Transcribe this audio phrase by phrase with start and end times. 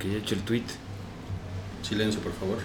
[0.00, 0.64] Que haya hecho el tweet.
[1.82, 2.58] Silencio, por favor.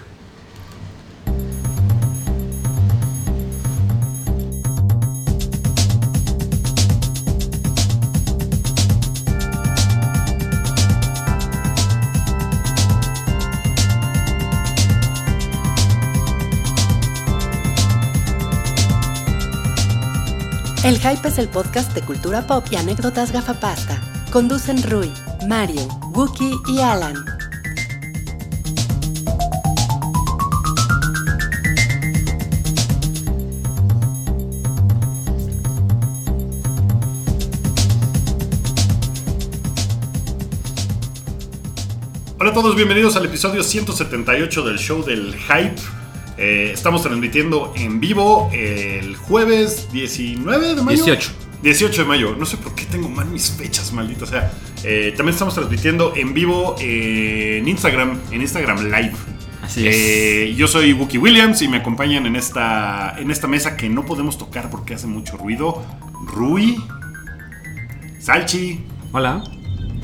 [20.86, 24.00] El Hype es el podcast de cultura pop y anécdotas gafapasta.
[24.30, 25.12] Conducen Rui,
[25.48, 27.14] Mario, Wookie y Alan.
[42.38, 45.80] Hola a todos, bienvenidos al episodio 178 del show del Hype.
[46.38, 51.04] Eh, estamos transmitiendo en vivo el jueves 19 de mayo.
[51.04, 51.35] 18.
[51.62, 52.36] 18 de mayo.
[52.38, 54.24] No sé por qué tengo mal mis fechas, maldito.
[54.24, 54.52] O sea,
[54.84, 59.12] eh, también estamos transmitiendo en vivo eh, en Instagram, en Instagram Live.
[59.62, 63.88] Así Eh, yo soy Wookie Williams y me acompañan en esta, en esta mesa que
[63.88, 65.82] no podemos tocar porque hace mucho ruido.
[66.26, 66.76] Rui,
[68.18, 68.80] Salchi,
[69.12, 69.42] Hola.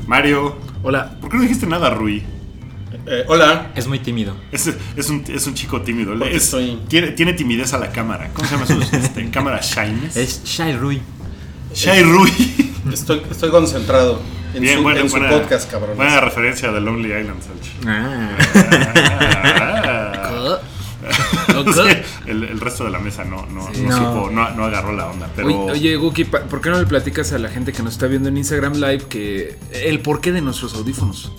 [0.07, 0.57] Mario.
[0.83, 1.17] Hola.
[1.19, 2.23] ¿Por qué no dijiste nada, Rui?
[3.05, 3.71] Eh, hola.
[3.75, 4.35] Es muy tímido.
[4.51, 6.13] Es, es, un, es un chico tímido.
[6.25, 8.29] Es- soy- tiene, tiene timidez a la cámara.
[8.33, 8.97] ¿Cómo se llama eso?
[8.97, 10.15] Este, cámara shyness.
[10.15, 11.01] Es Shy Rui.
[11.73, 12.31] Shy Rui.
[12.91, 14.19] Estoy, estoy conconcentrado
[14.53, 15.95] en Bien, su, buena, en su buena- podcast, cabrón.
[15.95, 17.71] Buena referencia de Lonely Island, Salchi.
[17.87, 18.37] Ah.
[19.45, 20.59] Ah.
[21.03, 23.81] Sí, el, el resto de la mesa no, no, Sí.
[23.81, 23.97] no, No.
[23.97, 25.29] supo, no, no agarró la onda.
[25.35, 28.07] Pero Oye, oye, Guki, ¿por qué no le platicas a la gente que nos está
[28.07, 31.33] viendo en Instagram Live que el porqué de nuestros audífonos?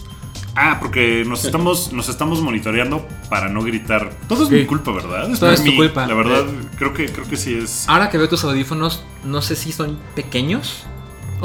[0.56, 4.10] Ah, porque nos estamos, nos estamos monitoreando para no gritar.
[4.28, 4.55] Todo es Sí.
[4.56, 5.27] mi culpa, ¿verdad?
[5.28, 5.77] Todo por es tu mí.
[5.77, 6.06] culpa.
[6.06, 6.44] La verdad,
[6.77, 7.88] creo que, creo que sí es.
[7.88, 10.86] Ahora que veo tus audífonos, no sé si son pequeños.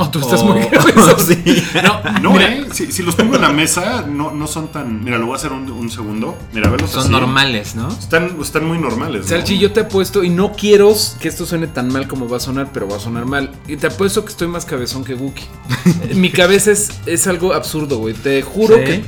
[0.02, 1.16] Oh, tú estás o- muy cabezón.
[1.28, 1.64] sí.
[1.84, 2.68] No, No, mira, eh.
[2.72, 5.04] Si, si los pongo en la mesa, no, no son tan.
[5.04, 6.38] Mira, lo voy a hacer un, un segundo.
[6.54, 7.12] Mira, verlos Son así.
[7.12, 7.90] normales, ¿no?
[7.90, 9.24] Están, están muy normales.
[9.24, 9.28] ¿no?
[9.28, 12.40] Salchi, yo te apuesto, y no quiero que esto suene tan mal como va a
[12.40, 13.52] sonar, pero va a sonar mal.
[13.68, 15.44] Y te apuesto que estoy más cabezón que Guki.
[16.16, 18.14] Mi cabeza es, es algo absurdo, güey.
[18.14, 18.84] Te juro Sí.
[18.86, 19.04] que,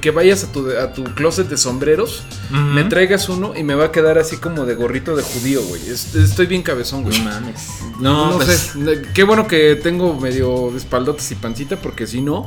[0.00, 3.86] que vayas a tu, a tu closet de sombreros, me traigas uno y me va
[3.86, 5.80] a quedar así como de gorrito de judío, güey.
[5.88, 7.18] Es- Estoy bien cabezón, güey.
[7.18, 7.68] No mames.
[7.98, 8.72] No, No, pues.
[8.74, 9.02] sé.
[9.14, 12.46] Qué bueno que tengo medio espaldotas y pancita, porque si no,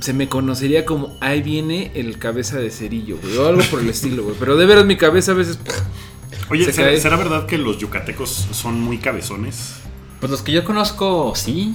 [0.00, 3.36] se me conocería como ahí viene el cabeza de cerillo, güey.
[3.38, 4.36] O algo por el estilo, güey.
[4.38, 5.58] Pero de veras mi cabeza a veces.
[6.50, 9.76] Oye, Se ¿será, será verdad que los yucatecos son muy cabezones?
[10.20, 11.74] Pues los que yo conozco, sí.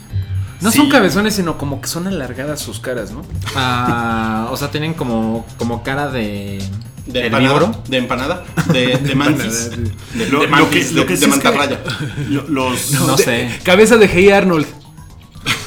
[0.61, 0.77] No Sí.
[0.77, 3.21] son cabezones, sino como que son alargadas sus caras, ¿no?
[3.55, 6.61] Ah, o sea, tienen como, como cara de.
[7.05, 7.71] De empanada.
[7.87, 8.43] De empanada.
[8.71, 9.71] De, de mantis.
[10.13, 11.79] De, Lo, de lo mantis, que, lo de- que de sí es que mantarraya.
[12.29, 13.59] lo- los, No De- sé.
[13.63, 14.67] Cabeza de Hey Arnold.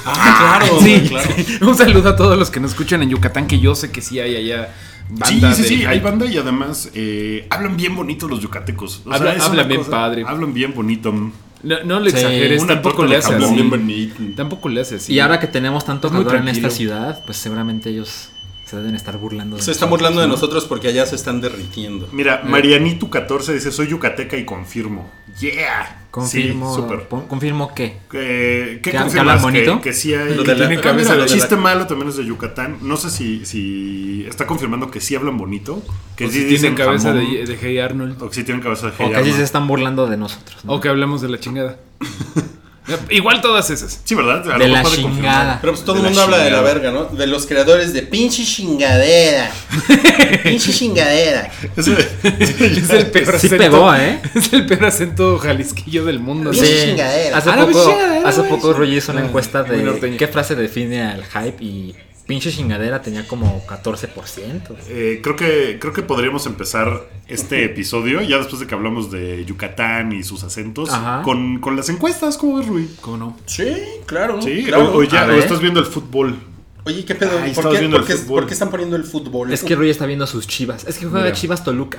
[0.05, 0.81] Ah, claro.
[0.83, 1.29] Sí, claro.
[1.37, 1.59] sí.
[1.65, 4.21] Un saludo a todos los que nos escuchan en Yucatán, que yo sé que sí
[4.21, 4.69] hay allá
[5.09, 9.03] Sí, banda sí, del sí, hay banda y además eh, hablan bien bonito los yucatecos.
[9.05, 10.25] O Habla- es hablan bien padre.
[10.27, 11.13] Hablan bien bonito.
[11.63, 13.55] No, no le Sí, exageres, tampoco le de hace jamón así.
[13.55, 14.23] Bien bonito.
[14.37, 15.13] Tampoco le hace así.
[15.15, 18.31] Y ahora que tenemos tanto calor en esta ciudad, pues seguramente ellos
[18.73, 19.57] se deben estar burlando.
[19.57, 20.33] de Se están burlando de ¿no?
[20.33, 22.09] nosotros porque allá se están derritiendo.
[22.11, 25.11] Mira, Marianitu14 dice, soy yucateca y confirmo.
[25.39, 25.99] Yeah.
[26.11, 26.75] Confirmo.
[26.75, 26.83] Sí,
[27.29, 27.85] confirmo que.
[28.15, 29.17] Eh, ¿Qué ¿Que- que confirmas?
[29.37, 29.77] hablan bonito?
[29.83, 30.35] Que, que sí hay...
[30.35, 30.93] Lo de la- cabeza.
[30.93, 32.79] mira, lo el de la- chiste malo también es de Yucatán.
[32.83, 35.83] No sé si, si está confirmando que sí hablan bonito.
[36.17, 38.23] Que O sí si dicen tienen cabeza jamón, de, de Hey Arnold.
[38.23, 39.37] O que sí tienen cabeza de O Hey que sí Arnold.
[39.37, 40.65] se están burlando de nosotros.
[40.65, 40.73] ¿no?
[40.73, 41.79] O que hablamos de la chingada.
[43.11, 44.01] Igual todas esas.
[44.03, 44.51] Sí, ¿verdad?
[44.53, 45.59] A De la chingada.
[45.61, 47.05] Pero pues todo el mundo habla de la verga, ¿no?
[47.05, 49.51] De los creadores de pinche chingadera.
[50.43, 51.51] pinche chingadera.
[51.77, 51.93] Ese-
[52.23, 54.21] Es el peor Sí acento- pegó, ¿eh?
[54.35, 56.53] Es el peor acento jalisquillo del mundo.
[56.53, 56.61] Sí.
[56.61, 57.37] Pinche chingadera.
[57.39, 61.03] Hace Ah, poco, chingadera, hace poco Roger hizo una Ah, encuesta de qué frase define
[61.03, 61.95] al hype y
[62.33, 64.75] pinche chingadera tenía como 14%.
[64.89, 69.45] Eh, creo que creo que podríamos empezar este episodio ya después de que hablamos de
[69.45, 70.89] Yucatán y sus acentos
[71.25, 72.89] con, con las encuestas, ¿cómo ves, Rui?
[73.03, 73.37] ¿Cómo no?
[73.45, 73.71] Sí,
[74.07, 74.41] claro.
[74.41, 74.93] Sí, claro.
[74.95, 76.39] o, o ya o estás viendo el fútbol.
[76.85, 77.39] Oye, ¿qué pedo?
[77.39, 78.41] Ay, ¿Por, qué, viendo por el qué- fútbol.
[78.41, 79.53] por qué están poniendo el fútbol?
[79.53, 80.87] Es que Roger está viendo sus chivas.
[80.87, 81.37] Es que juega Mira.
[81.37, 81.99] Chivas Toluca.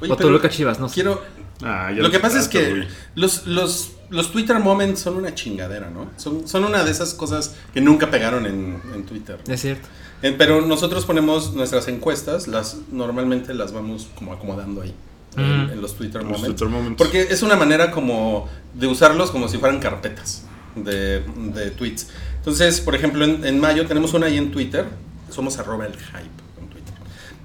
[0.00, 0.94] Oye, o Toluca Chivas, no sé.
[0.94, 1.22] Quiero,
[1.62, 2.86] Ah, ya Lo que pasa es que Rui.
[3.16, 6.10] los, los, los Twitter moments son una chingadera, ¿no?
[6.16, 9.38] Son, son una de esas cosas que nunca pegaron en, en Twitter.
[9.48, 9.88] Es cierto.
[10.22, 14.94] Eh, Pero nosotros ponemos nuestras encuestas, las normalmente las vamos como acomodando ahí.
[15.36, 16.46] En, los Twitter los moments.
[16.46, 16.98] Twitter moments.
[16.98, 20.42] Porque es una manera como de usarlos como si fueran carpetas
[20.74, 21.20] de,
[21.54, 22.08] de tweets.
[22.38, 24.86] Entonces, por ejemplo, en, en mayo tenemos una ahí en Twitter.
[25.30, 26.18] Somos arroba el hype
[26.60, 26.94] en Twitter.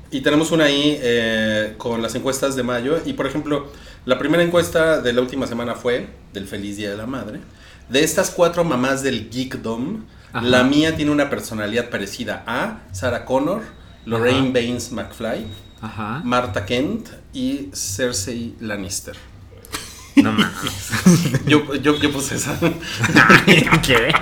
[0.10, 3.00] Y tenemos una ahí eh, con las encuestas de mayo.
[3.06, 3.68] Y por ejemplo,
[4.06, 7.40] la primera encuesta de la última semana fue del Feliz Día de la Madre.
[7.90, 10.04] De estas cuatro mamás del geekdom,
[10.34, 10.46] Ajá.
[10.46, 13.62] la mía tiene una personalidad parecida a Sarah Connor,
[14.06, 15.46] Lorraine Baines McFly,
[15.82, 16.22] Ajá.
[16.24, 19.16] Marta Kent y Cersei Lannister.
[20.16, 20.92] No mames.
[21.48, 22.58] Yo, yo, yo puse esa.
[23.82, 24.12] ¿Qué?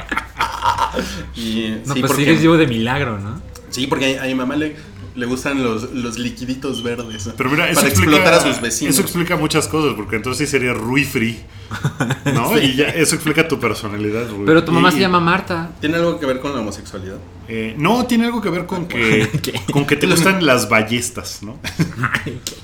[1.36, 3.42] Y, No, sí, pues porque, vivo de milagro, ¿no?
[3.70, 4.76] sí, porque a, a mi mamá le,
[5.16, 7.30] le gustan los, los liquiditos verdes.
[7.36, 8.94] Pero mira, eso para explica, explotar a sus vecinos.
[8.94, 11.40] Eso explica muchas cosas, porque entonces sí sería Rui Free.
[12.34, 12.58] ¿No?
[12.58, 14.46] Y ya eso explica tu personalidad, Rui.
[14.46, 15.72] Pero tu mamá Y- se llama Marta.
[15.80, 17.18] ¿Tiene algo que ver con la homosexualidad?
[17.48, 19.30] eh, no, tiene algo que ver con que,
[19.74, 21.60] con que te gustan las ballestas, ¿no?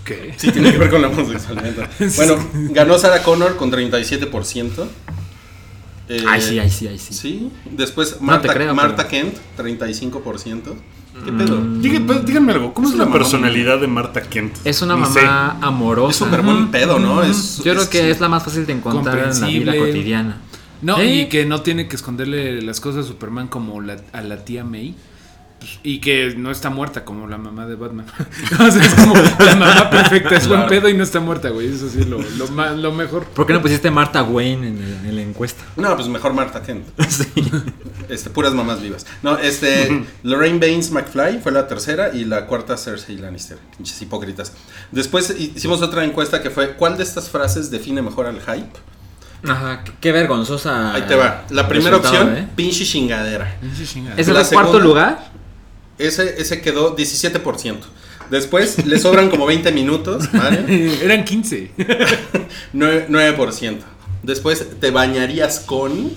[0.05, 0.33] ¿Qué?
[0.38, 1.89] Sí, tiene que ver con la homosexualidad.
[2.15, 2.38] Bueno,
[2.71, 4.88] ganó Sarah Connor con 37%.
[6.09, 7.13] Eh, Ay, sí, ay, sí, ay, sí.
[7.13, 10.61] Sí, después No Marta, creo, Marta pero- Kent, 35%.
[11.25, 11.57] ¿Qué pedo?
[11.79, 14.55] Díganme, pues, díganme algo, ¿cómo es, Es la mamá personalidad de Marta Kent?
[14.63, 16.11] Es una Ni mamá amorosa.
[16.11, 17.21] Es súper buen pedo, ¿no?
[17.23, 20.37] Es, Yo creo que es la más fácil de encontrar en la vida cotidiana.
[20.81, 21.21] No, ¿Eh?
[21.21, 24.63] y que no tiene que esconderle las cosas a Superman como la- a la tía
[24.63, 24.95] May.
[25.59, 28.06] Pues, Y que no está muerta como la mamá de Batman.
[28.59, 30.69] o sea, es como la mamá perfecta, es buen Claro.
[30.69, 31.74] pedo y no está muerta, güey.
[31.74, 33.25] Eso sí, lo, lo, ma- lo mejor.
[33.25, 35.63] ¿Por qué no pusiste Marta Wayne en, el- en la encuesta?
[35.75, 36.86] No, pues mejor Marta Kent.
[37.09, 37.25] Sí.
[38.09, 39.06] Este, puras mamás vivas.
[39.24, 43.57] No, este, Lorraine Baines McFly fue la tercera y la cuarta Cersei Lannister.
[43.75, 44.54] Pinches hipócritas.
[44.92, 48.71] Después hicimos otra encuesta que fue, ¿cuál de estas frases define mejor al hype?
[49.48, 50.94] Ajá, qué- vergonzosa.
[50.94, 51.44] Ahí te va.
[51.50, 52.48] La primera opción, ¿eh?
[52.56, 53.57] pinche chingadera.
[54.15, 55.31] ¿Es el cuarto segunda- lugar?
[55.97, 57.77] Ese, ese quedó 17%.
[58.29, 60.97] Después le sobran como 20 minutos, ¿vale?
[61.03, 61.71] Eran 15.
[62.73, 63.07] 9%.
[63.07, 63.77] 9%.
[64.23, 66.11] Después te bañarías con...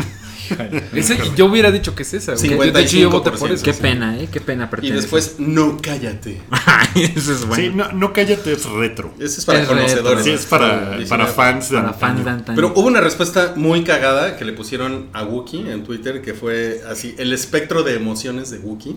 [0.95, 2.51] Ese, yo hubiera dicho que es esa, güey.
[2.51, 2.73] 55%.
[2.73, 3.65] De hecho, yo voté por eso.
[3.65, 4.29] Qué pena, ¿eh?
[4.31, 6.41] Qué pena Y después, no cállate.
[6.51, 7.63] Ay, Eso es bueno.
[7.63, 9.15] Sí, no, no cállate, es retro.
[9.19, 10.19] Ese es para Es conocedores.
[10.19, 10.25] retro.
[10.25, 12.25] Sí, es para, para fans de Para antaño.
[12.25, 12.53] fans de.
[12.55, 16.83] Pero hubo una respuesta muy cagada que le pusieron a Wookie en Twitter, que fue
[16.89, 18.97] así, el espectro de emociones de Wookie,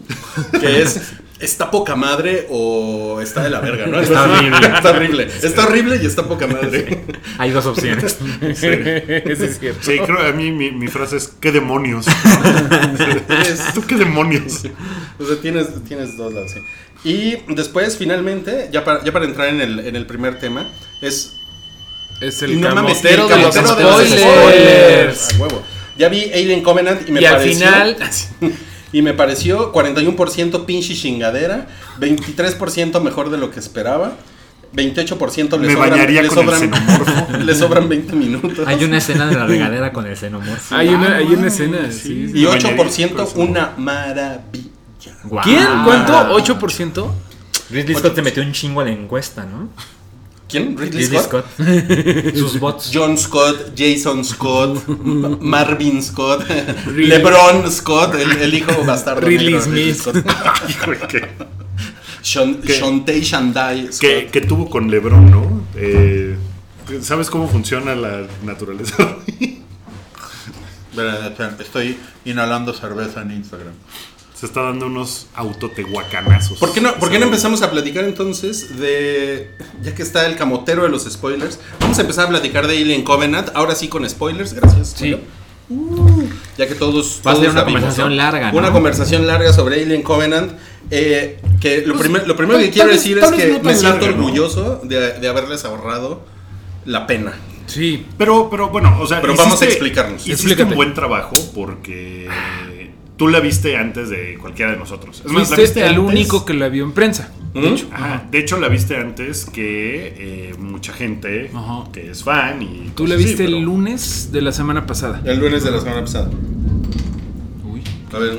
[0.59, 3.99] que es, está poca madre o está de la verga, ¿no?
[4.01, 4.67] Está horrible.
[4.67, 5.27] está horrible.
[5.43, 7.03] Está horrible y está poca madre.
[7.37, 8.17] Hay dos opciones.
[8.41, 9.79] Ese es cierto.
[9.83, 12.05] Sí, creo a mí mi, mi frase es ¿qué demonios?
[12.07, 14.63] Es- ¿Tú qué demonios?
[15.19, 16.59] o sea, tienes, tienes dos lados, sí.
[17.03, 20.69] Y después, finalmente, ya para, ya para entrar en el, en el primer tema,
[21.01, 21.35] es
[22.21, 25.33] Es y el no camotero de los spoilers.
[25.33, 25.63] A huevo.
[25.97, 27.67] Ya vi Alien Covenant y me Y al pareció.
[27.67, 27.97] final-
[28.93, 31.67] Y me pareció 41% pinche chingadera,
[31.99, 34.13] 23% mejor de lo que esperaba,
[34.75, 37.37] 28% le Me sobran, bañaría le con el sobran, xenomorfo.
[37.45, 38.67] le sobran 20 minutos.
[38.67, 40.75] Hay una escena de la regadera con el xenomorfo.
[40.75, 41.99] Hay una, hay una escena, sí.
[41.99, 42.31] sí.
[42.33, 43.39] Y Me bañaría 8% con eso.
[43.39, 44.71] una maravilla.
[45.23, 45.43] Guau.
[45.43, 45.67] ¿Quién?
[45.83, 46.15] ¿Cuánto?
[46.15, 46.29] Ah.
[46.31, 47.11] ¿8%?
[47.69, 49.69] Ridley Scott se metió un chingo a la encuesta, ¿no?
[50.53, 50.77] ¿Quién?
[50.77, 51.45] Ridley, Ridley Scott.
[51.55, 52.35] Scott.
[52.35, 52.91] Sus bots.
[52.93, 54.87] John Scott, Jason Scott,
[55.41, 56.47] Marvin Scott,
[56.85, 59.25] LeBron Scott, el, el hijo bastardo.
[59.25, 59.95] Ridley negro Smith.
[59.95, 60.15] Scott.
[62.23, 63.99] Shandai Scott.
[63.99, 65.65] que, que tuvo con Lebron, ¿no?
[65.75, 66.37] Eh,
[67.01, 69.17] ¿Sabes cómo funciona la naturaleza?
[70.91, 73.73] Espera, espera, Estoy inhalando cerveza en Instagram.
[74.43, 76.57] Se está dando unos autotehuacanazos.
[76.59, 79.51] ¿Por qué, no, ¿Por qué no empezamos a platicar entonces de.
[79.81, 83.03] Ya que está el camotero de los spoilers, vamos a empezar a platicar de Alien
[83.03, 84.95] Covenant, ahora sí con spoilers, gracias.
[84.97, 85.15] Sí.
[85.69, 86.23] Uh,
[86.57, 87.21] ya que todos.
[87.25, 88.57] Va a ser una vimos, conversación larga, ¿no?
[88.57, 90.51] Una conversación larga sobre Alien Covenant.
[90.91, 93.99] eh, que lo, primer- lo primero que quiero vez- decir es que no me siento
[93.99, 94.25] larga, ¿no?
[94.25, 96.25] orgulloso de, de haberles ahorrado
[96.83, 97.31] la pena.
[97.65, 98.05] Sí.
[98.17, 99.21] Pero, pero bueno, o sea.
[99.21, 100.15] Pero vamos a explicarnos.
[100.27, 100.69] Hiciste Explícate.
[100.71, 102.27] un buen trabajo porque
[103.17, 105.21] tú la viste antes de cualquiera de nosotros.
[105.25, 107.31] Es más, la Fuiste viste el antes- único que la vio en prensa.
[107.53, 107.61] ¿Mm?
[107.61, 107.87] De hecho.
[107.93, 111.83] Ajá, de hecho, la viste antes que eh, mucha gente Ajá.
[111.91, 112.91] que es fan y.
[112.95, 115.21] Tú la así, viste pero- el lunes de la semana pasada.
[115.23, 116.29] El lunes de la semana pasada.
[117.63, 117.83] Uy.
[118.11, 118.37] A ver.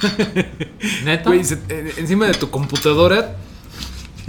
[1.24, 3.36] Güey, se- eh, encima de tu computadora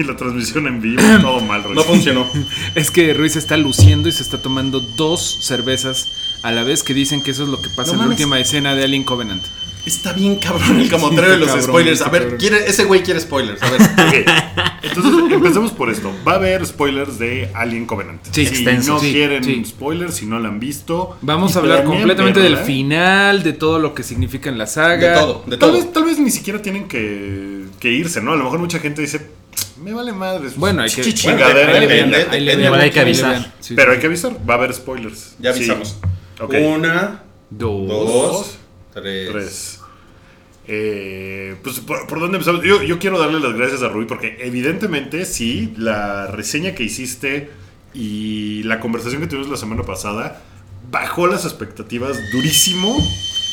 [0.02, 1.62] Y la transmisión en vivo, todo mal.
[1.64, 1.84] No Roy.
[1.84, 2.28] funcionó.
[2.76, 6.12] es que Ruiz está luciendo y se está tomando dos cervezas
[6.44, 8.40] a la vez que dicen que eso es lo que pasa No en la última
[8.40, 9.44] escena de Alien Covenant.
[9.86, 12.02] Está bien cabrón el camotero Sí, de los cabrón, spoilers.
[12.02, 13.62] A ver, quiere, ese güey quiere spoilers.
[13.64, 13.82] A ver.
[14.82, 16.12] Ok, Entonces, empecemos por esto.
[16.28, 18.22] Va a haber spoilers de Alien Covenant.
[18.32, 18.94] Sí, si extenso.
[18.94, 19.64] no Sí, quieren sí.
[19.66, 21.18] spoilers, si no la han visto.
[21.22, 25.14] Vamos a hablar completamente del verla, final, de todo lo que significa en la saga.
[25.14, 25.74] De todo, de Tal todo.
[25.74, 28.34] vez, tal vez ni siquiera tienen que, que irse, ¿no?
[28.34, 29.20] A lo mejor mucha gente dice,
[29.82, 30.56] me vale madres.
[30.56, 31.02] Bueno, hay que,
[32.70, 33.52] bueno, hay que avisar.
[33.76, 33.96] Pero sí.
[33.96, 35.36] hay que avisar, va a haber spoilers.
[35.40, 35.60] Ya Sí.
[35.70, 35.98] avisamos.
[36.40, 37.88] Una, Dos.
[37.88, 38.58] dos,
[38.94, 39.30] tres.
[39.32, 39.78] Tres.
[40.68, 42.64] Eh, pues, ¿por, por dónde empezamos?
[42.64, 47.50] Yo, yo quiero darle las gracias a Rui porque evidentemente sí, la reseña que hiciste
[47.94, 50.42] y la conversación que tuvimos la semana pasada
[50.90, 52.96] bajó las expectativas durísimo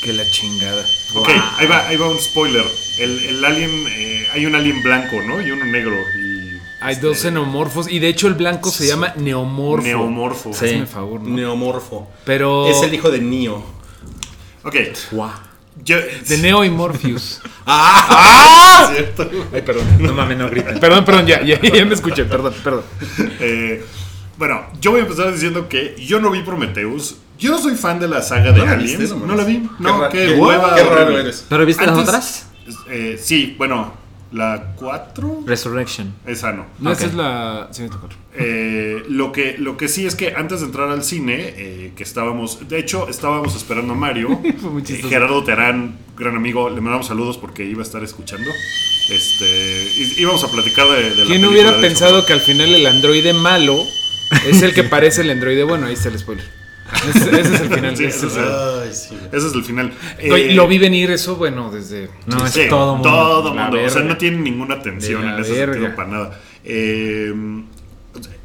[0.02, 0.84] Que la chingada.
[1.14, 1.28] Ok,
[1.58, 2.64] ahí va, ahí va un spoiler.
[2.98, 5.40] El, el alien, eh, hay un alien blanco, ¿no?
[5.40, 5.96] Y uno negro.
[6.16, 9.86] Y, Hay este, dos xenomorfos y de hecho el blanco se llama neomorfo.
[9.86, 10.52] Neomorfo.
[10.52, 10.66] Sí.
[10.66, 11.34] Hazme favor, ¿no?
[11.34, 12.10] Neomorfo.
[12.24, 13.64] Pero Es el hijo de Neo.
[14.64, 14.74] Ok,
[15.84, 17.40] yo- de Neo y Morpheus.
[17.66, 18.90] ¡Ah!
[18.94, 19.28] Cierto.
[19.52, 19.86] Ay, perdón.
[20.00, 20.78] No mames, no griten.
[20.80, 22.84] Perdón, perdón, ya, ya, ya me escuché, perdón, perdón.
[23.40, 23.84] Eh,
[24.36, 27.16] bueno, yo voy a empezar diciendo que yo no vi Prometheus.
[27.38, 29.08] Yo no soy fan de la saga de ¿No viste?
[29.08, 29.68] No no la vi.
[29.78, 30.74] No, ra- qué, hueva.
[30.74, 31.44] Qué raro eres.
[31.48, 32.46] ¿Pero viste las Antes- otras?
[32.90, 33.92] Eh, sí, bueno,
[34.32, 35.42] la 4.
[35.46, 36.12] Resurrection.
[36.26, 36.66] Esa no.
[36.80, 37.68] No, esa es la.
[37.70, 38.08] Sí, me tocó.
[38.34, 42.02] Eh, lo, que, lo que sí es que antes de entrar al cine, eh, que
[42.02, 44.40] estábamos, de hecho, estábamos esperando a Mario.
[44.88, 45.02] Eh.
[45.08, 48.50] Gerardo Terán, gran amigo, le mandamos saludos porque iba a estar escuchando.
[49.10, 52.26] Este, íbamos a platicar de, de la ¿Quién hubiera pensado hecho.
[52.26, 53.82] que al final el androide malo
[54.46, 55.86] es el que parece el androide bueno?
[55.86, 56.57] Ahí está el spoiler.
[57.14, 57.96] Ese, ese es el final.
[57.96, 59.16] Sí, ese es el- Ay, sí.
[59.32, 59.92] Ese es el final.
[60.32, 62.10] Oye, Eh, lo vi venir eso, bueno, desde...
[62.26, 63.08] No, es Sí, todo mundo.
[63.10, 63.78] Todo mundo.
[63.84, 65.72] O sea, no tiene ninguna la en ese verga.
[65.74, 66.40] sentido para nada.
[66.64, 67.32] Eh,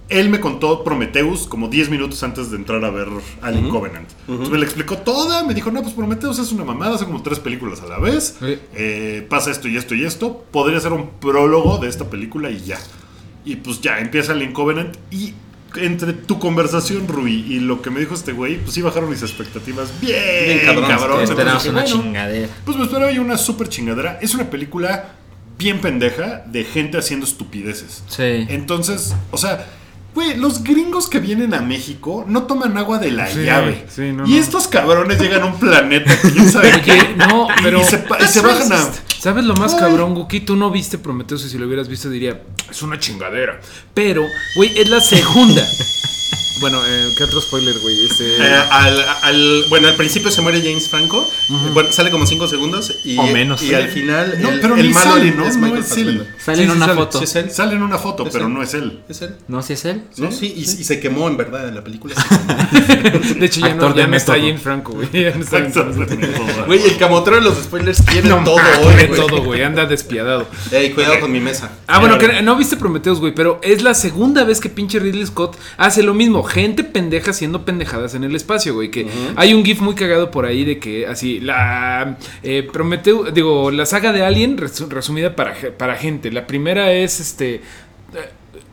[0.09, 3.07] él me contó Prometheus como 10 minutos antes de entrar a ver
[3.41, 4.07] Alien Covenant.
[4.27, 5.43] Entonces me la explicó toda.
[5.43, 8.35] Me dijo, no, pues Prometheus es una mamada, hace como tres películas a la vez.
[8.39, 8.59] Sí.
[8.75, 10.45] Eh, pasa esto y esto y esto.
[10.51, 12.77] Podría ser un prólogo de esta película y ya.
[13.45, 15.33] Y pues ya, empieza Alien Covenant y...
[15.75, 19.21] Entre tu conversación, Rui, y lo que me dijo este güey, pues sí bajaron mis
[19.23, 20.89] expectativas bien, Bien cabrón.
[20.89, 21.21] cabrón.
[21.23, 22.47] Esperamos Entonces una bueno, chingadera.
[22.65, 24.19] pues me esperaba yo una super chingadera.
[24.21, 25.15] Es una película
[25.57, 28.03] bien pendeja de gente haciendo estupideces.
[28.07, 28.45] Sí.
[28.49, 29.65] Entonces, o sea,
[30.13, 33.85] güey, los gringos que vienen a México no toman agua de la Sí, llave.
[33.89, 34.37] sí, no, y no.
[34.37, 37.15] estos cabrones llegan a un planeta, quién sabe qué.
[37.17, 38.89] no, pero- Y se, y se bajan a.
[39.23, 39.79] ¿Sabes lo más Ay.
[39.79, 40.41] cabrón, Guki?
[40.41, 43.61] Tú no viste Prometheus y si lo hubieras visto diría, es una chingadera.
[43.93, 44.27] Pero,
[44.57, 45.65] güey, es la segunda.
[46.63, 48.05] bueno, eh, ¿qué otro spoiler, güey?
[48.05, 48.37] Este...
[48.37, 51.29] Eh, al, al- bueno, al principio se muere James Franco.
[51.73, 52.93] Bueno, sale como 5 segundos.
[53.03, 53.61] Y, O menos.
[53.61, 54.37] Y al final.
[54.41, 55.45] No, el, pero el ni malo sale, ¿no?
[55.45, 56.27] es No Michael es él.
[56.43, 56.97] Sale Sí, en una sale.
[56.99, 57.17] foto.
[57.19, 57.51] Sí, es él.
[57.51, 58.53] Sale en una foto, pero él.
[58.53, 59.01] no es él.
[59.09, 59.35] Es él.
[59.49, 59.61] ¿No?
[59.61, 60.03] ¿Sí es él?
[60.17, 62.15] No, sí, y, y se quemó en verdad en la película.
[63.39, 64.33] de hecho, ya Actor no, ya no está.
[64.33, 65.09] Jane Franco, güey.
[65.13, 65.73] Ya no está Jane
[66.67, 69.15] Güey, el camotero de los spoilers No, todo hoy.
[69.15, 69.63] todo, güey.
[69.63, 70.47] Anda despiadado.
[70.71, 71.71] Ey, cuidado con mi mesa.
[71.87, 75.25] Ah, bueno, que no viste Prometheus, güey, pero es la segunda vez que pinche Ridley
[75.25, 76.43] Scott hace lo mismo.
[76.53, 78.91] Gente pendeja haciendo pendejadas en el espacio, güey.
[78.91, 83.71] Que hay un GIF muy cagado por ahí de que así, la eh, Prometheus, digo,
[83.71, 86.31] la saga de Alien resu- resumida para, para gente.
[86.31, 87.55] La primera es este.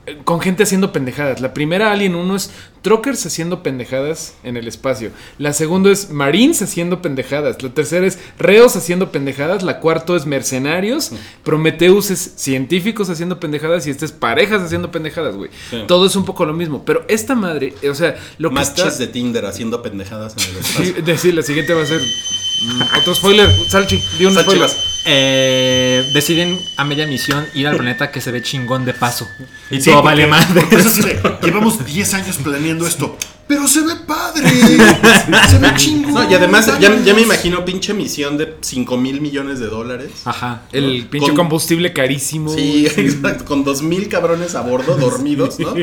[0.07, 1.41] eh, Con gente haciendo pendejadas.
[1.41, 2.51] La primera Alien 1 es
[2.83, 5.11] Truckers haciendo pendejadas en el espacio.
[5.39, 7.63] La segunda es Marines haciendo pendejadas.
[7.63, 9.63] La tercera es Reos haciendo pendejadas.
[9.63, 11.13] La cuarta es Mercenarios.
[11.45, 13.87] Prometheus es científicos haciendo pendejadas.
[13.87, 15.51] Y esta es parejas haciendo pendejadas, güey.
[15.71, 15.85] Sí.
[15.87, 16.85] Todo es un poco lo mismo.
[16.85, 18.99] Pero esta madre, o sea, lo que Matches está...
[18.99, 21.03] de Tinder haciendo pendejadas en el Sí, espacio.
[21.05, 23.51] de- sí, la siguiente va a ser mm, otro spoiler.
[23.69, 24.71] Salchi, di un spoiler.
[25.07, 29.27] Eh, deciden a media misión ir al planeta que se ve chingón de paso.
[29.71, 30.63] Y Sí, todo vale madre.
[31.43, 33.17] llevamos 10 años planeando esto,
[33.51, 34.49] pero se ve padre.
[35.51, 36.15] se ve chingón.
[36.15, 40.13] No, y además ya, ya me imagino pinche misión de 5 mil millones de dólares.
[40.25, 40.63] Ajá.
[40.71, 42.55] El pinche Con- combustible carísimo.
[42.55, 45.75] Sí, exacto, con dos mil cabrones a bordo, dormidos, ¿no?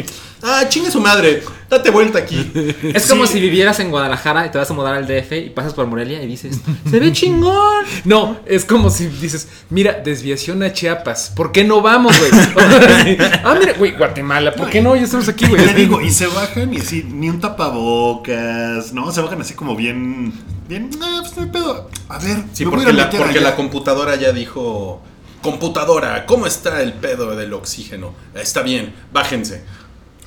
[0.41, 2.49] Ah, chingue su madre, date vuelta aquí.
[2.83, 5.73] Es como si vivieras en Guadalajara y te vas a mudar al DF y pasas
[5.73, 7.85] por Morelia y dices, se ve chingón.
[8.05, 11.33] No, es como si dices, mira, desviación a Chiapas.
[11.35, 12.31] ¿Por qué no vamos, güey?
[13.43, 14.95] ah, mira, güey, Guatemala, ¿por qué no?
[14.95, 15.73] Ya estamos aquí, güey.
[15.73, 19.11] Digo, y se bajan y así, ni un tapabocas, ¿no?
[19.11, 20.33] Se bajan así como bien.
[20.67, 21.89] Bien, ah, pues no hay pedo.
[22.09, 23.49] A ver, Sí, me voy a porque, la, meter porque allá.
[23.49, 25.01] la computadora ya dijo,
[25.41, 28.13] computadora, ¿cómo está el pedo del oxígeno?
[28.33, 29.63] Está bien, bájense.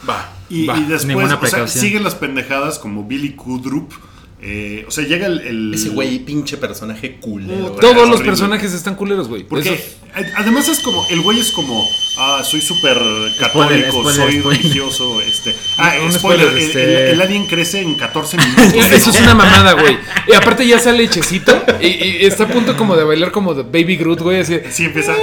[0.09, 0.33] Va.
[0.49, 3.93] Y, Va, y después, o sea, siguen las pendejadas como Billy Kudrup.
[4.43, 5.41] Eh, o sea, llega el.
[5.41, 7.69] el- Ese güey, pinche personaje culero.
[7.75, 9.45] Puta, Todos los personajes están culeros, güey.
[9.45, 9.83] Porque
[10.37, 11.87] además es como, el güey es como,
[12.19, 12.99] ah, soy súper
[13.39, 14.63] católico, spoiler, soy spoiler.
[14.63, 15.55] religioso, este.
[15.77, 18.75] Ah, Un spoiler, spoiler, el, este- el- el alien crece en 14 minutos.
[18.93, 19.99] Eso es una mamada, güey.
[20.27, 23.63] Y aparte ya sale hechecito y, y está a punto como de bailar como de
[23.63, 24.59] Baby Groot, güey, así.
[24.71, 25.15] Sí, empieza.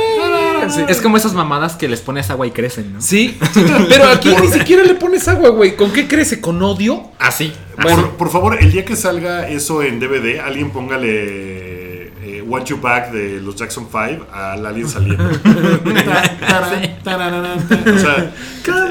[0.70, 0.82] Sí.
[0.88, 3.02] Es como esas mamadas que les pones agua y crecen, ¿no?
[3.02, 3.38] Sí,
[3.90, 5.76] pero aquí ni siquiera le pones agua, güey.
[5.76, 6.42] ¿Con qué crece?
[6.42, 7.12] ¿Con odio?
[7.20, 7.54] Así.
[7.82, 12.80] Por, por favor, el día que salga eso en DVD, alguien póngale eh, Want You
[12.82, 15.24] Back de los Jackson 5 al alien saliendo.
[17.96, 18.32] O sea,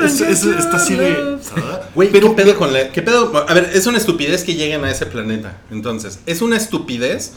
[0.04, 1.36] es- es- está así de.
[1.56, 1.80] ¿ah?
[1.94, 2.90] Güey, ¿qué pedo con la.?
[2.90, 3.32] ¿Qué pedo?
[3.48, 5.58] A ver, es una estupidez que lleguen a ese planeta.
[5.70, 7.32] Entonces, es una estupidez.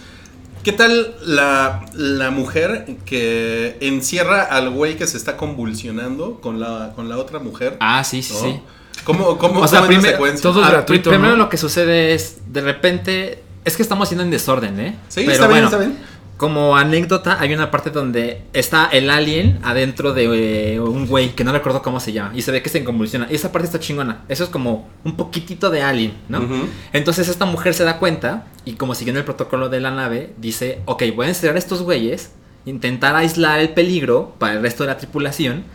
[0.63, 6.91] ¿Qué tal la, la mujer que encierra al güey que se está convulsionando con la,
[6.95, 7.77] con la otra mujer?
[7.79, 8.39] Ah, sí, sí, ¿no?
[8.41, 8.59] sí.
[9.05, 10.41] ¿Cómo, cómo, O sea, cómo es la primero- secuencia?
[10.43, 11.37] todo- es Ah, gratuito, Primero ¿no?
[11.43, 14.95] lo que sucede es, de repente, Es que estamos yendo en desorden, ¿eh?
[15.09, 15.97] Sí, Pero está bien, bueno, está bien.
[16.39, 21.43] Como anécdota, hay una parte donde está el alien adentro de eh, un güey que
[21.43, 23.27] no recuerdo cómo se llama y se ve que se convulsiona.
[23.29, 24.23] Y esa parte está chingona.
[24.29, 26.39] Eso es como un poquitito de alien, ¿no?
[26.93, 30.79] Entonces esta mujer se da cuenta y como siguiendo el protocolo de la nave, dice,
[30.85, 32.31] ok, voy a encerrar a estos güeyes,
[32.65, 35.65] intentar aislar el peligro para el resto de la tripulación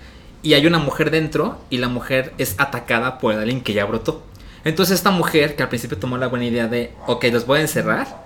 [0.42, 3.85] y hay una mujer dentro y la mujer es atacada por el alien que ya
[3.85, 4.23] brotó.
[4.64, 7.61] Entonces esta mujer, que al principio tomó la buena idea de, ok, los voy a
[7.61, 8.25] encerrar,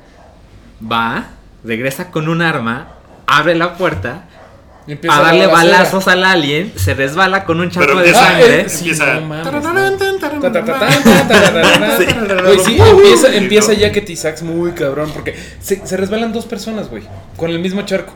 [0.80, 1.30] va,
[1.64, 2.88] regresa con un arma,
[3.26, 4.24] abre la puerta,
[4.86, 8.68] empieza a darle balazos al alien, se resbala con un charco de sangre.
[12.64, 17.02] sí, empieza- empieza, ya que Tisax muy cabrón, porque se, se resbalan dos personas, güey,
[17.36, 18.12] con el mismo charco.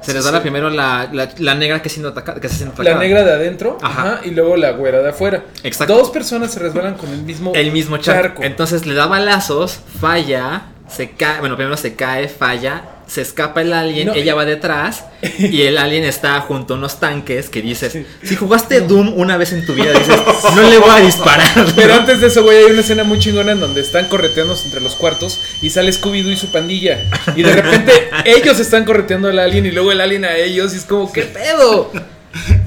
[0.00, 2.94] Se les da primero la, la, la negra que, siendo ataca- que está siendo atacada.
[2.96, 4.02] La negra de adentro, Ajá.
[4.14, 5.42] ajá, y luego la güera de afuera.
[5.64, 5.96] Exacto.
[5.96, 8.44] Dos personas se resbalan con el mismo el mismo charco.
[8.44, 10.62] Entonces le da balazos, falla,
[10.94, 14.14] se cae, bueno, primero se cae, falla, se escapa el alien, No.
[14.14, 15.04] ella va detrás
[15.38, 19.52] y el alien está junto a unos tanques que dices, si jugaste Doom una vez
[19.52, 20.16] en tu vida, dices,
[20.54, 21.48] no le voy a disparar.
[21.76, 21.94] Pero ¿no?
[22.00, 24.94] antes de eso, güey, hay una escena muy chingona en donde están correteándose entre los
[24.94, 26.98] cuartos y sale Scooby-Doo y su pandilla.
[27.36, 27.92] Y de repente
[28.24, 31.22] ellos están correteando al alien y luego el alien a ellos y es como, ¿qué
[31.22, 31.90] pedo?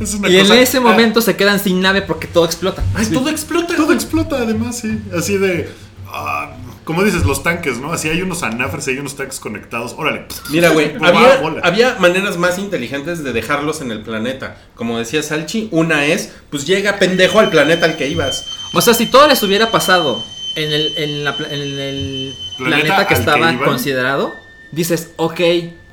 [0.02, 2.82] Es una Y en ese Ah, momento se quedan sin nave porque todo explota.
[2.96, 3.76] Ay, todo explota.
[3.76, 5.00] Todo explota, además, sí.
[5.16, 5.70] Así de.
[6.08, 6.52] ah,
[6.92, 7.94] como dices, los tanques, ¿no?
[7.94, 9.94] Así hay unos anafres y hay unos tanques conectados.
[9.98, 10.26] Órale.
[10.50, 10.94] Mira, güey,
[11.64, 14.58] había, maneras más inteligentes de dejarlos en el planeta.
[14.76, 18.46] Como decía Salchi, una es, pues llega pendejo al planeta al que ibas.
[18.74, 20.24] O sea, si todo les hubiera pasado
[20.56, 24.32] en el, en la pla- en el Planeta planeta, que estaba considerado,
[24.72, 25.40] dices, ok,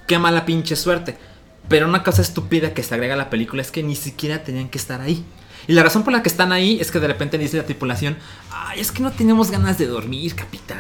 [0.07, 1.17] qué mala pinche suerte.
[1.69, 4.69] Pero una cosa estúpida que se agrega a la película es que ni siquiera tenían
[4.69, 5.25] que estar ahí.
[5.69, 8.17] Y la razón por la que están ahí es que de repente dice la tripulación,
[8.51, 10.79] ay, es que no tenemos ganas de dormir, capitán.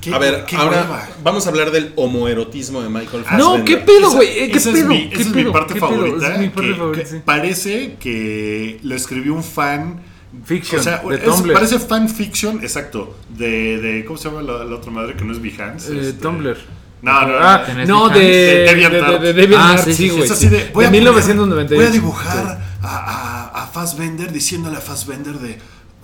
[0.00, 1.08] Qué- a ver, qué ahora hueva.
[1.24, 3.64] vamos a hablar del homoerotismo de Michael No, Fassbender.
[3.64, 4.50] ¿qué pedo, güey?
[4.52, 4.82] ¿Qué esa pedo?
[4.82, 5.88] Es mi, ¿Qué esa es mi parte ¿Qué pedo?
[5.90, 6.32] favorita.
[6.34, 7.22] Es mi parte que- favorita, que sí.
[7.24, 10.00] Parece que lo escribió un fan.
[10.44, 11.52] Fiction, O sea, de es- Tumblr.
[11.54, 13.16] parece fanfiction, exacto.
[13.30, 14.04] De, de.
[14.04, 15.90] ¿Cómo se llama la, la otra madre que no es Behance?
[15.94, 16.58] Eh, Este, Tumblr.
[17.00, 17.38] No, no, no.
[17.40, 18.20] Ah, ¿Tenés no, de?
[18.20, 19.12] De de, DeviantArt.
[19.12, 20.22] de, de DeviantArt, Ah, sí, sí, sí, güey.
[20.24, 20.70] es así de.
[20.74, 21.74] Voy de a poner- 1998.
[21.76, 23.45] Voy a dibujar a, a
[23.76, 25.58] Fassbender diciéndole a Fassbender de.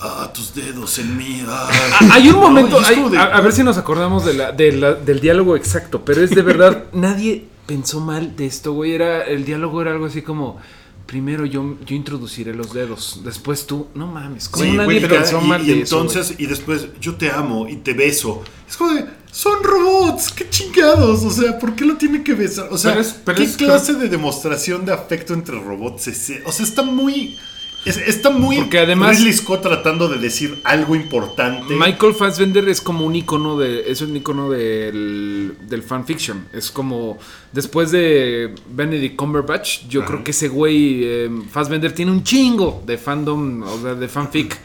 [0.04, 1.42] Ah, tus dedos en mí.
[1.46, 1.70] ah".
[2.12, 4.72] Hay un momento, No, hay- de- a, a ver si nos acordamos de la, de
[4.72, 8.92] la- del diálogo exacto, pero es de verdad, nadie pensó mal de esto, güey.
[8.92, 10.58] Era, el diálogo era algo así como,
[11.06, 15.46] primero yo, yo introduciré los dedos, después tú, no mames, como Sí, nadie pensó y,
[15.46, 18.42] mal y de eso, entonces, y después, yo te amo y te beso.
[18.68, 21.22] Es como de, son robots, qué chingados.
[21.22, 22.66] O sea, ¿por qué lo tiene que besar?
[22.72, 26.28] O sea, Pero es- pero ¿qué es- clase de demostración de afecto entre robots es
[26.28, 26.42] ese?
[26.44, 27.38] O sea, está muy.
[27.84, 28.56] Es- está muy.
[28.56, 31.74] Porque además- Ridley Scott tratando de decir algo importante.
[31.74, 33.90] Michael Fassbender es como un icono de.
[33.90, 36.46] Es un icono del, del fanfiction.
[36.52, 37.18] Es como.
[37.52, 40.08] Después de Benedict Cumberbatch, yo Ajá.
[40.10, 41.00] creo que ese güey.
[41.04, 44.56] eh, Fassbender tiene un chingo de fandom, o sea, de fanfic.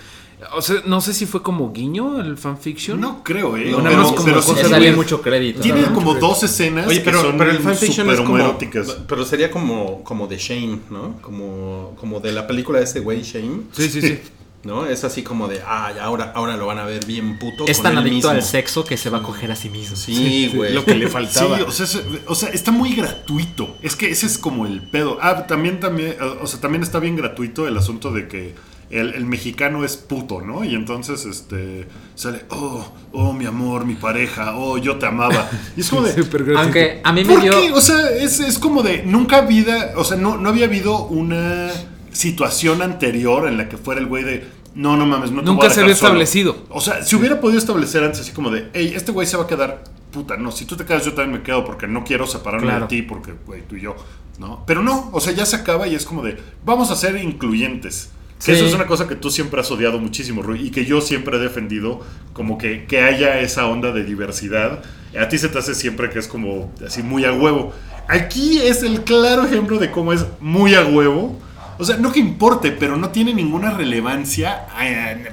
[0.56, 3.00] O sea, no sé si fue como guiño el fanfiction.
[3.00, 3.72] No creo, ¿eh?
[3.72, 5.62] No, pero, como pero sí tiene- mucho crédito.
[5.62, 5.94] Tiene ¿no?
[5.94, 8.28] como dos escenas Oye, pero, que son pero el fanfiction es como.
[8.30, 8.88] superhomoeróticas.
[9.08, 11.18] Pero sería como, como de Shane, ¿no?
[11.22, 13.62] Como, como de la película de ese güey, Shane.
[13.72, 14.20] Sí, sí, sí.
[14.64, 14.86] ¿No?
[14.86, 17.66] Es así como de, ah, ahora, ahora lo van a ver bien puto.
[17.68, 18.30] Es con tan él adicto mismo.
[18.32, 19.96] al sexo que se va a coger a sí mismo.
[19.96, 20.74] Sí, güey.
[20.74, 21.58] Lo que le faltaba.
[21.58, 23.78] Sí, o sea, es- o sea, está muy gratuito.
[23.82, 25.20] Es que ese es como el pedo.
[25.22, 28.56] Ah, también, también, o sea, también está bien gratuito el asunto de que
[28.90, 30.64] el, el mexicano es puto, ¿no?
[30.64, 35.50] Y entonces, este, sale, oh, oh, mi amor, mi pareja, oh, yo te amaba.
[35.76, 36.56] Y es como de.
[36.58, 37.52] Aunque a mí me ¿por dio...
[37.52, 37.72] qué?
[37.74, 41.70] O sea, es, es como de, nunca vida, o sea, no, no había habido una
[42.12, 45.64] situación anterior en la que fuera el güey de, no, no mames, no te Nunca
[45.64, 46.08] voy a se había solo".
[46.10, 46.66] establecido.
[46.70, 49.44] O sea, si hubiera podido establecer antes así como de, hey, este güey se va
[49.44, 52.26] a quedar, puta, no, si tú te quedas yo también me quedo porque no quiero
[52.26, 52.82] separarme Claro.
[52.82, 53.96] de ti porque, güey, tú y yo,
[54.40, 54.64] ¿no?
[54.66, 58.12] Pero no, o sea, ya se acaba y es como de, vamos a ser incluyentes.
[58.38, 58.52] Que Sí.
[58.52, 61.38] eso es una cosa que tú siempre has odiado muchísimo, Rui, y que yo siempre
[61.38, 62.02] he defendido,
[62.34, 64.84] como que, que haya esa onda de diversidad.
[65.20, 67.74] A ti se te hace siempre que es como así muy a huevo.
[68.08, 71.40] Aquí es el claro ejemplo de cómo es muy a huevo.
[71.80, 75.30] O sea, no que importe, pero no tiene ninguna relevancia eh,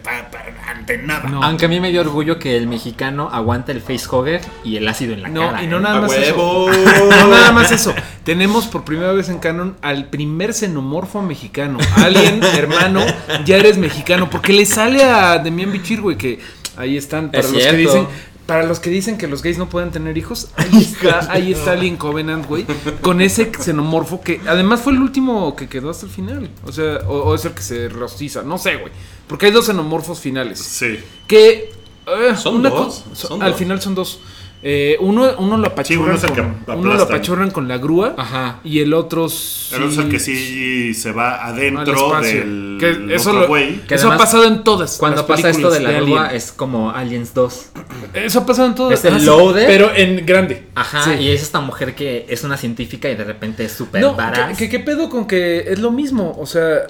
[0.68, 1.28] ante nada.
[1.28, 1.42] No.
[1.42, 5.14] Aunque a mí me dio orgullo que el mexicano aguanta el facehugger y el ácido
[5.14, 5.62] en la No, cara.
[5.62, 5.80] y no ¿eh?
[5.80, 6.70] nada ¡A más huevo!
[6.70, 7.08] eso.
[7.10, 7.94] No nada más eso.
[8.24, 11.78] Tenemos por primera vez en canon al primer xenomorfo mexicano.
[11.96, 13.00] Alien, hermano,
[13.44, 14.28] ya eres mexicano.
[14.30, 16.40] Porque le sale a Demian Bichir, güey, que
[16.76, 17.30] ahí están.
[17.30, 18.06] Para Es los que dicen.
[18.46, 21.72] Para los que dicen que los gays no pueden tener hijos, ahí está, ahí está
[21.72, 22.66] Alien Covenant, güey,
[23.00, 26.50] con ese xenomorfo que además fue el último que quedó hasta el final.
[26.66, 28.92] O sea, o, o es el que se rostiza, no sé, güey.
[29.26, 30.58] Porque hay dos xenomorfos finales.
[30.58, 30.98] Sí.
[31.26, 31.72] Que.
[32.06, 33.04] eh, ¿Son una dos?
[33.08, 33.58] co- so- ¿Son al dos?
[33.58, 34.20] final son dos.
[34.66, 38.14] Eh, uno, uno lo Sí, uno apachurran, que con, uno lo apachurran con la grúa
[38.16, 38.60] Ajá.
[38.64, 43.14] y el otro sí, El otro es el que sí se va adentro del Que
[43.14, 43.82] eso otro lo- güey.
[43.86, 46.04] Que eso ha pasado en todas Cuando las pasa esto de la Alien.
[46.06, 47.66] grúa es como Aliens 2.
[48.14, 48.98] Eso ha pasado en todas.
[48.98, 49.66] Es el loader.
[49.66, 50.66] Pero en grande.
[50.74, 51.24] Ajá, Sí.
[51.24, 54.56] y es esta mujer que es una científica y de repente es súper No, badass.
[54.56, 56.34] que, que- ¿qué pedo con que es lo mismo?
[56.38, 56.86] O sea,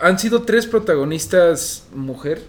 [0.00, 2.42] han sido tres protagonistas mujer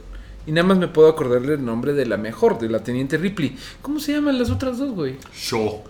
[0.48, 3.56] y nada más me puedo acordarle el nombre de la mejor, de la teniente Ripley.
[3.82, 5.18] ¿Cómo se llaman las otras dos, güey?
[5.36, 5.84] Show.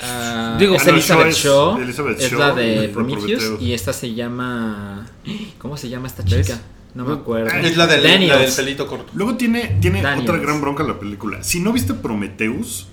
[0.00, 1.76] Ah, Digo, es Ah, no, Elizabeth Shaw Shaw.
[1.78, 3.24] es- Elizabeth es Shaw la y de Prometheus.
[3.42, 3.62] Prometheus.
[3.62, 5.06] Y esta se llama.
[5.58, 6.46] ¿Cómo se llama esta ¿Ves?
[6.46, 6.60] chica?
[6.94, 7.50] No me acuerdo.
[7.58, 9.10] Es la del, la del pelito corto.
[9.14, 10.28] Luego tiene, tiene Daniels.
[10.28, 11.42] otra gran bronca la película.
[11.42, 12.88] Si no viste Prometheus,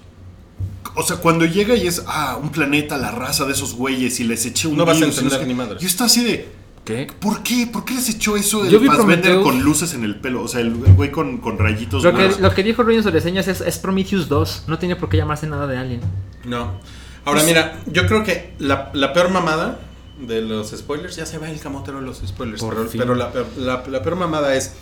[0.95, 4.23] o sea, cuando llega y es, ah, un planeta, la raza de esos güeyes y
[4.23, 5.81] les eché un No vas a virus y entender sé ni qué, madres.
[5.81, 6.47] Yo estaba así de,
[6.89, 7.07] ¿Qué?
[7.19, 7.67] ¿por qué?
[7.71, 9.43] ¿Por qué les echó eso el Yo vi Prometheus.
[9.43, 10.43] con luces en el pelo?
[10.43, 13.61] O sea, el, güey con, con rayitos Lo que, lo que dijo sus reseñas es,
[13.61, 14.63] es Prometheus 2.
[14.67, 16.01] No tiene por qué llamarse nada de Alien.
[16.45, 16.79] No.
[17.25, 19.79] Ahora mira, yo creo que la, la peor mamada
[20.19, 22.99] de los spoilers, ya se va el camotero de los spoilers, Por pero, fin.
[23.01, 24.73] pero la, peor- la- la peor mamada es,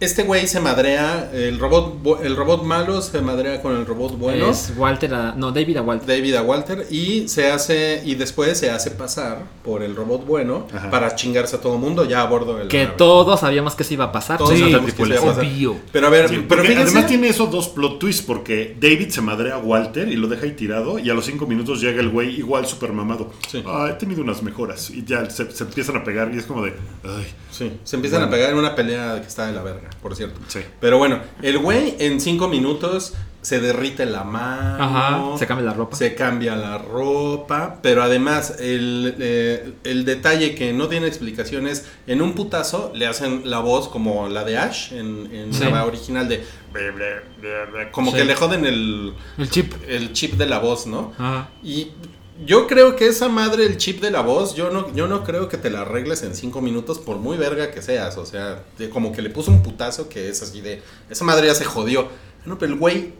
[0.00, 4.18] este güey se madrea, el robot, bu- el robot malo se madrea con el robot
[4.18, 4.50] bueno.
[4.50, 5.14] Es Walter.
[5.14, 6.06] a- no, David a Walter.
[6.06, 10.66] David a Walter y se hace y después se hace pasar por el robot bueno
[10.74, 10.90] Ajá.
[10.90, 12.96] para chingarse a todo mundo ya a bordo del Que nave.
[12.98, 14.36] todos sabíamos que se iba a pasar.
[14.38, 15.44] Todos Sí, sabíamos que se iba a pasar.
[15.44, 15.76] Obvio.
[15.92, 19.22] Pero a ver, Sí, pero fíjense, además tiene esos dos plot twists porque David se
[19.22, 22.10] madrea a Walter y lo deja ahí tirado y a los cinco minutos llega el
[22.10, 23.32] güey igual super mamado.
[23.48, 23.62] Sí.
[23.66, 26.62] Ah, he tenido unas mejoras y ya se, se empiezan a pegar y es como
[26.62, 28.34] de, ay, Sí, se empiezan Bueno.
[28.34, 30.40] a pegar en una pelea que está de la verga, por cierto.
[30.48, 30.60] Sí.
[30.80, 34.82] Pero bueno, el güey en cinco minutos se derrite la mano.
[34.82, 35.96] Ajá, se cambia la ropa.
[35.96, 37.78] Se cambia la ropa.
[37.82, 43.06] Pero además, el, eh, el detalle que no tiene explicación es: en un putazo le
[43.06, 45.64] hacen la voz como la de Ash en, en Sí.
[45.64, 46.42] la original de.
[47.92, 48.16] Como Sí.
[48.16, 49.72] que le joden el, El chip.
[49.88, 51.12] el chip de la voz, ¿no?
[51.18, 51.48] Ajá.
[51.62, 51.88] Y
[52.44, 55.48] yo creo que esa madre, el chip de la voz, yo no, yo no creo
[55.48, 58.16] que te la arregles en cinco minutos por muy verga que seas.
[58.16, 61.46] O sea, de- como que le puso un putazo que es así de, esa madre
[61.46, 62.08] ya se jodió.
[62.44, 63.12] No, pero el güey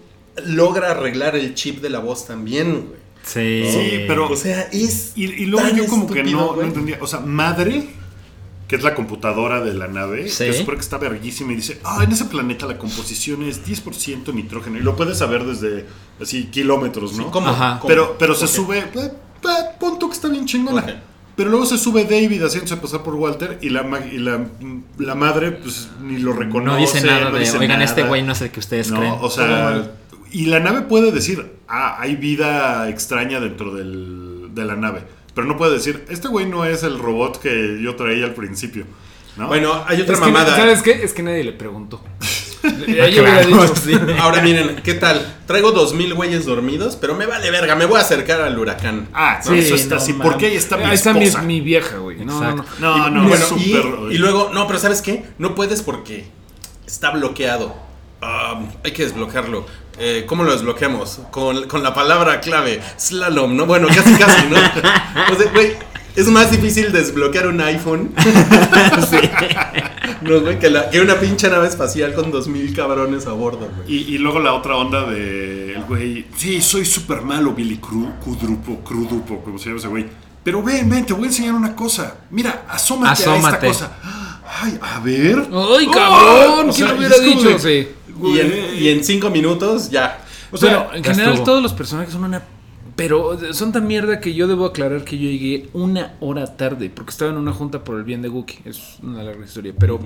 [0.45, 3.05] logra arreglar el chip de la voz también, güey.
[3.25, 3.65] Sí.
[3.71, 5.13] Sí, pero- O sea, es...
[5.17, 6.67] Y, y luego tan yo como que estúpido, no, no güey.
[6.67, 6.99] entendía.
[7.01, 7.89] O sea, madre,
[8.69, 10.45] que es la computadora de la nave, Sí.
[10.47, 14.33] que supone que está verguísima y dice, ah, en ese planeta la composición es 10%
[14.33, 14.79] nitrógeno.
[14.79, 15.87] Y lo puedes saber desde
[16.21, 17.25] así kilómetros, ¿no?
[17.25, 17.49] Sí, ¿cómo?
[17.49, 17.79] Ajá.
[17.81, 17.89] ¿Cómo?
[17.89, 19.49] Pero, pero se sube, eh, eh,
[19.79, 21.03] pon tú que está bien chingona.
[21.37, 24.47] Pero luego se sube David haciéndose pasar por Walter y la, y la,
[24.99, 26.67] la madre pues ni lo reconoce.
[26.67, 28.09] No dice nada no de, dice oigan, este nada".
[28.09, 29.15] güey no es el que ustedes No, creen.
[29.21, 29.91] o sea,
[30.31, 35.03] y la nave puede decir, ah, hay vida extraña dentro del, de la nave.
[35.35, 38.87] Pero no puede decir, este güey no es el robot que yo traía al principio.
[39.37, 39.49] ¿no?
[39.49, 40.55] Bueno, hay otra Es que, mamada.
[40.57, 40.93] ¿Sabes qué?
[41.03, 42.01] Es que nadie le preguntó.
[42.89, 43.77] Ya yo hubiera Claro, dicho.
[43.77, 43.93] sí.
[44.19, 45.37] Ahora miren, ¿qué tal?
[45.47, 49.07] Traigo dos mil güeyes dormidos, pero me vale verga, me voy a acercar al huracán.
[49.13, 50.15] ah, sí, eso está no así.
[50.15, 51.43] ¿Por qué ahí está mi Ahí está mi, esposa?
[51.45, 52.25] mi vieja, güey.
[52.25, 52.63] No, no, no.
[52.63, 52.75] Exacto.
[52.81, 55.27] No, Y- no, bueno, es y- súper- y, luego, no, pero ¿sabes qué?
[55.37, 56.25] No puedes porque
[56.87, 57.77] está bloqueado.
[58.27, 59.67] Ah, hay que desbloquearlo.
[59.99, 61.21] Eh, ¿Cómo lo desbloqueamos?
[61.31, 63.67] Con, con la palabra clave, slalom, ¿no?
[63.67, 64.57] Bueno, casi, casi, ¿no?
[65.33, 65.73] O sea, güey,
[66.17, 68.15] es más difícil desbloquear un iPhone
[70.23, 73.69] no, güey, que, la- que una pinche nave espacial con dos mil cabrones a bordo,
[73.77, 73.93] güey.
[73.95, 78.13] Y, y luego la otra onda de el güey, sí, soy súper malo, Billy Cru,
[78.25, 80.07] Cudrupo, Crudupo, como se llama ese güey.
[80.43, 82.17] Pero ven, ven, te voy a enseñar una cosa.
[82.31, 83.93] Mira, asómate, a esta cosa.
[84.63, 85.39] Ay, a ver.
[85.39, 85.91] ¡Ay, ¡Oh!
[85.91, 86.71] cabrón!
[86.71, 87.49] O ¿Quién sea, lo hubiera dicho?
[87.49, 87.89] de, Sí.
[88.33, 90.25] Y en, y en cinco minutos, ya.
[90.51, 91.47] O sea, Bueno, en ya general estuvo.
[91.47, 92.43] todos los personajes son una...
[92.97, 96.91] Pero son tan mierda que yo debo aclarar que yo llegué una hora tarde.
[96.95, 98.61] Porque estaba en una junta por el bien de Gookie.
[98.65, 99.75] Es una larga historia.
[99.77, 99.99] Pero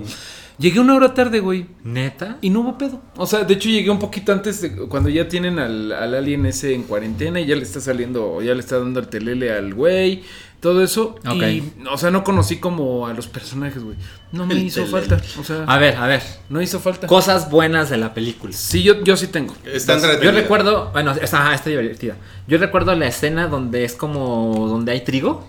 [0.57, 1.67] llegué una hora tarde, güey.
[1.83, 2.39] ¿Neta?
[2.41, 2.99] Y no hubo pedo.
[3.15, 6.47] O sea, de hecho llegué un poquito antes de cuando ya tienen al, al alien
[6.47, 9.51] ese en cuarentena y ya le está saliendo, o ya le está dando el telele
[9.51, 10.23] al güey,
[10.59, 11.15] todo eso.
[11.23, 13.95] Y, o sea, no conocí como a los personajes, güey.
[14.31, 15.19] No me El hizo falta.
[15.39, 16.21] O sea, A ver, a ver.
[16.49, 17.07] no hizo falta.
[17.07, 18.53] Cosas buenas de la película.
[18.53, 19.55] Sí, yo, yo sí tengo.
[19.65, 22.15] Está Yo recuerdo, bueno, está, ajá, está divertida.
[22.47, 25.47] Yo recuerdo la escena donde es como donde hay trigo,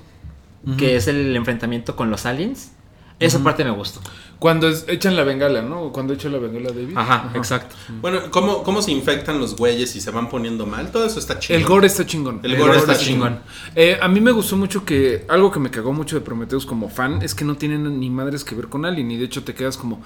[0.79, 2.73] que es el enfrentamiento con los aliens.
[3.19, 4.01] Esa parte me gustó.
[4.41, 5.93] Cuando es- echan la bengala, ¿no?
[5.93, 6.97] Cuando echan la bengala David.
[6.97, 7.77] Ajá, exacto.
[8.01, 10.91] Bueno, ¿cómo, ¿cómo se infectan los güeyes y se van poniendo mal?
[10.91, 11.59] Todo eso está chido.
[11.59, 12.41] El gore está chingón.
[12.43, 13.39] El gore está chingón.
[13.77, 16.89] Eh, a mí me gustó mucho que algo que me cagó mucho de Prometheus como
[16.89, 19.55] fan es que no tienen ni madres que ver con Alien y de hecho te
[19.55, 20.03] quedas como,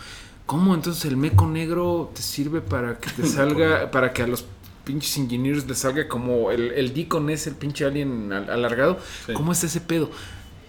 [0.46, 4.44] ¿cómo entonces el meco negro te sirve para que te salga, para que a los
[4.84, 8.98] pinches ingenieros les salga como el, el Deacon es el pinche alien al- alargado?
[9.26, 9.32] Sí.
[9.32, 10.10] ¿Cómo es ese pedo?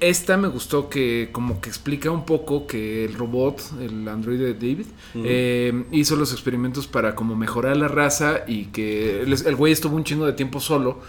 [0.10, 4.54] Esta me gustó que como que explica un poco que el robot, el androide de
[4.54, 9.74] David, eh, hizo los experimentos para como mejorar la raza y que el, el güey
[9.74, 11.00] estuvo un chingo de tiempo solo,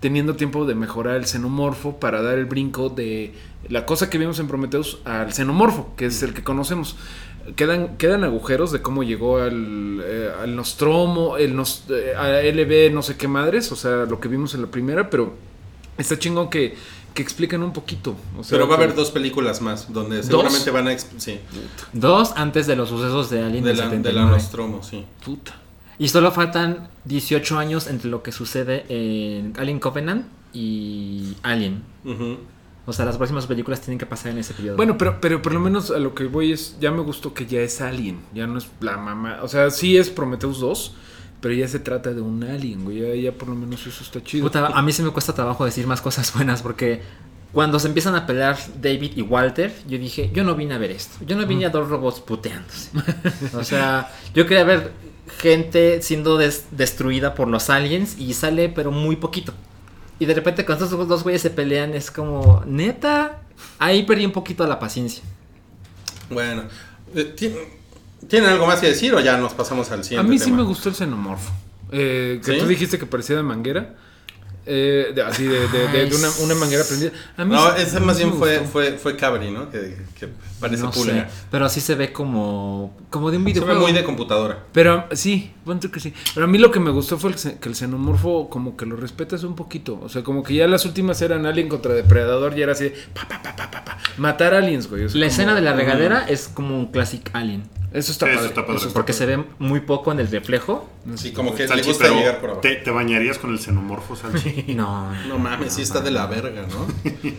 [0.00, 3.34] teniendo tiempo de mejorar el xenomorfo para dar el brinco de
[3.68, 6.96] la cosa que vimos en Prometheus al xenomorfo, que es el que conocemos.
[7.56, 12.92] Quedan, quedan agujeros de cómo llegó al, eh, al Nostromo, el Nos- eh, a LB,
[12.92, 15.34] no sé qué madres, o sea, lo que vimos en la primera, pero
[15.98, 16.74] está chingón que,
[17.14, 18.16] que explican un poquito.
[18.38, 20.98] o sea, Pero va a haber dos películas más, donde seguramente van a...
[20.98, 21.40] Sí,
[21.92, 24.14] Dos antes de los sucesos de Alien de la, de 79.
[24.14, 25.04] la Nostromo, sí.
[25.24, 25.54] Puta.
[25.98, 31.82] Y solo faltan 18 años entre lo que sucede en Alien Covenant y Alien.
[32.86, 34.76] O sea, las próximas películas tienen que pasar en ese periodo.
[34.76, 37.46] Bueno, pero, pero por lo menos a lo que voy es, ya me gustó que
[37.46, 40.94] ya es Alien, ya no es la mamá, o sea, sí es Prometheus 2,
[41.40, 44.22] pero ya se trata de un Alien, güey, ya, ya por lo menos eso está
[44.22, 44.44] chido.
[44.46, 47.00] Puta, a mí sí me cuesta trabajo decir más cosas buenas porque
[47.52, 50.92] cuando se empiezan a pelear David y Walter, yo dije, yo no vine a ver
[50.92, 51.16] esto.
[51.26, 52.90] Yo no vine a dos robots puteándose.
[53.54, 54.92] o sea, yo quería ver
[55.38, 59.52] gente siendo des- destruida por los aliens y sale pero muy poquito.
[60.18, 63.40] Y de repente cuando estos dos güeyes se pelean es como, neta,
[63.78, 65.24] ahí perdí un poquito la paciencia.
[66.28, 66.64] Bueno,
[67.14, 67.52] eh, ¿ti-
[68.28, 70.58] ¿tienen algo más que decir o ya nos pasamos al a siguiente mí sí tema?
[70.58, 71.50] me gustó el xenomorfo,
[71.92, 72.58] eh, que ¿Sí?
[72.58, 73.94] tú dijiste que parecía de manguera,
[74.66, 77.10] eh, de- así de, de- de- de una, una manguera prendida.
[77.36, 79.70] A mí No, a mí más bien fue, fue, fue Cabri, ¿no?
[79.70, 80.28] Que, que
[80.60, 83.80] parece no sé, pero sí se ve como, como de un Se ve videojuego.
[83.80, 84.58] muy de computadora.
[84.72, 86.12] Pero sí, ponte que sí.
[86.34, 88.96] Pero a mí lo que me gustó fue el que el xenomorfo como que lo
[88.96, 89.98] respetas un poquito.
[90.02, 92.90] O sea, como que ya las últimas eran Alien contra Depredador y era así de
[93.14, 93.98] pa, pa, pa, pa, pa, pa.
[94.18, 95.04] matar aliens, güey.
[95.04, 97.62] La como- escena de la regadera es como un classic Alien.
[97.92, 98.48] Eso está Eso padre.
[98.48, 98.76] está padre.
[98.78, 100.88] eso está Porque se ve muy poco en el reflejo.
[101.16, 102.60] Sí, como que le gusta llegar por abajo.
[102.60, 104.64] ¿te, te bañarías con el xenomorfo, Salchi?
[104.76, 105.12] No.
[105.26, 106.86] No mames, sí está de la verga, ¿no?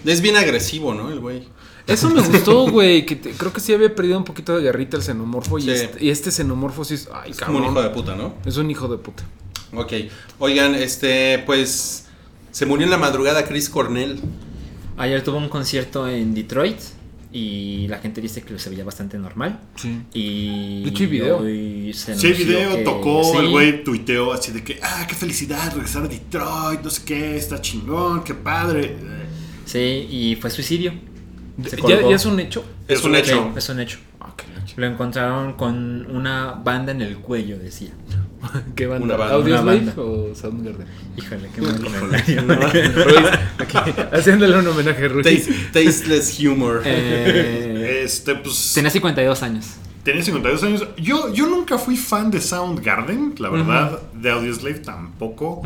[0.05, 1.09] Es bien agresivo, ¿no?
[1.09, 1.47] El güey.
[1.87, 3.05] Eso me gustó, güey.
[3.05, 5.57] Que te- creo que sí había perdido un poquito de garrita el xenomorfo.
[5.57, 7.09] Y, este, y este xenomorfo sí es.
[7.13, 8.33] Ay, Es como un hijo de puta, ¿no?
[8.45, 9.23] Es un hijo de puta.
[9.73, 9.93] Ok.
[10.39, 12.07] Oigan, este, pues.
[12.51, 14.19] Se murió en la madrugada Chris Cornell.
[14.97, 16.77] Ayer tuvo un concierto en Detroit
[17.34, 19.60] y la gente dice que se veía bastante normal.
[19.76, 20.02] Sí.
[20.13, 21.39] Y De hecho, hay video.
[21.94, 26.04] Sí, video que- tocó, sí, el güey tuiteó así de que, ah, qué felicidad regresar
[26.04, 28.96] a Detroit, no sé qué, está chingón, qué padre.
[29.65, 30.94] Sí, y fue suicidio.
[31.88, 32.63] ¿Ya, ya es un hecho?
[32.88, 33.54] Es, Es un un Sí, hecho.
[33.56, 33.98] es un hecho.
[34.20, 34.34] Ah,
[34.65, 37.91] ch- Lo encontraron con una banda en el cuello, decía.
[38.75, 39.06] ¿Qué banda?
[39.06, 39.36] Una banda.
[39.36, 40.01] ¿Audioslave Una banda.
[40.01, 40.88] o Soundgarden?
[41.17, 42.43] Híjole, qué mal comentario.
[44.12, 45.25] Haciéndole un homenaje a Ruiz.
[45.25, 46.82] Taste- tasteless humor.
[46.86, 48.71] Eh, Este, pues.
[48.73, 49.65] tenía 52 años.
[50.03, 50.87] Tenía 52 años.
[50.97, 53.99] Yo, yo nunca fui fan de Soundgarden, la verdad.
[54.13, 55.61] De Audioslave tampoco.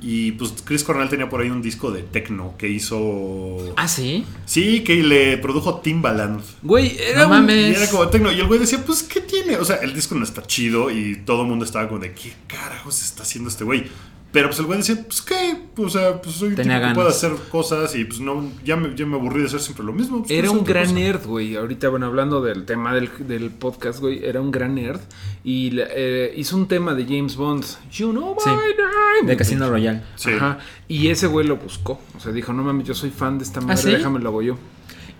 [0.00, 3.74] Y pues Chris Cornell tenía por ahí un disco de techno que hizo.
[3.76, 4.24] Ah, sí.
[4.46, 6.40] Sí, que le produjo Timbaland.
[6.62, 7.76] Güey, era No un- mames.
[7.76, 8.30] Era como techno.
[8.30, 9.56] Y el güey decía, pues, ¿qué tiene?
[9.56, 10.90] O sea, el disco no está chido.
[10.90, 13.84] Y todo el mundo estaba como de, ¿qué carajos está haciendo este güey?
[14.32, 17.08] Pero pues el güey decía, pues qué, o sea, pues soy un tipo que puede
[17.10, 20.20] hacer cosas y pues no, ya me, ya me aburrí de hacer siempre lo mismo.
[20.20, 20.94] pues, Era un gran cosa.
[20.94, 21.54] nerd, güey.
[21.56, 25.00] Ahorita, bueno, hablando del tema del, del podcast, güey, era un gran nerd.
[25.44, 27.64] Y le- eh, hizo un tema de James Bond.
[27.92, 29.28] You know my Sí, name.
[29.30, 30.02] De Casino Royale.
[30.16, 30.30] Sí.
[30.30, 30.58] Ajá.
[30.88, 32.00] Y ese güey lo buscó.
[32.16, 33.90] O sea, dijo, no mames, yo soy fan de esta madre, ¿Ah, sí?
[33.90, 34.56] déjame lo hago yo.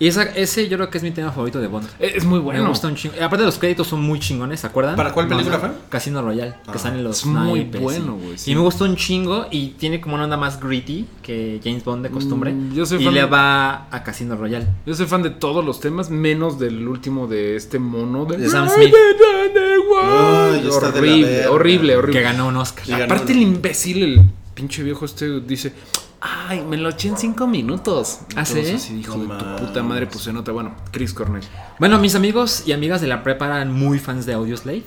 [0.02, 1.86] Y esa, ese yo creo que es mi tema favorito de Bond.
[2.00, 2.60] Eh, Es muy bueno.
[2.64, 3.14] Me gusta un chingo.
[3.22, 4.96] Aparte los créditos son muy chingones, ¿se acuerdan?
[4.96, 5.70] ¿Para cuál película fue?
[5.88, 6.72] Casino Royale, Ah.
[6.72, 8.50] que salen los Es muy bueno, y- güey, sí.
[8.50, 12.02] Y me gustó un chingo y tiene como una onda más gritty que James Bond
[12.02, 12.52] de costumbre.
[12.52, 14.66] Mm, yo soy y fan le de- va a Casino Royale.
[14.86, 18.48] Yo soy fan de todos los temas, menos del último de este mono de, De
[18.48, 18.92] Sam Smith.
[20.04, 22.18] Ay, está de la horrible, horrible, horrible.
[22.18, 22.84] Que ganó un Oscar.
[22.88, 24.22] Ganó Aparte el imbécil, el
[24.54, 25.72] pinche viejo este dice,
[26.22, 28.20] ay, me lo eché en cinco minutos.
[28.36, 28.58] ¿Ah, sí?
[28.58, 30.52] Entonces, así, hijo No de tu puta madre, pues se nota.
[30.52, 31.42] Bueno, Chris Cornell.
[31.78, 34.84] Bueno, mis amigos y amigas de la prepa eran muy fans de Audioslave.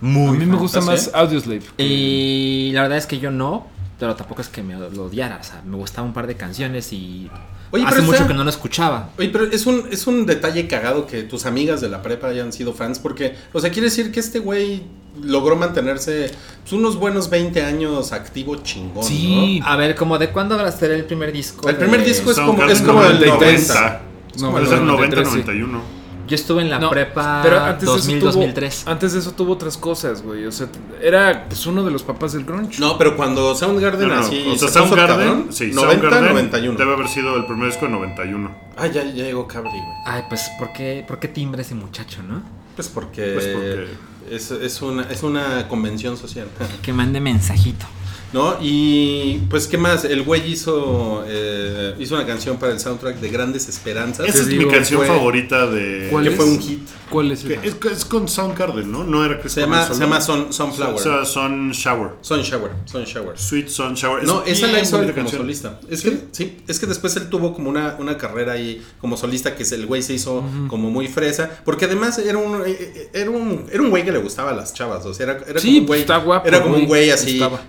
[0.00, 1.10] Muy a mí me gusta ¿Ah, más?
[1.12, 1.62] Audioslave.
[1.76, 3.66] Y la verdad es que yo no,
[3.98, 5.38] pero tampoco es que me lo odiara.
[5.40, 7.30] O sea, me gustaba un par de canciones y
[7.70, 9.10] Oye, hace pero mucho que no lo escuchaba.
[9.18, 12.52] Oye, pero es un, es un detalle cagado que tus amigas de la prepa hayan
[12.52, 14.82] sido fans, porque, o sea, quiere decir que este güey
[15.22, 16.30] logró mantenerse
[16.62, 19.60] pues, unos buenos 20 años activo chingón, Sí.
[19.64, 21.68] A ver, como de cuándo habrá ser el primer disco.
[21.68, 23.68] El primer de- disco es como, es como del 93.
[23.68, 24.00] 90.
[24.38, 25.34] No, Puede bueno, ser 90, 93, sí.
[25.40, 25.97] 91.
[26.28, 28.82] Yo estuve en la No, prepa pero antes de, 2000, eso tuvo, 2003.
[28.86, 30.46] antes de eso tuvo otras cosas, güey.
[30.46, 30.68] O sea,
[31.02, 32.78] era pues uno de los papás del grunge.
[32.80, 36.78] No, pero cuando Soundgarden No, no, así o sea, Soundgarden, sí, 90, Soundgarden 91.
[36.78, 38.50] debe haber sido el primer disco de 91.
[38.76, 39.82] Ah, ya, ya llegó Cabri, güey.
[40.06, 42.42] Ay, pues, ¿por qué, ¿por qué timbre ese muchacho, no?
[42.76, 46.48] Pues porque, Pues porque- Es, es una, es una convención social.
[46.82, 47.86] Que mande mensajito.
[48.32, 48.56] ¿No?
[48.60, 50.04] Y pues, ¿qué más?
[50.04, 54.28] El güey hizo, eh, hizo una canción para el soundtrack de Grandes Esperanzas.
[54.28, 56.08] Esa es digo, mi canción fue- favorita de.
[56.10, 56.36] ¿Cuál que es?
[56.36, 56.88] fue un hit.
[57.10, 59.02] ¿Cuál es que es, es con Soundgarden, ¿no?
[59.02, 60.94] No era Chris Se llama, se llama Sun, Sunflower.
[60.94, 62.10] O sea, Sun Shower.
[62.20, 63.24] Sunshine, Sunshine.
[63.34, 64.24] Sweet Sun Shower.
[64.24, 65.40] No, Es esa la hizo como canción.
[65.40, 65.80] solista.
[65.88, 69.56] Es que, sí, es que después él tuvo como una, una carrera ahí como solista
[69.56, 71.50] que el güey se hizo como muy fresa.
[71.64, 74.54] Porque además era un, eh, eh, era un, era un güey que le gustaba a
[74.54, 75.06] las chavas.
[75.06, 76.00] O sea, era, era Sí, como un pues, güey.
[76.02, 77.10] está guapo, era como un güey.
[77.10, 77.62] así, Estaba.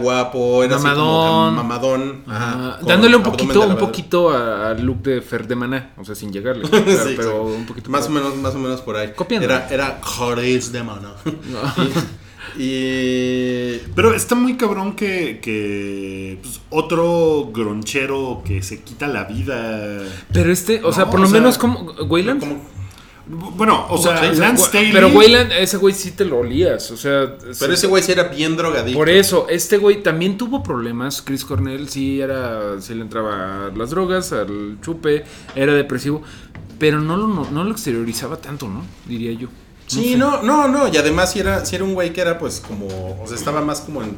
[0.00, 1.54] Guapo, era así como Mamadón.
[1.54, 2.22] mamadón.
[2.26, 2.78] Ajá.
[2.86, 6.32] Dándole un poquito, un poquito a- al look de Fer de Maná, o sea, sin
[6.32, 7.42] llegarle, Sí, pero, exacto.
[7.44, 9.12] un poquito Más o menos, más o menos por ahí.
[9.14, 9.44] Copiando.
[9.46, 11.10] Era, era Jorge de mano.
[12.56, 19.24] y, y- Pero está muy cabrón que, que pues, otro gronchero que se quita la
[19.24, 20.00] vida.
[20.32, 22.40] Pero este, o sea, por lo sea, menos como Wayland.
[22.40, 22.73] como-
[23.26, 24.92] Bueno, o sea, Sí, Lance Gua- Staley.
[24.92, 28.12] Pero Wayland, ese güey sí te lo olías, o sea, pero sí- ese güey sí
[28.12, 28.98] era bien drogadicto.
[28.98, 31.22] Por eso, este güey también tuvo problemas.
[31.22, 36.22] Chris Cornell sí era, sí le entraba a las drogas, al chupe, era depresivo,
[36.78, 38.84] pero no lo, no, no lo exteriorizaba tanto, ¿no?
[39.06, 39.48] Diría yo.
[39.86, 40.16] Sí, sé.
[40.18, 42.86] no, no, no, y además si era, sí era un güey que era pues como,
[43.22, 44.16] o sea, estaba más como en,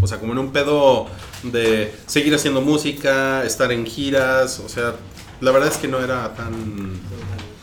[0.00, 1.06] o sea, como en un pedo
[1.44, 4.94] de seguir haciendo música, estar en giras, o sea,
[5.40, 6.92] la verdad es que no era tan...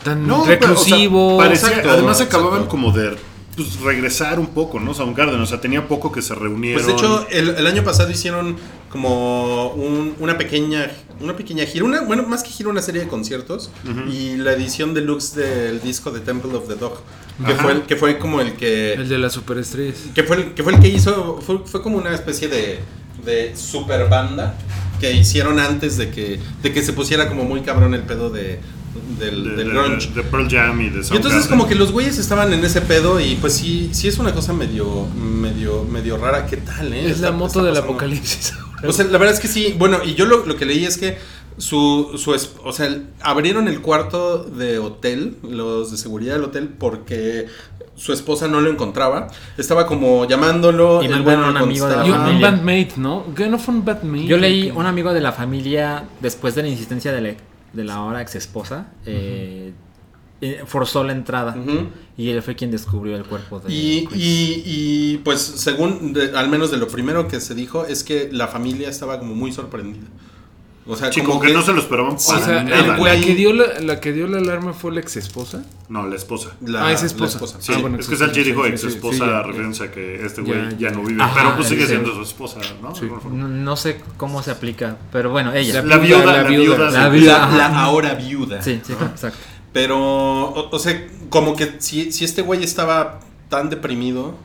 [0.03, 1.38] Tan No, pero, o sea, reclusivo.
[1.38, 2.38] parecía- exacto, además exacto.
[2.38, 3.15] acababan como de
[3.55, 4.93] pues, regresar un poco, ¿no?
[4.93, 6.81] Soundgarden, o sea, tenía poco que se reunieron.
[6.83, 8.55] Pues de hecho, el, el año pasado hicieron
[8.91, 13.07] como un- una pequeña una pequeña gira, una, bueno, más que gira, una serie de
[13.07, 13.71] conciertos
[14.12, 17.01] y la edición deluxe del disco de Temple of the Dog,
[17.43, 17.63] que Ajá.
[17.63, 18.93] fue, el, que fue como el que...
[18.93, 19.97] el de las superestrellas.
[20.13, 22.77] Que fue el que, fue el que hizo, fue, fue como una especie de,
[23.25, 24.55] de super banda
[24.99, 28.60] que hicieron antes de que, de que se pusiera como muy cabrón el pedo de,
[29.19, 30.10] del, de, del grunge.
[30.13, 31.49] de Pearl Jam y de Y entonces Soundgarden.
[31.49, 34.53] como que los güeyes estaban en ese pedo y pues sí, sí es una cosa
[34.53, 36.45] medio, medio, medio rara.
[36.45, 37.10] ¿Qué tal, eh?
[37.10, 37.91] Es la moto del pasando.
[37.91, 38.53] apocalipsis.
[38.88, 39.75] O sea, la verdad es que sí.
[39.77, 41.17] Bueno, y yo lo, lo que leí es que
[41.57, 42.31] su, su
[42.63, 47.47] o sea, abrieron el cuarto de hotel, los de seguridad del hotel, porque
[47.95, 49.29] su esposa no lo encontraba.
[49.57, 51.01] Estaba como llamándolo.
[51.01, 52.51] Y el mandaron güey no a un amigo de la Y un, familia.
[52.51, 53.25] bandmate, ¿no?
[53.36, 54.25] ¿Qué no fue un bandmate?
[54.27, 57.29] Yo leí un amigo de la familia, después de la insistencia de la,
[57.73, 59.73] de la ahora ex esposa, eh,
[60.41, 61.56] eh, forzó la entrada.
[62.17, 66.49] Y él fue quien descubrió el cuerpo de Y, y, y, pues según, de- al
[66.49, 70.06] menos de lo primero que se dijo, es que la familia estaba como muy sorprendida.
[70.89, 72.80] O sea, Sí, como que no se lo esperaban O para sea, nada.
[72.95, 75.65] el- la, que dio la, la que dio la alarma fue la ex esposa.
[75.89, 76.52] No, la esposa.
[76.65, 77.58] La, Ah, es la esposa.
[77.60, 79.86] Sí, Ah, bueno, es que sí, Salchi sí, dijo sí, ex sí, esposa sí, referencia
[79.88, 80.91] a que este güey Ya, ya, ya.
[80.91, 81.21] no vive.
[81.21, 81.88] Ajá, pero pues sigue sí.
[81.89, 82.95] siendo su esposa, ¿no?
[82.95, 83.06] Sí.
[83.32, 85.82] No, no sé cómo se aplica, pero bueno, ella.
[85.84, 86.89] La viuda, la viuda.
[86.89, 87.50] La viuda.
[87.58, 88.62] la ahora viuda.
[88.62, 89.38] Sí, sí, exacto.
[89.73, 93.19] Pero, o, o sea, como que si, si este güey estaba
[93.50, 94.36] tan deprimido,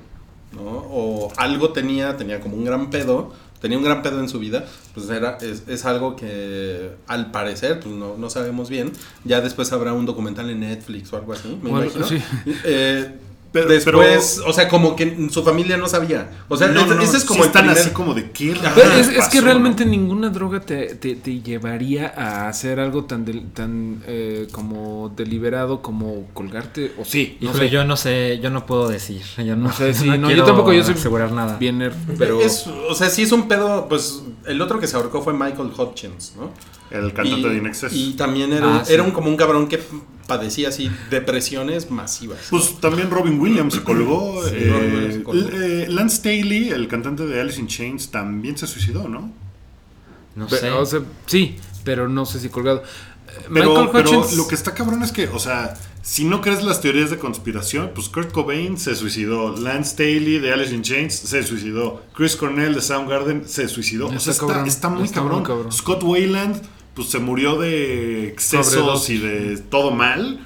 [0.52, 0.60] ¿no?
[0.62, 4.66] O algo tenía, tenía como un gran pedo, tenía un gran pedo en su vida,
[4.92, 8.92] pues era, es, es algo que al parecer, pues no, no sabemos bien.
[9.24, 12.06] Ya después habrá un documental en Netflix o algo así, me Bueno, imagino.
[12.06, 12.18] sí.
[12.64, 13.10] Eh,
[13.52, 16.30] Pero- después, o sea, como que su familia no sabía.
[16.48, 18.30] O sea, No, no, no, ese es sí como el están primer- así como de
[18.30, 18.98] qué Ajá.
[18.98, 19.90] Es, es que realmente ¿no?
[19.90, 25.82] ninguna droga te, te- te llevaría a hacer algo tan del- tan eh, como deliberado
[25.82, 26.92] como colgarte.
[26.98, 27.70] O sí, no Híjole, sé.
[27.70, 29.22] yo no sé, yo no puedo decir.
[29.36, 31.58] Yo no, No sé, sí, no, yo tampoco, yo soy asegurar nada.
[31.58, 34.96] bien nerd, pero Es- o sea, sí es un pedo, pues el otro que se
[34.96, 36.50] ahorcó fue Michael Hutchins, ¿no?
[36.92, 37.92] El cantante y, de Inexcess.
[37.94, 38.92] Y también era, Ah, sí.
[38.92, 39.80] era un, como un cabrón que
[40.26, 42.38] padecía así depresiones masivas.
[42.50, 44.42] Pues también Robin Williams se colgó.
[44.48, 45.48] Sí, eh, Robin Williams se colgó.
[45.52, 49.30] eh, Lance Staley, el cantante de Alice in Chains, también se suicidó, ¿no?
[50.34, 50.70] No sé.
[50.70, 52.82] o sea, sí, pero no sé si colgado.
[53.28, 53.90] Eh, Pero,
[54.36, 57.90] lo que está cabrón es que, o sea, si no crees las teorías de conspiración,
[57.94, 62.74] pues Kurt Cobain se suicidó, Lance Staley de Alice in Chains se suicidó, Chris Cornell
[62.74, 64.08] de Soundgarden se suicidó.
[64.08, 65.44] O Está sea, está, cabrón, está muy, está muy cabrón.
[65.44, 65.72] cabrón.
[65.72, 66.62] Scott Wayland,
[66.94, 70.40] pues se murió de excesos y de todo mal.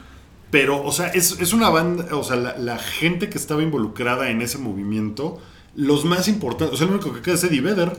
[0.50, 4.30] Pero, o sea, es, es una banda, o sea, la, la gente que estaba involucrada
[4.30, 5.40] en ese movimiento,
[5.74, 7.92] los más importantes, o sea, el único que queda es Eddie Vedder.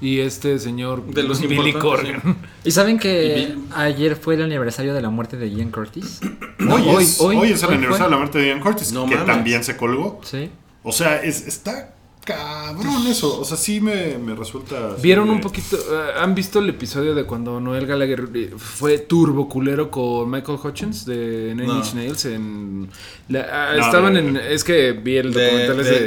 [0.00, 2.38] Y este señor De los Billy Corgan.
[2.64, 6.20] ¿Y saben que ayer fue el aniversario de la muerte de Ian Curtis?
[6.58, 8.04] No, hoy, hoy, es, hoy, hoy es el hoy aniversario fue.
[8.06, 9.26] de la muerte de Ian Curtis, No que mames.
[9.26, 10.20] también se colgó.
[10.24, 10.50] Sí.
[10.82, 13.40] O sea, es, está cabrón eso.
[13.40, 14.94] O sea, sí me, me resulta.
[15.02, 15.76] ¿Vieron un poquito?
[15.76, 20.58] eh, ¿Han visto el episodio de cuando Noel Gallagher eh, fue turbo culero con Michael
[20.62, 21.76] Hutchins de Nine No.
[21.78, 22.24] Inch Nails?
[22.26, 22.88] En,
[23.28, 24.36] la- ah, No, estaban de- en.
[24.36, 26.00] Es que vi el de, documental de, ese.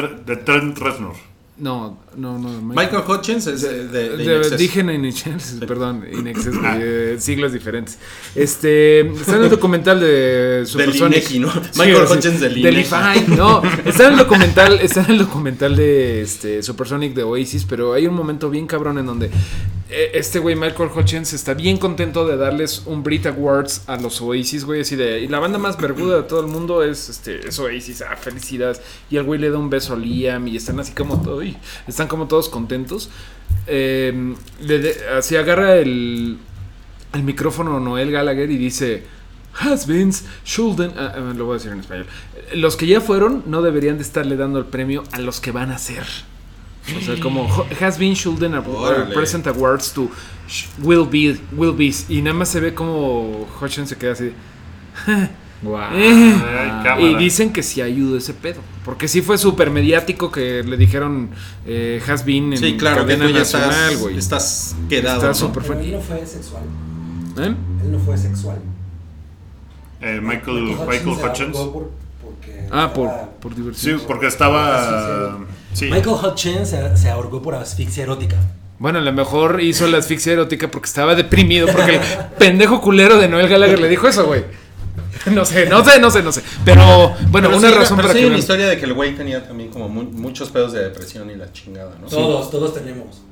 [0.00, 1.14] de, de Trent Reznor.
[1.58, 2.48] No, no, no.
[2.62, 7.98] Michael Hutchins es de, de, de dije en Excess, perdón, eh, siglos diferentes.
[8.34, 11.18] Este, está en el documental de Supersonic.
[11.18, 11.52] Ineki, ¿no?
[11.76, 12.86] Michael Hutchins del del
[13.36, 17.94] no, está en el documental, está en el documental de este Supersonic de Oasis, pero
[17.94, 19.30] hay un momento bien cabrón en donde
[19.94, 24.22] eh, este güey Michael Hutchins está bien contento de darles un Brit Awards a los
[24.22, 27.46] Oasis, güey, así de y la banda más verguda de todo el mundo es este
[27.46, 28.80] es Oasis, ah, felicidades.
[29.10, 31.58] Y el güey le da un beso a Liam y están así como todo, y
[31.86, 33.10] están como todos contentos.
[33.66, 36.38] Eh, le de- así agarra el
[37.12, 39.04] el micrófono Noel Gallagher y dice
[39.60, 42.06] Has-beens shouldn't ah, ah, lo voy a decir en español.
[42.54, 45.70] Los que ya fueron no deberían de estarle dando el premio a los que van
[45.70, 46.04] a ser.
[46.98, 47.46] O sea, como
[47.80, 48.14] has been
[48.54, 49.14] a- Órale.
[49.14, 50.10] present awards to
[50.82, 54.32] will be will be y nada más se ve como Hutchins se queda así.
[57.00, 58.60] Y dicen que sí ayudó ese pedo.
[58.84, 61.30] Porque sí fue súper mediático que le dijeron
[61.66, 64.18] eh, has been en Sí, claro, que cadena ya nacional, estás, güey.
[64.18, 65.30] estás quedado.
[65.30, 65.52] Está ¿no?
[65.52, 66.62] Pero él no fue sexual.
[67.38, 67.54] ¿Eh?
[67.84, 68.58] Él no fue sexual.
[70.00, 71.56] Eh, Michael, Michael Hutchins.
[71.56, 72.02] ahorcó por-
[72.72, 73.10] Ah, por,
[73.40, 73.98] por diversión.
[74.00, 75.38] Sí, porque estaba.
[75.74, 75.84] Sí.
[75.90, 78.36] Michael Hutchins se, se ahorcó por asfixia erótica.
[78.78, 82.00] Bueno, a lo mejor hizo la asfixia erótica porque estaba deprimido, porque el
[82.38, 84.44] pendejo culero de Noel Gallagher le dijo eso, güey.
[85.30, 86.42] No sé, no sé, no sé, no sé.
[86.64, 88.84] Pero bueno, Pero una sí, razón pero para sí que hay una historia de que
[88.86, 92.06] el güey tenía también como mu- muchos pedos de depresión y la chingada, ¿no?
[92.08, 93.22] Todos, todos tenemos.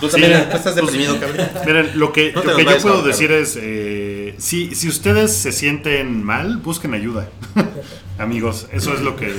[0.00, 0.46] Tú también Sí.
[0.50, 1.48] tú estás deprimido, cabrón.
[1.64, 5.52] Miren, lo que, No lo que yo puedo decir es, eh, si, si ustedes se
[5.52, 7.28] sienten mal, busquen ayuda.
[8.18, 9.32] Amigos, eso es lo que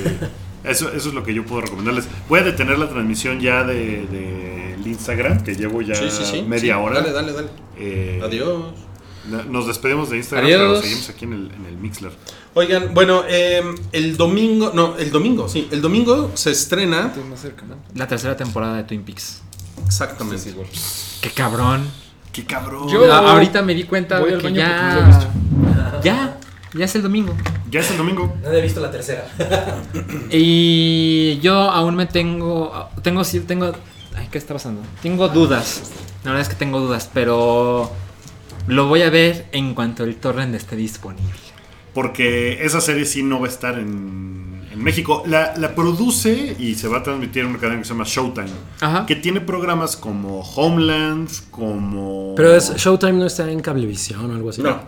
[0.64, 2.06] eso, eso es lo que yo puedo recomendarles.
[2.28, 6.24] Voy a detener la transmisión ya de, de el Instagram, que llevo ya Sí, sí,
[6.24, 6.42] sí.
[6.42, 7.00] media Sí, hora.
[7.00, 7.48] Dale, dale, dale.
[7.78, 8.64] Eh, Adiós.
[9.48, 10.60] Nos despedimos de Instagram, Adiós.
[10.60, 12.12] pero seguimos aquí en el, en el Mixler.
[12.54, 13.62] Oigan, bueno, eh,
[13.92, 17.12] el domingo, no, el domingo, sí, el domingo se estrena.
[17.94, 19.42] La tercera temporada de Twin Peaks.
[19.86, 20.54] Exactamente.
[21.20, 21.86] Qué cabrón.
[22.32, 22.88] ¡Qué cabrón!
[22.88, 25.30] Yo- A- ahorita me di cuenta de que ya.
[26.02, 26.38] Ya,
[26.74, 27.34] ya es el domingo.
[27.70, 28.32] Ya es el domingo.
[28.42, 29.26] No he visto la tercera.
[30.30, 32.88] Y yo aún me tengo.
[33.02, 33.24] Tengo.
[33.24, 33.72] sí, tengo
[34.16, 34.82] ay, ¿qué está pasando?
[35.02, 35.82] Tengo dudas.
[36.24, 37.90] La verdad es que tengo dudas, pero.
[38.68, 41.32] Lo voy a ver en cuanto el torrent esté disponible.
[41.94, 45.22] Porque esa serie sí no va a estar en, en México.
[45.26, 48.50] La, la produce y se va a transmitir en una cadena que se llama Showtime.
[48.80, 49.06] Ajá.
[49.06, 52.34] Que tiene programas como Homeland, como...
[52.36, 54.62] Pero es, Showtime no está en Cablevisión o algo así.
[54.62, 54.80] No.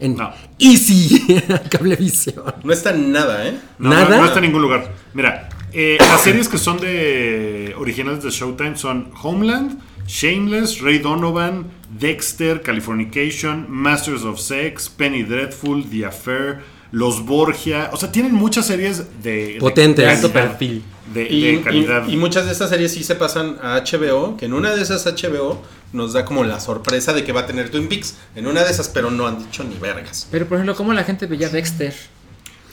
[0.00, 0.32] En No.
[0.58, 1.24] Easy
[1.70, 2.42] Cablevisión.
[2.64, 3.58] No está en nada, ¿eh?
[3.78, 4.16] No, ¿Nada?
[4.16, 4.92] No, no está en ningún lugar.
[5.14, 11.66] Mira, eh, las series que son de originales de Showtime son Homeland, Shameless, Ray Donovan,
[11.98, 16.58] Dexter, Californication, Masters of Sex, Penny Dreadful, The Affair,
[16.92, 17.90] Los Borgia.
[17.92, 20.04] O sea, tienen muchas series de, Potentes.
[20.04, 20.82] De alto perfil.
[21.12, 22.06] De, Y, de calidad.
[22.08, 25.04] y muchas de estas series sí se pasan a HBO, que en una de esas
[25.06, 25.60] HBO
[25.92, 28.14] nos da como la sorpresa de que va a tener Twin Peaks.
[28.36, 30.28] En una de esas, pero no han dicho ni vergas.
[30.30, 31.92] Pero por ejemplo, ¿cómo la gente veía Dexter?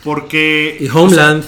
[0.03, 0.78] Porque.
[0.80, 1.43] Y Homeland.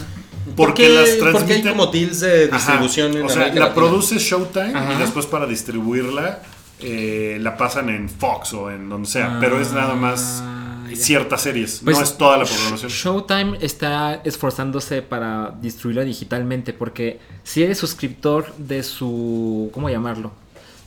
[0.56, 1.72] Porque ¿Por qué- las Porque hay transmiten.
[1.72, 2.56] como deals de Ajá.
[2.58, 3.76] distribución en O sea, América la Latina.
[3.76, 4.94] produce Showtime Ajá.
[4.96, 6.42] y después para distribuirla
[6.82, 9.38] eh, la pasan en Fox o en donde sea.
[9.40, 10.96] pero es nada más Ah, ya.
[10.96, 12.90] ciertas series, Pues, no es toda la programación.
[12.92, 20.32] Showtime está esforzándose para distribuirla digitalmente porque si eres suscriptor de su, ¿cómo llamarlo?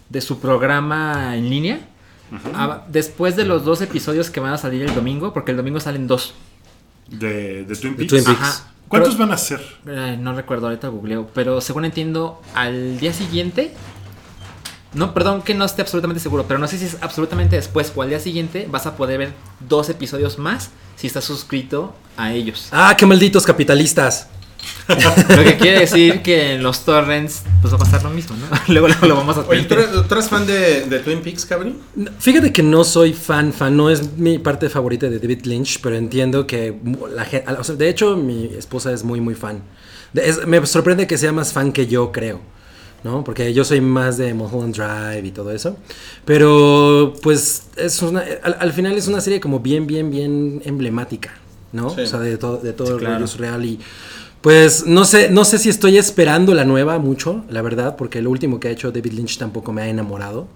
[0.09, 1.80] De su programa en línea,
[2.55, 5.78] ah, después de los dos episodios que van a salir el domingo, porque el domingo
[5.80, 6.34] salen dos,
[7.09, 8.09] De, de Twin De Peaks.
[8.11, 8.40] Twin Peaks.
[8.40, 8.68] Ajá.
[8.88, 9.61] ¿Cuántos Pero- van a ser?
[9.86, 13.72] Ay, no recuerdo, ahorita googleo, pero según entiendo, al día siguiente,
[14.95, 18.03] no, perdón que no esté absolutamente seguro, pero no sé si es absolutamente después o
[18.03, 22.68] al día siguiente vas a poder ver dos episodios más si estás suscrito a ellos.
[22.72, 24.28] Ah, qué malditos capitalistas.
[24.88, 28.47] Lo que quiere decir que en los torrents pues va a pasar lo mismo, ¿no?
[28.72, 29.66] Luego, luego lo vamos a Oye, tener.
[29.68, 31.78] ¿tú eres, tú eres fan de, de Twin Peaks, cabrón?
[31.97, 35.80] No, Fíjate que no soy fan, fan, no es mi parte favorita de David Lynch,
[35.82, 36.78] pero entiendo que
[37.12, 39.62] la gente, o sea, de hecho mi esposa es muy, muy fan.
[40.14, 42.40] Es- me sorprende que sea más fan que yo, creo,
[43.05, 43.24] ¿no?
[43.24, 45.76] Porque yo soy más de Mulholland Drive y todo eso.
[46.24, 51.34] Pero, pues, es una, al, al final es una serie como bien, bien, bien emblemática,
[51.72, 51.90] ¿no?
[51.90, 52.03] Sí.
[52.03, 53.14] O sea, de todo, de todo Sí, el claro.
[53.16, 53.78] rollo surreal y...
[54.40, 58.28] Pues no sé, no sé si estoy esperando la nueva mucho, la verdad, porque lo
[58.30, 60.48] último que ha hecho David Lynch tampoco me ha enamorado.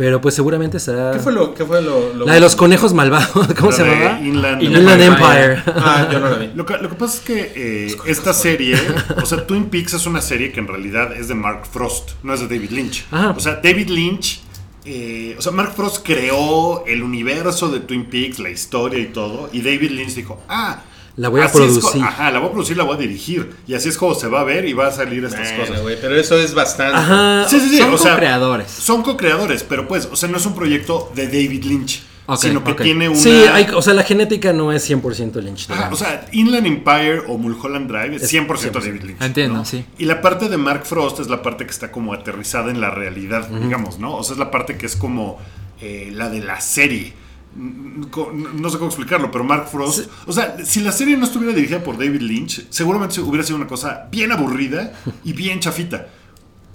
[0.00, 1.10] Pero pues seguramente será.
[1.12, 3.84] ¿Qué fue lo, qué fue lo, lo- La de los conejos malvados, ¿cómo La se
[3.84, 4.18] llamaba?
[4.22, 5.52] Inland, Inland Empire.
[5.56, 5.62] Empire.
[5.76, 6.50] Ah, yo no la vi.
[6.54, 8.76] Lo que, lo que pasa es que eh, esta serie,
[9.22, 12.32] o sea, Twin Peaks es una serie que en realidad es de Mark Frost, no
[12.32, 13.04] es de David Lynch.
[13.10, 13.34] Ajá.
[13.36, 14.40] O sea, David Lynch,
[14.86, 19.50] eh, o sea, Mark Frost creó el universo de Twin Peaks, la historia y todo,
[19.52, 20.80] y David Lynch dijo, ah,
[21.20, 22.02] La voy a Así es producir.
[22.02, 23.50] ajá, la voy a producir, la voy a dirigir.
[23.66, 25.82] Y así es como se va a ver y va a salir estas Bueno, cosas.
[25.82, 26.96] güey, pero eso es bastante.
[26.96, 27.46] Ajá.
[27.48, 27.78] Sí, sí, sí.
[27.78, 28.70] Son co-creadores.
[28.70, 32.02] Son co-creadores, pero pues, o sea, no es un proyecto de David Lynch.
[32.38, 33.18] Sino que tiene una.
[33.18, 35.64] Sí, hay, o sea, la genética no es 100% Lynch.
[35.68, 36.00] Ajá, digamos.
[36.00, 38.70] o sea, Inland Empire o Mulholland Drive es Es 100%, 100%.
[38.84, 39.20] David Lynch.
[39.20, 39.64] Entiendo, ¿no?
[39.64, 39.84] sí.
[39.98, 42.90] Y la parte de Mark Frost es la parte que está como aterrizada en la
[42.90, 44.14] realidad, digamos, ¿no?
[44.16, 45.38] O sea, es la parte que es como
[45.80, 47.14] eh, la de la serie.
[47.56, 50.08] No sé cómo explicarlo, pero Mark Frost.
[50.26, 53.66] O sea, si la serie no estuviera dirigida por David Lynch, seguramente hubiera sido una
[53.66, 54.92] cosa bien aburrida
[55.24, 56.08] y bien chafita.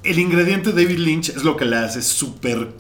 [0.04, 2.74] El ingrediente David Lynch es lo que la hace súper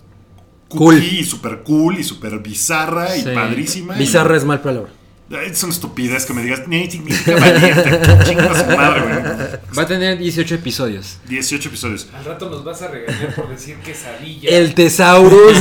[0.67, 0.95] Cool.
[0.95, 3.29] cookie y súper cool y súper bizarra y Sí.
[3.33, 3.95] padrísima.
[3.95, 4.91] y- Bizarra es mal palabra.
[5.29, 7.99] Es una estupidez que me digas, "Ni significa valiente".
[8.25, 9.77] Chinga su madre, güey.
[9.77, 11.17] Va a tener 18 episodios.
[11.27, 12.07] 18 episodios.
[12.13, 14.49] Al rato nos vas a regañar por decir quesadilla.
[14.49, 15.57] El Tesaurus.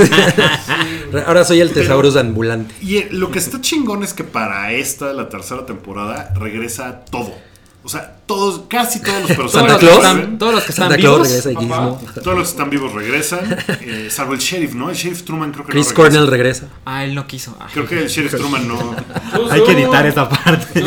[1.26, 2.74] Ahora soy el Tesaurus ambulante.
[2.82, 7.34] Y eh, lo que está chingón es que para esta, la tercera temporada, regresa todo.
[7.82, 10.38] O sea, todos, casi todos los Todos Santa los, personajes.
[10.38, 11.28] todos los que están vivos.
[11.28, 12.20] regresa.
[12.22, 14.88] Todos los que están vivos regresan, eh, salvo el sheriff, ¿no?
[14.90, 16.02] El sheriff Truman creo que Chris no regresa.
[16.12, 16.68] Cornell regresa.
[16.86, 17.56] Ah, él no quiso.
[17.60, 17.68] Ah.
[17.72, 18.96] Creo que el sheriff Truman no.
[19.50, 20.80] Hay que editar esa parte.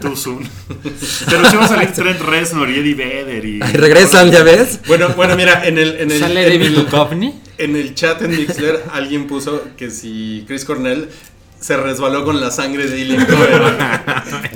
[0.00, 0.48] Too soon.
[1.26, 3.60] Pero sí va a salir Trent Reznor y Eddie Vedder y.
[3.62, 4.80] Ay, regresan, ¿ya ves?
[4.86, 8.36] Bueno, bueno, mira, en el, en el, Sale en David el- en el chat en
[8.36, 11.08] Mixler alguien puso que si Chris Cornell
[11.60, 13.18] se resbaló con la sangre de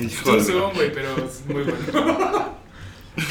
[0.09, 2.51] zoom, güey, pero es muy bueno.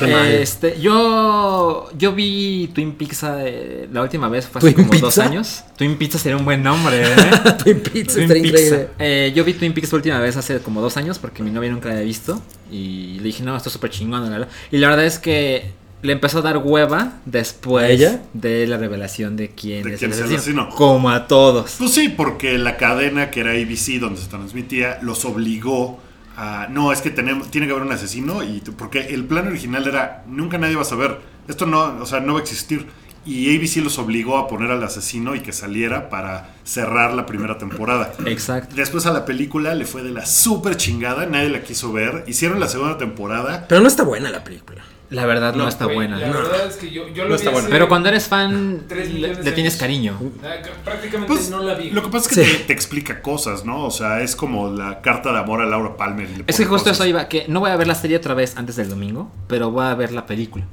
[0.03, 5.15] Este, yo yo vi Twin Pizza eh, la última vez fue hace ¿Twin como dos
[5.15, 5.27] Pizza?
[5.27, 5.65] años.
[5.77, 7.17] Twin Pizza sería un buen nombre, ¿eh?
[7.65, 8.37] Twin Peaks Twin Pizza.
[8.39, 8.89] increíble.
[8.99, 11.71] Eh, yo vi Twin Peaks la última vez hace como dos años porque mi novia
[11.71, 12.41] nunca la había visto.
[12.71, 14.23] Y le dije, no, esto es súper chingón.
[14.25, 14.49] la, la, la".
[14.71, 19.51] Y la verdad es que le empezó a dar hueva después de la revelación de
[19.51, 20.63] quién De es quién el es el asesino.
[20.63, 20.77] asesino.
[20.77, 21.77] Como a todos.
[21.79, 26.01] Pues sí, porque la cadena que era ABC donde se transmitía los obligó
[26.37, 29.87] a no, es que tenemos tiene que haber un asesino y porque el plan original
[29.87, 31.19] era nunca nadie va a saber.
[31.49, 32.87] Esto no, o sea, no va a existir.
[33.27, 37.59] Y ABC los obligó a poner al asesino y que saliera para cerrar la primera
[37.59, 38.15] temporada.
[38.25, 38.75] Exacto.
[38.75, 42.25] Después a la película le fue de la super chingada, nadie la quiso ver.
[42.27, 43.67] Hicieron la segunda temporada.
[43.69, 44.83] Pero no está buena la película.
[45.11, 46.17] La verdad no, No, está buena.
[46.19, 47.69] La verdad es que yo, yo lo No vi está buena.
[47.69, 50.17] Pero cuando eres fan, le, tienes cariño.
[50.45, 50.55] Ah,
[50.85, 51.91] Prácticamente Pues, no la vi.
[51.91, 52.53] Lo que pasa es que Sí.
[52.59, 53.85] te, te explica cosas, ¿no?
[53.85, 56.29] O sea, es como la carta de amor a Laura Palmer.
[56.47, 56.99] Es que justo cosas.
[57.01, 59.71] eso iba, que no voy a ver la serie otra vez antes del domingo, pero
[59.73, 60.65] voy a ver la película.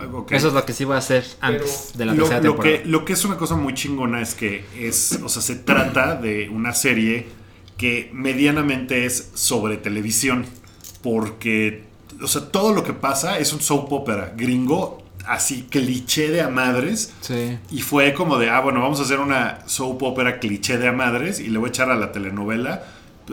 [0.00, 0.06] Ah.
[0.30, 2.82] Eso es lo que sí voy a hacer antes de la lo, tercera lo temporada.
[2.82, 6.16] que, lo que es una cosa muy chingona es que es, o sea, se trata
[6.16, 7.26] de una serie
[7.76, 10.46] que medianamente es sobre televisión,
[11.02, 11.84] porque,
[12.22, 16.48] o sea, todo lo que pasa es un soap opera gringo, así cliché de a
[16.48, 17.58] madres, Sí.
[17.70, 20.92] y fue como de, ah, bueno, vamos a hacer una soap opera cliché de a
[20.92, 22.82] madres y le voy a echar a la telenovela.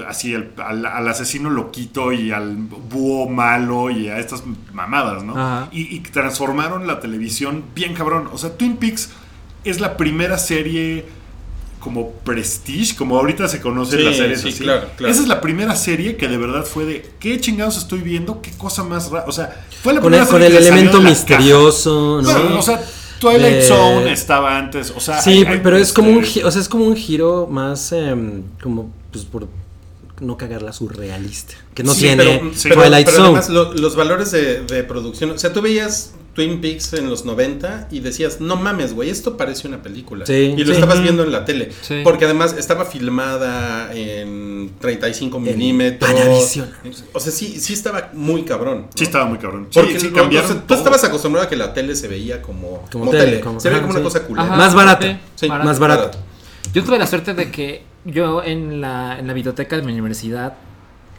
[0.09, 5.69] Así el- al, al asesino loquito y al búho malo y a estas mamadas, ¿no?
[5.71, 8.27] Y, y transformaron la televisión bien cabrón.
[8.33, 9.11] O sea, Twin Peaks
[9.63, 11.05] es la primera serie
[11.86, 14.63] como Prestige, como ahorita se conocen Sí, las series sí, así.
[14.63, 15.13] claro, claro.
[15.13, 18.49] Esa es la primera serie que de verdad fue de qué chingados estoy viendo, qué
[18.57, 19.25] cosa más rara.
[19.27, 22.21] O sea, fue la Con primera el, con serie el que le salió elemento misterioso,
[22.23, 22.31] ¿no?
[22.41, 22.81] Bueno, o sea,
[23.19, 26.43] Twilight De- Zone estaba antes, o sea, Sí, hay- hay, pero es como un, este,
[26.43, 29.47] o sea, es como un giro más em, como pues por
[30.22, 32.70] no cagarla surrealista, que no Sí, tiene pero, sí.
[32.70, 33.28] pero- Twilight pero Zone.
[33.30, 37.24] además lo- los valores de, de producción, o sea, tú veías Twin Peaks en los
[37.24, 40.26] 90 y decías, no mames, güey, esto parece una película.
[40.26, 40.72] Sí, y lo sí.
[40.74, 41.72] estabas viendo en la tele.
[41.82, 42.01] Sí.
[42.03, 46.11] Porque además estaba filmada en 35 milímetros.
[47.13, 48.82] O sea, sí, sí estaba muy cabrón.
[48.82, 48.89] ¿no?
[48.95, 49.68] Sí estaba muy cabrón.
[49.70, 52.07] Sí, Porque sí, lo- cambiaron o sea, tú estabas acostumbrado a que la tele se
[52.09, 53.39] veía como, Como como tele, tele.
[53.39, 54.45] como- se veía como una cosa culera.
[54.47, 55.20] Ajá, Más barata.
[55.36, 55.66] Sí, barata.
[55.66, 56.18] Más barato.
[56.74, 60.53] Yo tuve la suerte de que yo en la, en la biblioteca de mi universidad,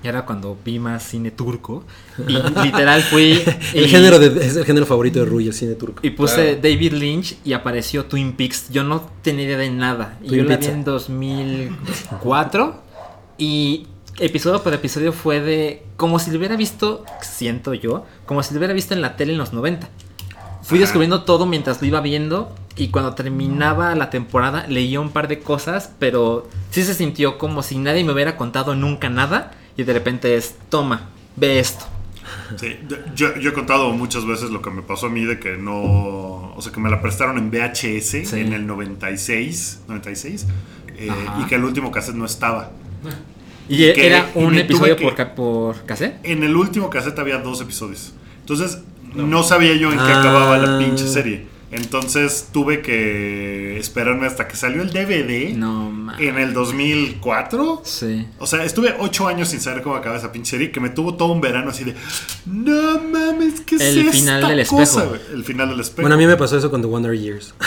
[0.03, 1.85] ya era cuando vi más cine turco,
[2.29, 2.33] y
[2.63, 3.43] literal fui...
[3.75, 6.01] El y- género de, es el género favorito de Rui, el cine turco.
[6.07, 6.59] Y puse Claro.
[6.63, 8.71] David Lynch y apareció Twin Peaks.
[8.71, 10.19] Yo no tenía idea de nada.
[10.23, 10.73] Y yo la vi Pizza.
[10.73, 12.83] en 2004.
[13.39, 13.87] Y
[14.19, 15.83] episodio por episodio fue de.
[15.97, 19.33] Como si lo hubiera visto, siento yo, como si lo hubiera visto en la tele
[19.33, 19.89] en los 90.
[20.63, 20.85] Fui Ajá.
[20.87, 22.55] descubriendo todo mientras lo iba viendo.
[22.77, 25.91] Y cuando terminaba la temporada, leía un par de cosas.
[25.99, 29.53] Pero sí se sintió como si nadie me hubiera contado nunca nada.
[29.77, 31.87] Y de repente es: toma, ve esto.
[32.59, 32.77] Sí,
[33.15, 36.53] yo, yo he contado muchas veces lo que me pasó a mí de que no.
[36.55, 38.41] O sea, que me la prestaron en VHS Sí.
[38.41, 39.81] en el 96.
[39.89, 40.47] 96
[40.99, 41.09] eh,
[41.41, 42.71] y que el último cassette no estaba.
[43.69, 46.19] Y Que- era un episodio que- por, por cassette.
[46.25, 48.13] En el último cassette había dos episodios.
[48.41, 48.79] Entonces,
[49.15, 50.21] no, sabía yo en qué Ah.
[50.21, 51.47] acababa la pinche serie.
[51.77, 56.17] Entonces tuve que esperarme hasta que salió el DVD No, ma.
[56.19, 57.83] en el 2004.
[57.85, 58.27] Sí.
[58.39, 61.15] O sea, estuve ocho años sin saber cómo acaba esa pinche serie, que me tuvo
[61.15, 61.95] todo un verano así de,
[62.47, 64.79] no mames, ¿qué es El final esta del espejo.
[64.81, 66.03] cosa, güey?" El final del espejo.
[66.03, 67.55] Bueno, a mí me pasó eso con The Wonder Years.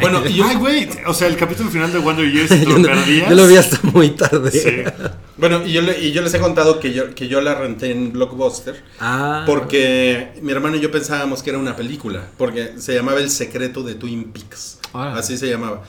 [0.00, 2.78] Bueno, y yo, Ay, güey, o sea, el capítulo final de Wonder Years te lo
[2.78, 3.28] no- perdías.
[3.28, 4.50] yo lo vi hasta muy tarde.
[4.50, 4.82] Sí.
[5.36, 7.90] bueno, y yo, le- y yo les he contado que yo, que yo la renté
[7.92, 8.82] en Blockbuster.
[9.00, 9.44] Ah.
[9.46, 13.82] Porque mi hermano y yo pensábamos que era una película, porque se llamaba El secreto
[13.82, 14.78] de Twin Peaks.
[14.92, 15.82] Así se llamaba.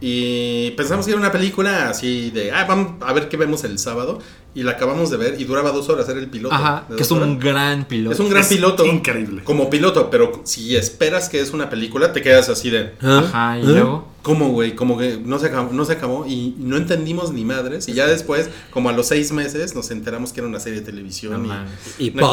[0.00, 3.78] Y pensamos que era una película así de, ah, vamos a ver qué vemos el
[3.78, 4.18] sábado.
[4.56, 6.54] Y la acabamos de ver y duraba dos horas, era el piloto.
[6.54, 8.14] Ajá, que es un gran piloto.
[8.14, 8.86] Es un gran Es piloto.
[8.86, 9.44] increíble.
[9.44, 12.94] Como piloto, pero si esperas que es una película, te quedas así de.
[13.02, 13.64] Ajá, y ¿Ah?
[13.64, 14.16] luego.
[14.22, 14.74] ¿cómo, güey?
[14.74, 17.86] Como que no se acabó, no se acabó y no entendimos ni madres.
[17.86, 20.86] Y ya después, como a los seis meses, nos enteramos que era una serie de
[20.86, 21.46] televisión.
[21.98, 22.32] Y- Pues pa,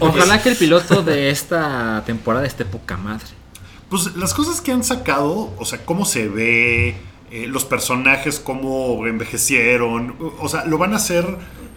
[0.00, 3.26] Ojalá que el piloto de esta temporada esté poca madre.
[3.88, 6.96] Pues las cosas que han sacado, o sea, cómo se ve,
[7.42, 11.24] eh, los personajes, cómo envejecieron, o sea, lo van a hacer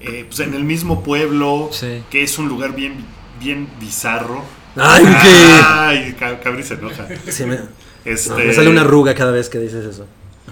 [0.01, 2.03] eh, pues, en el mismo pueblo, Sí.
[2.10, 2.93] que es un lugar bien,
[3.39, 4.43] bien bizarro.
[4.76, 5.62] Ay, qué.
[5.66, 7.07] Ay, Ca- Cabri se enoja.
[7.28, 7.57] Sí, me,
[8.05, 10.05] Este, no, me sale una arruga cada vez que dices eso.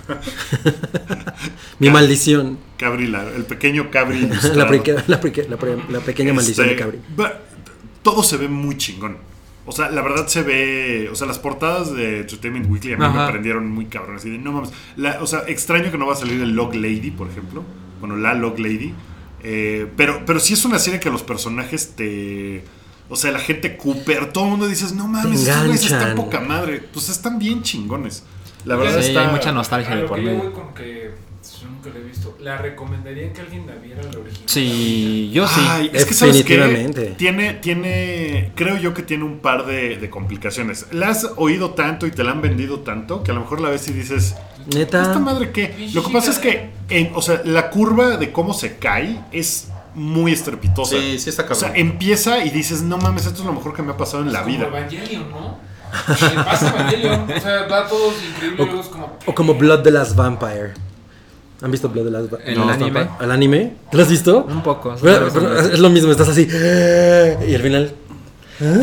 [1.79, 2.57] Mi maldición.
[2.77, 4.21] Cabri, la- el pequeño Cabri.
[4.55, 4.65] La, la,
[5.89, 6.99] la pequeña maldición de Este, Cabri.
[8.03, 9.17] Todo se ve muy chingón.
[9.67, 11.09] O sea, la verdad se ve.
[11.11, 14.15] O sea, las portadas de Entertainment Weekly a mí me prendieron muy cabrón.
[14.15, 14.71] Así de, no mames.
[14.95, 17.63] La- o sea, extraño que no va a salir el Log Lady, por ejemplo.
[17.99, 18.93] Bueno, la Log Lady.
[19.43, 22.63] Eh, pero, pero sí es una serie que los personajes te.
[23.09, 26.39] O sea, la gente Cooper, todo el mundo dices, no mames, estos güeyes están poca
[26.39, 26.81] madre.
[26.93, 28.23] Pues están bien chingones.
[28.65, 29.27] La verdad Sí, está.
[29.27, 30.39] hay mucha nostalgia de por medio.
[30.43, 31.11] voy con que
[31.61, 32.37] yo nunca la he visto.
[32.41, 34.43] ¿La recomendarían que alguien la viera la original?
[34.47, 35.61] Sí, yo sí.
[35.67, 36.35] Ay, es que sabes?
[36.37, 37.15] Definitivamente.
[37.17, 40.87] tiene, tiene, creo yo que tiene un par de, de complicaciones.
[40.91, 43.69] La has oído tanto y te la han vendido tanto que a lo mejor la
[43.69, 44.35] ves y dices,
[44.69, 45.19] ¿esta Neta.
[45.19, 45.89] madre qué?
[45.93, 49.69] Lo que pasa es que, en- o sea, la curva de cómo se cae es
[49.95, 50.95] muy estrepitosa.
[50.99, 51.87] Sí, sí está O sea, cabrón.
[51.89, 54.43] empieza y dices, no mames, esto es lo mejor que me ha pasado en la
[54.43, 54.67] como vida.
[54.67, 55.57] Evangelion, ¿no?
[56.07, 57.31] Le pasa Evangelion.
[57.31, 58.61] O sea, va todos increíble.
[58.63, 59.17] O- como.
[59.25, 60.73] O como Blood the Last Vampire.
[61.61, 62.53] ¿Han visto Blood the Last Vampire?
[62.53, 63.07] ¿El anime?
[63.19, 63.73] ¿El anime?
[63.91, 64.43] ¿Lo has visto?
[64.49, 64.95] Un poco.
[65.01, 66.47] Pero- pero es lo mismo, estás así.
[66.47, 67.91] Y al final.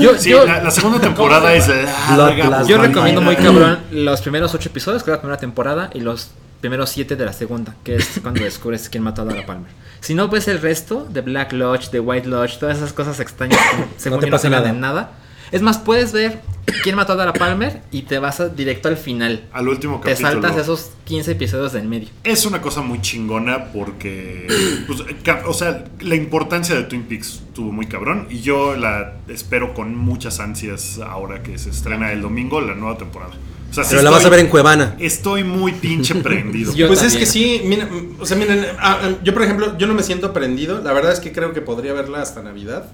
[0.01, 2.35] Yo, Sí, yo, la, la segunda temporada es larga.
[2.35, 5.91] Blood Blast yo recomiendo muy cabrón los primeros ocho episodios, que es la primera temporada,
[5.95, 9.45] y los primeros siete de la segunda, que es cuando descubres quién mató a Laura
[9.47, 9.70] Palmer.
[10.01, 13.59] Si no ves el resto de Black Lodge, de White Lodge, todas esas cosas extrañas
[13.97, 14.66] según te yo no pasa se nada.
[14.66, 15.11] de nada.
[15.53, 16.41] Es más, puedes ver
[16.83, 19.45] quién mató a Laura Palmer y te vas a- directo al final.
[19.53, 20.31] Al último Te capítulo.
[20.43, 22.09] saltas esos 15 episodios del medio.
[22.25, 24.47] Es una cosa muy chingona porque,
[24.87, 25.01] pues,
[25.47, 29.97] o sea, la importancia de Twin Peaks estuvo muy cabrón y yo la espero con
[29.97, 33.33] muchas ansias ahora que se estrena el domingo la nueva temporada.
[33.71, 34.95] O sea, sí Pero la vas a ver en Cuevana.
[35.01, 36.73] Estoy muy pinche prendido.
[36.75, 37.21] Yo pues también.
[37.23, 37.89] es que sí, mira,
[38.21, 40.81] o sea, miren, ah, ah, yo por ejemplo, yo no me siento prendido.
[40.81, 42.85] La verdad es que creo que podría verla hasta Navidad.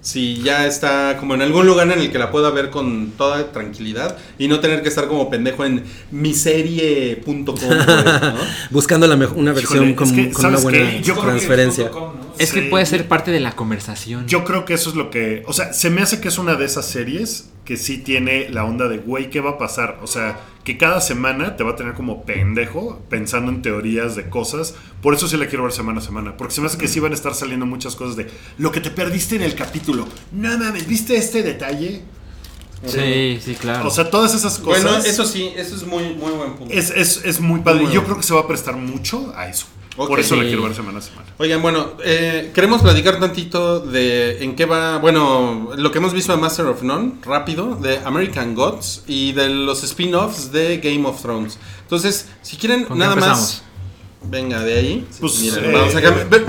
[0.00, 3.50] Si ya está como en algún lugar en el que la pueda ver con toda
[3.52, 5.82] tranquilidad y no tener que estar como pendejo en
[6.12, 7.44] miserie.com.
[7.58, 8.34] ¿no?
[8.70, 11.02] Buscando la mejo- una versión Híjole, con, es que, con una ¿sabes buena qué?
[11.02, 11.34] Yo creo
[12.38, 14.26] Es que puede ser parte de la conversación.
[14.26, 15.42] Yo creo que eso es lo que.
[15.46, 18.64] O sea, se me hace que es una de esas series que sí tiene la
[18.64, 19.98] onda de, güey, ¿qué va a pasar?
[20.02, 24.28] O sea, que cada semana te va a tener como pendejo pensando en teorías de
[24.30, 24.74] cosas.
[25.02, 26.36] Por eso sí la quiero ver semana a semana.
[26.36, 28.26] Porque se me hace que sí van a estar saliendo muchas cosas de
[28.58, 30.06] lo que te perdiste en el capítulo.
[30.32, 32.02] No mames, ¿viste este detalle?
[32.86, 33.88] Sí, sí, claro.
[33.88, 34.82] O sea, todas esas cosas.
[34.84, 36.72] Bueno, eso sí, eso es muy, muy buen punto.
[36.72, 37.82] es, es, es muy padre.
[37.82, 38.06] Muy Y yo bueno.
[38.06, 39.66] creo que se va a prestar mucho a eso.
[40.00, 40.08] Ok.
[40.08, 41.26] Por eso la quiero ver semana a semana.
[41.38, 46.32] Oigan, bueno, eh, queremos platicar tantito de en qué va, bueno, lo que hemos visto
[46.32, 51.20] de Master of None, rápido, de American Gods y de los spin-offs de Game of
[51.20, 51.58] Thrones.
[51.82, 53.62] Entonces, si quieren, ¿Con qué nada más,
[54.22, 55.06] venga de ahí.
[55.20, 56.28] Pues, Miren, eh, vamos a cambiar.
[56.30, 56.44] Ve-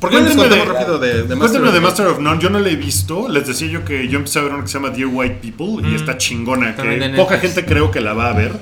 [0.00, 1.80] ¿Por qué no les contamos de- rápido de, de Master of de None?
[1.80, 3.28] Master of None, yo no la he visto.
[3.28, 5.86] Les decía yo que yo empecé a ver una que se llama Dear White People
[5.88, 6.74] y está chingona.
[6.74, 8.58] También Que de poca gente creo que la va a ver.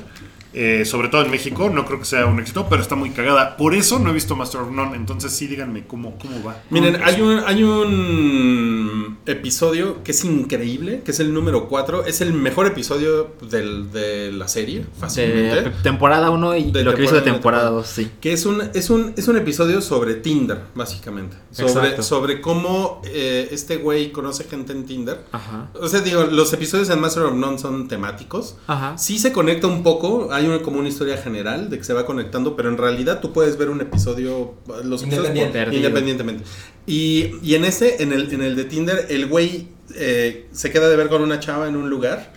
[0.61, 3.57] Eh, sobre todo en México, no creo que sea un éxito, pero está muy cagada.
[3.57, 4.97] Por eso no he visto Master of None.
[4.97, 6.61] Entonces, sí, díganme cómo, cómo va.
[6.71, 12.05] Miren, ¿Cómo hay un, hay un episodio que es increíble, que es el número 4.
[12.07, 15.71] Es el mejor episodio del- de la serie, de fácilmente.
[15.83, 18.11] temporada 1 y De lo que hizo de temporada temporada uno, 2, sí.
[18.21, 21.37] Que es un, es un, es un episodio sobre Tinder, básicamente.
[21.53, 22.03] Sobre, Exacto.
[22.03, 25.25] sobre cómo eh, este güey conoce gente en Tinder.
[25.33, 25.69] Ajá.
[25.81, 28.57] O sea, digo, los episodios en Master of None son temáticos.
[28.67, 28.99] Ajá.
[28.99, 32.05] Sí se conecta un poco, hay una, como una historia general de que se va
[32.07, 35.77] conectando, pero en realidad tú puedes ver un episodio, los episodios Independiente.
[35.77, 36.45] independientemente.
[36.87, 40.89] Y, y en ese, en el, en el de Tinder, el güey eh, se queda
[40.89, 42.33] de ver con una chava en un lugar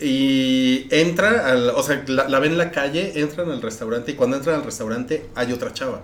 [0.00, 4.14] y entra, al- o sea, la, la ven en la calle, entran al restaurante y
[4.14, 6.02] cuando entran al restaurante hay otra chava.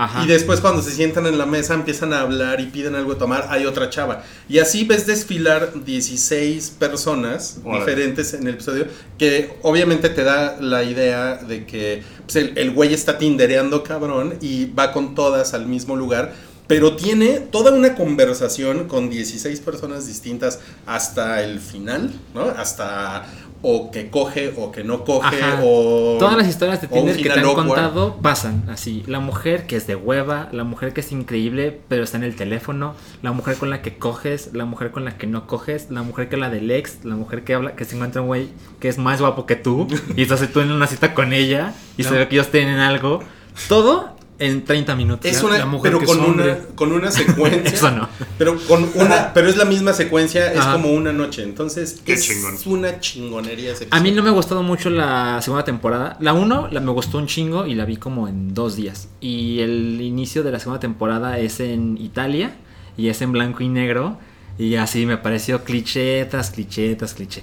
[0.00, 0.24] Ajá.
[0.24, 3.18] Y después cuando se sientan en la mesa empiezan a hablar y piden algo de
[3.18, 4.24] tomar, hay otra chava.
[4.48, 7.80] Y así ves desfilar 16 personas Órale.
[7.80, 8.86] diferentes en el episodio,
[9.18, 14.36] que obviamente te da la idea de que pues, el, el güey está tindereando cabrón
[14.40, 16.32] y va con todas al mismo lugar.
[16.66, 22.42] Pero tiene toda una conversación con 16 personas distintas hasta el final, ¿no?
[22.42, 23.26] Hasta
[23.62, 25.60] o que coge o que no coge Ajá.
[25.62, 26.16] o...
[26.18, 27.66] Todas las historias de Tinder que te han awkward.
[27.66, 29.02] contado pasan así.
[29.06, 32.36] La mujer que es de hueva, la mujer que es increíble pero está en el
[32.36, 36.02] teléfono, la mujer con la que coges, la mujer con la que no coges, la
[36.02, 38.48] mujer que la del ex, la mujer que habla, que se encuentra un güey
[38.80, 39.86] que es más guapo que tú
[40.16, 43.20] y estás tú en una cita con ella y se ve que ellos tienen algo.
[43.68, 45.30] Todo en 30 minutos.
[45.30, 47.62] Es La- una, la mujer pero que con una, con una secuencia.
[47.72, 48.08] Eso no.
[48.38, 50.72] Pero con una, pero es la misma secuencia, es Ajá.
[50.72, 51.42] como una noche.
[51.44, 52.56] Entonces, Qué es chingón.
[52.66, 56.16] una chingonería ese A mí no me ha gustado mucho la segunda temporada.
[56.20, 59.08] La 1 la me gustó un chingo y la vi como en dos días.
[59.20, 62.56] Y el inicio de la segunda temporada es en Italia
[62.96, 64.18] y es en blanco y negro.
[64.58, 67.42] Y así me pareció cliché tras cliché tras cliché.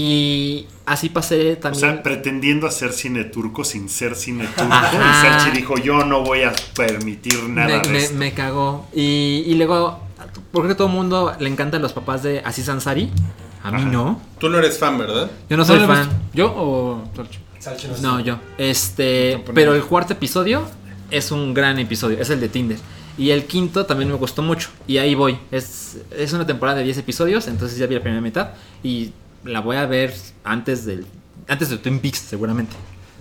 [0.00, 1.80] Y así pasé O también.
[1.80, 4.72] sea, pretendiendo hacer cine turco sin ser cine turco.
[4.72, 4.92] Ajá.
[4.94, 8.14] Y Salchi dijo, yo no voy a permitir nada me, de me- esto.
[8.16, 8.86] me cagó.
[8.94, 9.98] Y, y luego,
[10.52, 13.10] ¿por qué a todo el mundo le encantan los papás de Aziz Ansari?
[13.64, 13.90] A mí Ajá.
[13.90, 14.20] no.
[14.38, 15.28] Tú no eres fan, ¿verdad?
[15.50, 16.06] Yo no soy ¿No lo fan.
[16.08, 16.16] ves?
[16.32, 17.40] ¿Yo o Torcho?
[17.58, 18.38] Salchi no yo.
[18.56, 20.62] Este, pero el cuarto episodio
[21.10, 22.78] es un gran episodio, es el de Tinder.
[23.18, 24.68] Y el quinto también me gustó mucho.
[24.86, 25.36] Y ahí voy.
[25.50, 28.50] Es, es una temporada de 10 episodios, entonces ya vi la primera mitad.
[28.84, 29.10] Y
[29.44, 30.14] la voy a ver
[30.44, 31.06] antes del
[31.48, 32.76] antes de Twin Peaks, seguramente.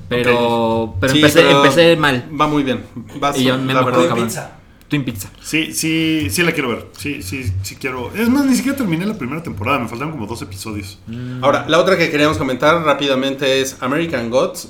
[0.09, 2.30] Pero, pero, Sí, empecé, pero empecé mal.
[2.39, 2.84] Va muy bien.
[3.20, 4.15] Vas, Y yo me la acuerdo, verdad.
[4.15, 4.28] Twin.
[4.28, 4.51] Pizza.
[4.88, 5.30] Twin Pizza.
[5.41, 6.88] Sí, sí, sí la quiero ver.
[6.97, 8.13] Sí, sí, sí quiero.
[8.13, 9.80] Es más, ni siquiera terminé la primera temporada.
[9.80, 10.99] Me faltan como dos episodios.
[11.41, 14.70] Ahora, la otra que queríamos comentar rápidamente es American Gods.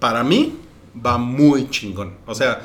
[0.00, 0.56] Para mí,
[1.04, 2.14] va muy chingón.
[2.26, 2.62] O sea,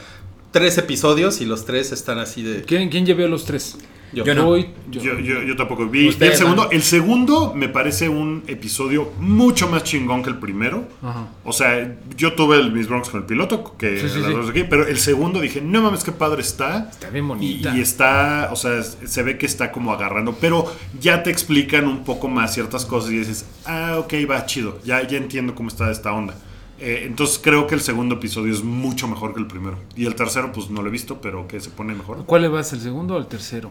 [0.52, 2.64] tres episodios y los tres están así de.
[2.64, 3.78] ¿Quién, quién vio los tres?
[4.14, 4.24] Yo.
[4.26, 4.46] Yo no.
[4.46, 6.06] Voy- yo- Yo, yo, yo tampoco vi.
[6.06, 10.38] Y Ustedes el segundo, el segundo me parece un episodio mucho más chingón que el
[10.38, 10.88] primero.
[11.02, 11.28] Ajá.
[11.44, 14.34] O sea, yo tuve el Miss Bronx con el piloto, que Sí, sí, las sí.
[14.34, 16.90] dos aquí, pero el segundo dije, no mames, qué padre está.
[16.90, 17.78] Está bien Y, bonita.
[17.78, 20.66] y está, o sea, se ve que está como agarrando, pero
[21.00, 25.06] ya te explican un poco más ciertas cosas y dices, ah, ok, va chido, ya,
[25.08, 26.36] ya entiendo cómo está esta onda.
[26.82, 29.78] Eh, entonces creo que el segundo episodio es mucho mejor que el primero.
[29.98, 32.24] Y el tercero, pues no lo he visto, pero que se pone mejor.
[32.26, 33.70] ¿Cuál le vas, el segundo o el tercero?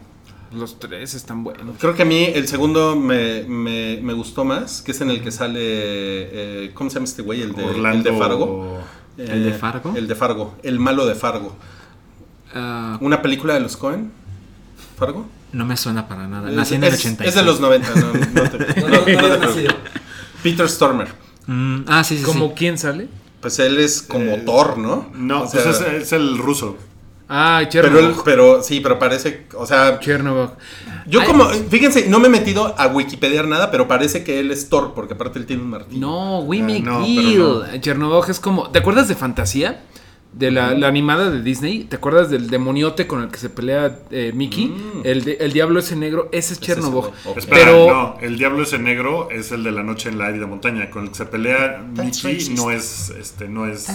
[0.51, 1.75] Los tres están buenos.
[1.79, 5.21] Creo que a mí el segundo me, me, me gustó más, que es en el
[5.21, 5.59] que sale.
[5.61, 7.41] eh, ¿Cómo se llama este güey?
[7.41, 8.79] El de, el de Fargo.
[9.17, 9.93] ¿El de Eh, Fargo?
[9.95, 10.55] El de Fargo.
[10.63, 11.55] El malo de Fargo.
[12.53, 14.11] Ah, Una película de los Cohen.
[14.97, 15.25] ¿Fargo?
[15.51, 16.49] no me suena para nada.
[16.49, 17.29] Es- Nací en el es- 86.
[17.29, 19.39] Es de los 90, no, no te- No, no- no, no no te habías preocupes.
[19.49, 19.73] nacido.
[20.43, 21.07] Peter Stormer.
[21.47, 22.25] Mm, ah, sí, sí, sí.
[22.25, 23.07] ¿Cómo quién sale?
[23.41, 25.09] Pues él es como Eh, Thor, ¿no?
[25.15, 26.77] No, O sea, pues es, es el ruso.
[27.31, 28.15] Ah, pero, Chernobyl.
[28.25, 30.49] pero sí, pero parece, o sea, Chernobyl.
[31.05, 31.27] yo Ay.
[31.27, 34.93] como, fíjense, no me he metido a Wikipedia nada, pero parece que él es Thor,
[34.95, 35.99] porque aparte él tiene un martillo.
[36.01, 37.63] No, we Ah, make no, deal.
[37.69, 38.69] pero Chernobyl es como.
[38.71, 39.83] ¿Te acuerdas de Fantasía?
[40.31, 41.85] De la, la animada de Disney.
[41.85, 44.67] ¿Te acuerdas del demoniote con el que se pelea eh, Mickey?
[44.67, 45.01] Mm.
[45.03, 46.29] El, de- el diablo ese negro.
[46.31, 47.11] Ese es Chernobyl.
[47.31, 47.37] es.
[47.37, 50.45] Espera, Pero- no, el diablo ese negro es el de la noche en la árida
[50.45, 50.91] montaña.
[50.91, 52.51] Con el que se pelea That's Mickey racist.
[52.57, 53.87] no es, este, no es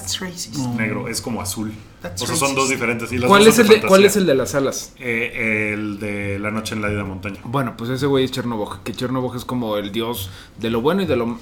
[0.77, 1.73] negro, es como azul.
[2.03, 2.59] That's o sea, son racist.
[2.59, 3.13] dos diferentes.
[3.13, 4.93] y las ¿Cuál dos es, el de, ¿Cuál es el de las alas?
[4.99, 7.39] Eh, el de la noche en la árida montaña.
[7.45, 11.01] Bueno, pues ese güey es Chernobyl, que Chernobyl es como el dios de lo bueno
[11.03, 11.39] y de lo...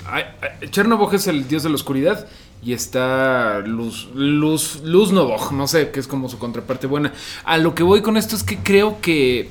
[0.71, 2.27] Chernobyl es el dios de la oscuridad
[2.65, 7.13] y está Luz, Luz, Luz Novoj, no sé, que es como su contraparte buena.
[7.45, 9.51] A lo que voy con esto es que creo que...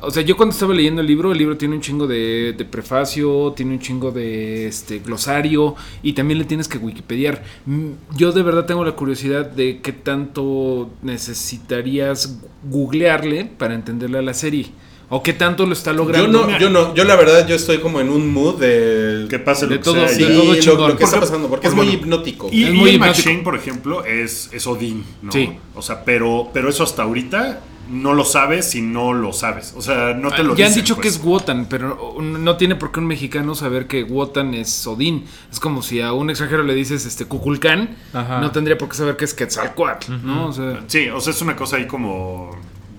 [0.00, 2.64] O sea, yo cuando estaba leyendo el libro, el libro tiene un chingo de, de
[2.66, 7.42] prefacio, tiene un chingo de este glosario y también le tienes que wikipediar.
[7.64, 14.22] Mm, Yo de verdad tengo la curiosidad de qué tanto necesitarías googlearle para entenderle a
[14.22, 14.66] la serie.
[15.08, 16.46] O qué tanto lo está Yo logrando.
[16.48, 19.66] no, yo no, yo la verdad yo estoy como en un mood de Que pase
[19.66, 20.08] De lo que todo- sea.
[20.08, 20.88] sí, de todo lo- chingón.
[20.90, 22.48] lo, que está pasando, porque es muy bueno, hipnótico.
[22.50, 23.18] Y, Es y muy el hipnótico.
[23.28, 25.30] Machine, por ejemplo, es, es Odín, ¿no?
[25.30, 25.50] Sí.
[25.76, 29.72] O sea, pero, pero eso hasta ahorita no lo sabes si no lo sabes.
[29.76, 31.14] O sea, no te lo ya han dicho que pues.
[31.18, 35.24] es Wotan, pero no tiene por qué un mexicano saber que Wotan es Odín.
[35.52, 38.40] Es como si a un extranjero le dices este Cuculcán, Ajá.
[38.40, 40.48] no tendría por qué saber que es Quetzalcoatl, ¿no?
[40.48, 42.50] O sea, Sí, o sea, es una cosa ahí como,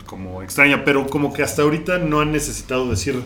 [0.07, 3.21] como extraña, pero como que hasta ahorita no han necesitado decir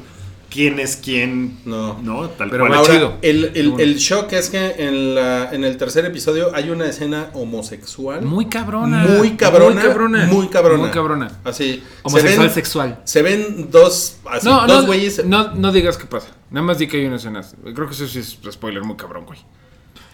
[0.51, 1.57] quién es quién.
[1.65, 1.99] No.
[2.01, 2.77] No, tal Pero cual.
[2.77, 3.17] Ahora, chido.
[3.21, 8.21] el, el, shock es que en, la, en el tercer episodio hay una escena homosexual.
[8.21, 9.05] Muy cabrona.
[9.07, 9.73] Muy cabrona.
[9.75, 10.25] Muy cabrona.
[10.25, 10.77] Muy cabrona.
[10.83, 11.31] Muy cabrona.
[11.43, 11.81] Así.
[12.03, 13.01] Homosexual se ven, sexual.
[13.05, 15.25] Se ven dos, así, No, dos no, güeyes.
[15.25, 16.27] no, no digas qué pasa.
[16.51, 17.41] Nada más di que hay una escena.
[17.73, 19.39] Creo que eso sí es spoiler muy cabrón, güey.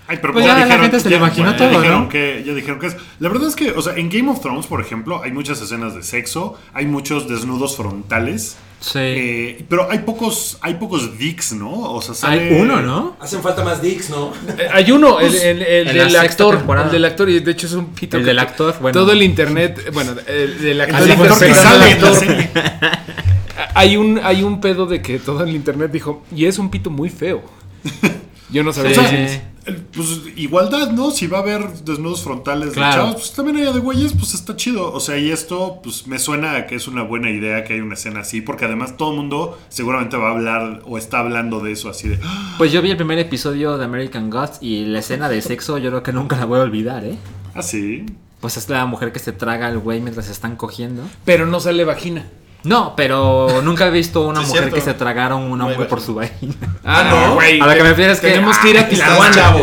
[0.10, 2.10] Ay, pero Pues ya la gente se lo imaginó ya todo, dijeron ¿no?
[2.10, 2.96] Que, ya dijeron que es.
[3.20, 5.96] La verdad es que, o sea, en Game of Thrones, por ejemplo, hay muchas escenas
[5.96, 8.56] de sexo, hay muchos desnudos frontales.
[8.80, 9.00] Sí.
[9.00, 11.72] eh, pero hay pocos, hay pocos dicks, ¿no?
[11.72, 13.18] O sea, Hay sale- uno, ¿no?
[13.20, 14.32] Hacen falta más dicks, ¿no?
[14.58, 16.58] Eh, hay uno, el, el- el en la del actor.
[16.58, 16.86] temporada.
[16.86, 18.18] El del actor, y de hecho es un pito.
[18.18, 19.00] El que del to- actor, bueno.
[19.00, 21.40] Todo el internet, bueno, el del El actor.
[21.40, 22.16] Que sale el en la actor.
[22.16, 22.50] serie.
[23.74, 26.90] Hay un, hay un pedo de que todo el internet dijo, y es un pito
[26.92, 27.44] muy feo.
[28.50, 29.16] Yo no sabía Sí.
[29.16, 31.12] decir El- Pues igualdad, ¿no?
[31.12, 32.88] Si va a haber desnudos frontales Claro.
[32.90, 34.94] de chavos, pues también haya de güeyes, pues está chido.
[34.94, 37.82] O sea, y esto, pues me suena a que es una buena idea que hay
[37.82, 41.60] una escena así, porque además todo el mundo seguramente va a hablar o está hablando
[41.60, 42.18] de eso así de.
[42.24, 45.78] "Ah, Pues yo vi el primer episodio de American Gods y la escena de sexo
[45.80, 47.18] yo creo que nunca la voy a olvidar, ¿eh?
[47.54, 48.06] Ah, sí.
[48.40, 51.04] Pues es la mujer que se traga al güey mientras se están cogiendo.
[51.26, 52.26] Pero no sale vagina.
[52.68, 54.76] No, pero nunca he visto una Sí, mujer cierto.
[54.76, 56.54] que se tragaron un hombre por su vagina.
[56.84, 57.28] Ah, ¿no?
[57.28, 57.62] no, güey.
[57.62, 59.54] A lo que me refiero es que- Tenemos que ir a Ah, Tijuana.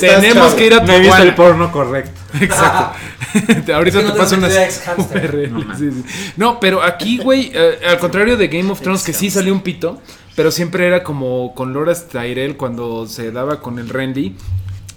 [0.00, 0.56] Tenemos chavo.
[0.56, 1.36] que ir a No he visto el Tijuana.
[1.36, 2.20] porno correcto.
[2.40, 2.98] Exacto.
[3.74, 4.52] Ahorita te no paso te unas.
[5.50, 5.76] No.
[5.78, 6.04] Sí, sí.
[6.36, 9.60] No, pero aquí, güey, eh, al contrario de Game of Thrones, que sí salió un
[9.60, 10.00] pito,
[10.34, 14.34] pero siempre era como con Loras Tyrell cuando se daba con el Randy.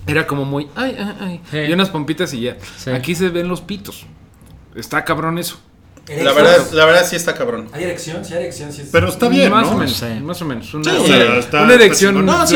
[0.08, 1.42] Era como muy, ay, ay, ay.
[1.52, 1.58] Sí.
[1.70, 2.58] Y unas pompitas y ya.
[2.78, 2.90] Sí.
[2.90, 4.08] Aquí se ven los pitos.
[4.76, 5.60] Está cabrón eso.
[6.08, 7.70] La verdad, la verdad sí está cabrón.
[7.74, 8.26] ¿Hay erección?
[8.26, 8.74] Sí, hay erección.
[8.74, 9.76] Sí, es- Pero está bien, más ¿no?
[9.76, 10.06] o menos, Sí.
[10.24, 10.74] más o menos.
[10.74, 12.26] Una, Sí, una- o sea, está- una está erección.
[12.26, 12.56] No, sí.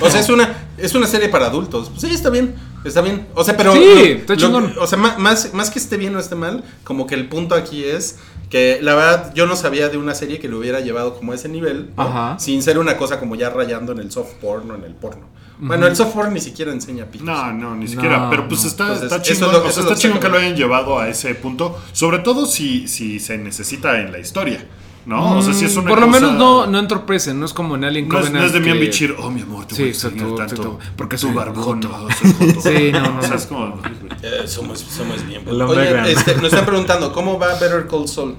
[0.00, 1.90] o sea, es una, es una serie para adultos.
[1.98, 3.26] Sí, está bien, está bien.
[3.34, 3.72] O sea, pero...
[3.72, 4.74] Sí, lo- está lo- chingón.
[4.78, 7.84] o sea, más, más que esté bien o esté mal, como que el punto aquí
[7.84, 8.16] es
[8.50, 11.34] que la verdad yo no sabía de una serie que lo hubiera llevado como a
[11.34, 12.02] ese nivel, ¿no?
[12.02, 12.38] Ajá.
[12.38, 15.26] sin ser una cosa como ya rayando en el soft porn o en el porno.
[15.58, 17.26] Bueno, el soft porn ni siquiera enseña pitos.
[17.26, 18.18] No, no, ni siquiera.
[18.18, 18.68] No, pero pues no.
[18.68, 20.98] está, Entonces, está es chingón, lo- o sea, es está chingón que lo hayan llevado
[20.98, 21.78] a ese punto.
[21.92, 24.66] Sobre todo si, si se necesita en la historia.
[25.06, 25.36] ¿No?
[25.36, 27.74] O sea, si es una Por lo cosa- menos no, no entorpecen, no es como
[27.76, 28.40] en Alien No es, Covenant.
[28.40, 30.48] no es de mi que- bichir, oh mi amor, te Sí, voy a exacto, extrañar
[30.48, 30.62] tanto.
[30.62, 32.60] exacto, porque tu soy barbón, no, soy joto.
[32.62, 33.82] Sí, no, no, O sea, es como.
[34.22, 35.42] Eh, somos, somos bien.
[35.46, 38.34] Oye, este, nos están preguntando, ¿cómo va Better Call Saul?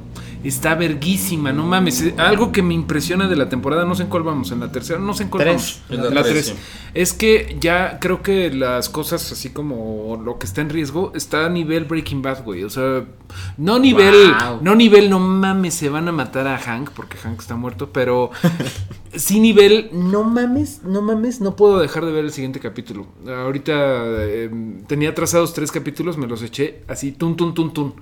[0.46, 2.02] Está verguísima, no mames.
[2.02, 4.72] Eh, Algo que me impresiona de la temporada, no sé en cuál vamos, en la
[4.72, 5.56] tercera, no sé en cuál Tres.
[5.56, 5.82] vamos.
[5.89, 6.46] En la En la tres, tres.
[6.48, 6.54] sí.
[6.93, 11.46] Es que ya creo que las cosas así como lo que está en riesgo está
[11.46, 12.64] a nivel Breaking Bad, güey.
[12.64, 13.06] O sea,
[13.58, 14.60] no nivel, Wow.
[14.62, 18.30] no nivel, no mames, se van a matar a Hank porque Hank está muerto, pero
[19.16, 23.08] sí nivel, no mames, no mames, no puedo dejar de ver el siguiente capítulo.
[23.28, 23.74] Ahorita
[24.20, 24.50] eh,
[24.88, 27.93] tenía trazados tres capítulos, me los eché así, tun, tun, tun, tun.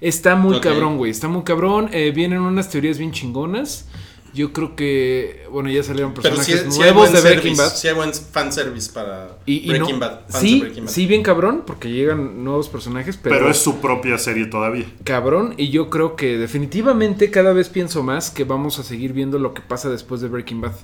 [0.00, 1.10] Está muy cabrón, güey.
[1.10, 1.90] Está muy cabrón.
[1.92, 3.86] Eh, vienen unas teorías bien chingonas.
[4.32, 7.74] Yo creo que, bueno, ya salieron personajes hay nuevos buen de Breaking service, Bad.
[7.76, 10.20] sí hay buen fanservice para Y, y Breaking no- Bad.
[10.28, 10.92] fans de sí, Breaking Bad.
[10.92, 14.86] sí, bien cabrón, porque llegan nuevos personajes, pero, Pero es su propia serie todavía.
[15.02, 15.54] cabrón.
[15.56, 19.52] Y yo creo que definitivamente cada vez pienso más que vamos a seguir viendo lo
[19.52, 20.74] que pasa después de Breaking Bad.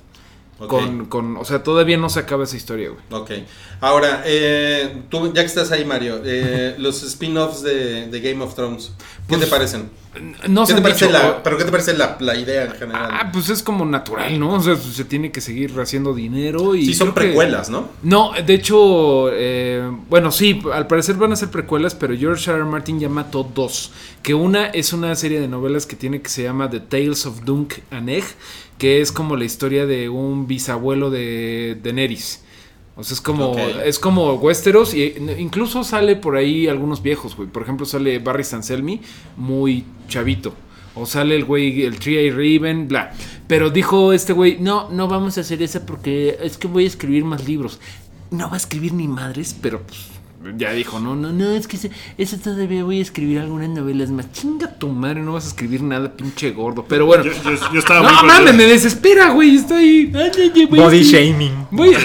[0.57, 3.21] Con, con, o sea, todavía no se acaba esa historia, güey.
[3.21, 3.31] Ok.
[3.79, 8.55] Ahora, eh, tú, ya que estás ahí, Mario, eh, los spin-offs de, de Game of
[8.55, 8.91] Thrones,
[9.29, 9.89] ¿qué te parecen?
[10.47, 12.35] No ¿Qué se te han parece dicho, la, o- ¿Pero qué te parece la, la
[12.35, 13.07] idea en general?
[13.13, 14.53] Ah, pues es como natural, ¿no?
[14.55, 17.89] O sea, se tiene que seguir haciendo dinero y sí, son que- precuelas, ¿no?
[18.01, 22.59] No, de hecho, eh, bueno, sí, al parecer van a ser precuelas, pero George R.
[22.61, 22.67] R.
[22.67, 23.91] Martin ya mató dos.
[24.23, 27.43] Que una es una serie de novelas que tiene que se llama The Tales of
[27.45, 28.25] Dunk and Egg,
[28.77, 32.43] que es como la historia de un bisabuelo de Daenerys.
[32.95, 37.47] O sea, es como, es como Westeros y incluso sale por ahí algunos viejos, güey.
[37.47, 39.01] Por ejemplo, sale Barry Sanselmi,
[39.35, 40.53] muy chavito.
[40.95, 43.13] O sale el güey, el Tree Raven, bla.
[43.47, 46.87] Pero dijo este güey, no, no vamos a hacer esa porque es que voy a
[46.87, 47.79] escribir más libros.
[48.31, 50.16] No va a escribir ni madres, pero pues
[50.57, 54.09] ya dijo, no, no, no, es que ese- eso todavía voy a escribir algunas novelas
[54.11, 54.31] más.
[54.31, 56.85] Chinga tu madre, no vas a escribir nada, pinche gordo.
[56.87, 57.23] Pero bueno.
[57.23, 59.55] Yo, yo- yo estaba no muy mames, me desespera, güey.
[59.57, 60.11] Estoy.
[60.15, 61.67] Ay, ay, ay, voy a Body escribir- shaming.
[61.71, 61.99] Voy a.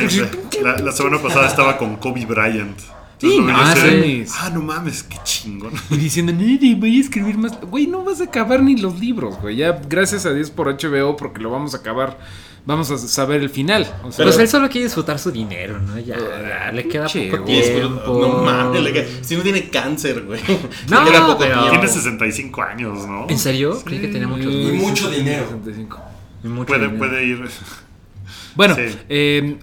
[0.63, 2.79] La, la semana pasada estaba con Kobe Bryant.
[3.19, 4.33] Sí, no mames.
[4.41, 5.73] Ah, no mames, qué chingón.
[5.91, 6.33] Y diciendo,
[6.79, 7.61] voy a escribir más.
[7.61, 9.57] Güey, no vas a acabar ni los libros, güey.
[9.57, 12.19] Ya, gracias a Dios por HBO, porque lo vamos a acabar.
[12.65, 13.83] Vamos a saber el final.
[14.05, 15.99] O sea, Pues él solo quiere disfrutar su dinero, ¿no?
[15.99, 18.19] Ya, le queda poco tiempo.
[18.21, 20.41] No mames, le queda- si no tiene cáncer, güey.
[20.89, 21.71] No, le queda poco pero- tiempo.
[21.71, 23.27] Tiene 65 años, ¿no?
[23.29, 23.81] ¿En serio?
[23.85, 24.53] Creí que tenía muchos.
[24.53, 25.45] Y mucho dinero.
[25.49, 26.01] 65.
[26.45, 26.99] Y mucho Puede, dinero.
[26.99, 27.49] puede ir.
[28.55, 28.83] Bueno, Sí.
[29.09, 29.59] eh,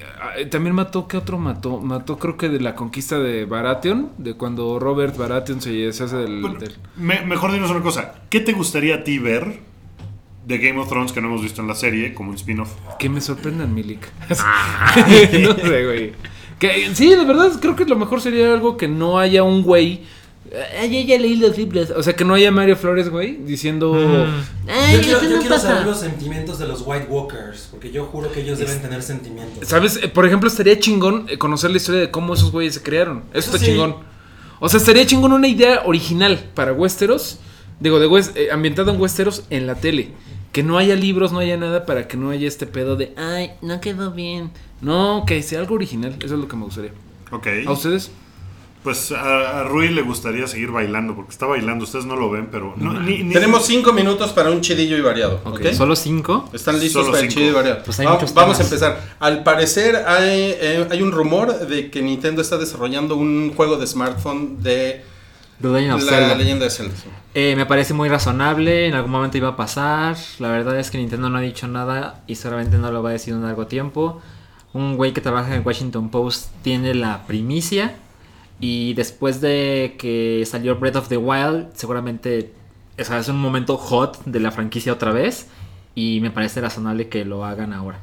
[0.50, 1.80] también mató, ¿qué otro mató?
[1.80, 6.18] Mató creo que de la conquista de Baratheon, de cuando Robert Baratheon se, se hace
[6.18, 6.41] del...
[6.41, 8.16] Bueno, del- me- mejor dinos una cosa.
[8.32, 9.60] ¿Qué te gustaría a ti ver
[10.50, 12.72] de Game of Thrones que no hemos visto en la serie, como un spin-off.
[12.97, 14.10] Que me sorprendan, Milik.
[14.39, 14.95] Ah.
[15.41, 16.12] no sé, güey.
[16.58, 20.02] Que, sí, de verdad, creo que lo mejor sería algo que no haya un güey.
[20.82, 21.91] Ay, ya, leí los libros.
[21.91, 23.93] O sea, que no haya Mario Flores, güey, diciendo.
[23.93, 24.70] Mm.
[24.70, 25.68] Ay, Yo quiero, eso yo no quiero pasa".
[25.68, 29.68] saber los sentimientos de los White Walkers, porque yo juro que ellos deben tener sentimientos.
[29.68, 30.00] ¿Sabes?
[30.02, 33.20] Eh, Por ejemplo, estaría chingón eh, conocer la historia de cómo esos güeyes se crearon.
[33.30, 33.66] Eso, Eso está sí.
[33.68, 33.97] chingón.
[34.60, 37.38] O sea, estaría chingón una idea original para Westeros.
[37.80, 40.10] Digo, de West, eh, ambientado en Westeros en la tele.
[40.52, 43.52] Que no haya libros, no haya nada para que no haya este pedo de, ay,
[43.62, 44.52] no quedó bien.
[44.82, 46.16] No, que sea algo original.
[46.20, 46.91] Eso es lo que me gustaría.
[47.32, 47.47] Ok.
[47.68, 48.12] ¿A ustedes?
[48.84, 51.84] Pues a, a Rui le gustaría seguir bailando, porque está bailando.
[51.84, 52.74] Ustedes no lo ven, pero.
[52.78, 55.41] no, ni- ni- Tenemos cinco minutos para un chidillo y variado.
[55.43, 55.66] Ok.
[55.74, 56.50] Solo cinco.
[56.54, 57.84] ¿Están listos Solo para el chido y variado?
[57.84, 59.16] Pues hay Va- muchos vamos a empezar.
[59.20, 63.86] Al parecer hay, eh, hay un rumor de que Nintendo está desarrollando un juego de
[63.86, 65.04] smartphone de
[65.62, 66.36] The Legend of la Zelda.
[66.36, 66.93] leyenda de Zelda.
[67.34, 70.16] Eh, me parece muy razonable, en algún momento iba a pasar.
[70.39, 73.14] La verdad es que Nintendo no ha dicho nada y seguramente no lo va a
[73.14, 74.22] decir en largo tiempo.
[74.74, 77.95] Un güey que trabaja en Washington Post tiene la primicia.
[78.62, 82.53] Y después de que salió Breath of the Wild, seguramente
[82.99, 85.47] o sea, es un momento hot de la franquicia otra vez.
[85.95, 87.99] Y me parece razonable que lo hagan ahora.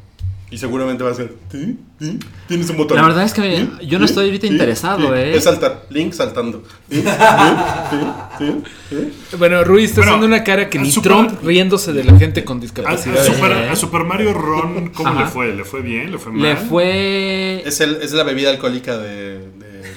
[0.48, 1.32] Y seguramente va a ser.
[1.50, 1.76] ¿Sí?
[2.00, 2.18] ¿Sí?
[2.46, 2.96] Tienes un botón.
[2.98, 3.86] La verdad es que ¿Sí?
[3.88, 5.14] yo no estoy ahorita interesado.
[5.16, 5.36] ¿eh?
[5.36, 5.86] Es saltar.
[5.90, 6.62] Link saltando.
[9.38, 12.16] Bueno, Rui está Bueno, haciendo una cara que a ni Super- Trump riéndose de la
[12.18, 13.24] gente con a, a discapacidad.
[13.24, 13.68] Super, ¿eh?
[13.70, 15.24] a Super Mario Ron, ¿cómo Ajá.
[15.24, 15.54] le fue?
[15.54, 16.12] ¿Le fue bien?
[16.12, 16.42] ¿Le fue mal?
[16.42, 17.62] Le fue...
[17.66, 19.40] Es, el, es la bebida alcohólica de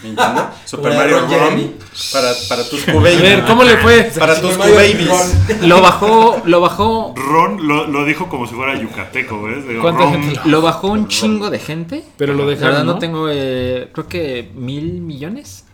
[0.04, 0.50] Nintendo.
[0.66, 1.28] Super la Mario.
[1.30, 1.76] Jeremy.
[2.14, 3.22] Para, para tus A Q-Babies.
[3.22, 4.12] ver, ¿cómo le fue?
[4.18, 4.56] Para tus.
[4.58, 5.68] Ron.
[5.68, 9.68] Lo bajó, lo bajó Ron lo, lo dijo como si fuera yucateco, ¿ves?
[9.68, 12.04] Digo, ¿Cuánta Ron- gente lo- bajó un chingo de gente.
[12.18, 13.00] Pero lo La dejaron, verdad no, ¿no?
[13.00, 15.66] tengo, eh, creo que mil millones.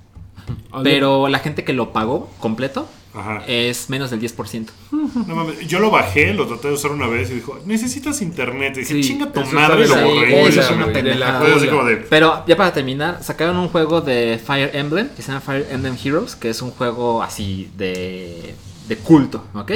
[0.84, 3.44] Pero la gente que lo pagó completo Ajá.
[3.48, 4.68] es menos del 10%.
[4.92, 8.76] No mames, yo lo bajé, lo traté de usar una vez y dijo, necesitas internet.
[8.76, 10.50] Y dije, Sí, chinga tu madre, lo borré.
[10.74, 11.46] una pendejada.
[12.10, 15.98] Pero ya para terminar, sacaron un juego de Fire Emblem que se llama Fire Emblem
[16.04, 18.56] Heroes, que es un juego así de,
[18.88, 19.72] de culto, ¿ok?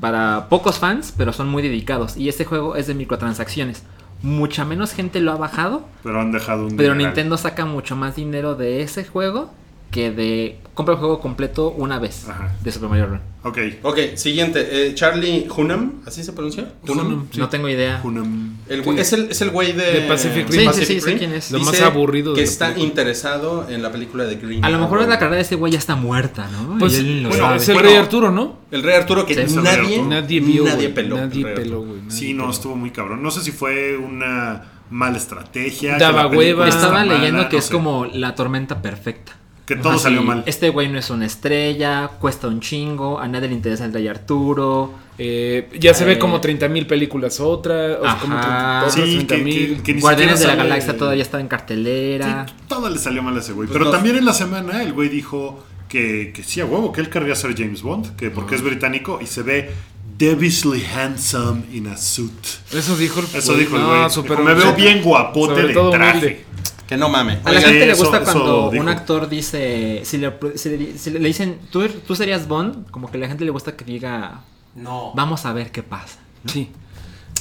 [0.00, 2.16] Para pocos fans, pero son muy dedicados.
[2.18, 3.82] Y este juego es de microtransacciones.
[4.22, 6.98] Mucha menos gente lo ha bajado, pero han dejado un Pero dineral.
[7.14, 9.50] Nintendo saca mucho más dinero de ese juego
[9.90, 12.52] que de compra el juego completo una vez Ajá.
[12.62, 13.20] de Super Mario Run.
[13.44, 13.58] Ok.
[13.82, 14.88] Ok, siguiente.
[14.88, 16.72] eh, Charlie Hunnam, ¿así se pronuncia?
[16.86, 17.28] Hunnam.
[17.30, 17.38] Sí.
[17.38, 18.00] No tengo idea.
[18.04, 18.56] Unam.
[18.68, 20.66] El güey- es, el, es el güey de, De Pacific Rim.
[20.66, 21.18] Pacific Sí, sí, sí, sé Rim.
[21.18, 21.50] quién es.
[21.52, 22.88] Lo más aburrido Que está película.
[22.88, 24.64] interesado en la película de Green.
[24.64, 25.08] A lo mejor Arrow.
[25.10, 26.76] la carrera de ese güey ya está muerta, ¿no?
[26.78, 27.56] Pues, Y él lo bueno, sabe.
[27.58, 28.58] es el Bueno, rey Arturo, ¿no?
[28.70, 30.02] El Rey Arturo que Sí, nadie.
[30.02, 31.16] Nadie vio, nadie peló.
[31.16, 32.00] Nadie güey.
[32.08, 32.50] Sí, no, peló.
[32.52, 33.22] estuvo muy cabrón.
[33.22, 35.96] No sé si fue una mala estrategia.
[35.96, 36.68] Daba hueva.
[36.68, 39.32] Estaba leyendo que es como la tormenta perfecta.
[39.66, 40.44] Que todo salió mal.
[40.46, 44.06] Este güey no es una estrella, cuesta un chingo, a nadie le interesa el Rey
[44.08, 44.94] Arturo.
[45.18, 48.44] Eh, ya se Eh, ve como 30 mil películas otra, o sea, como Ajá.
[48.44, 52.46] 30 otras Sí, 30 que, Guardianes de la Galaxia todavía está en cartelera.
[52.48, 53.66] Sí, todo le salió mal a ese güey.
[53.66, 56.92] Pues Pero no- también en la semana el güey dijo que, que sí, a huevo,
[56.92, 59.70] que él querría ser James Bond, que porque es británico y se ve
[60.16, 62.30] devilishly handsome in a suit.
[62.72, 64.08] Eso dijo el Eso dijo el No, güey.
[64.08, 65.88] Dijo, me veo bien guapote de traje.
[66.18, 66.44] humilde.
[66.88, 67.38] Que no mame.
[67.44, 70.98] A la Oiga, gente le gusta eso cuando un actor dice, si le, si le-
[70.98, 73.84] si le dicen, ¿tú, tú serías Bond, como que a la gente le gusta que
[73.84, 74.42] diga,
[74.76, 75.12] No.
[75.14, 76.18] vamos a ver qué pasa.
[76.46, 76.70] Sí.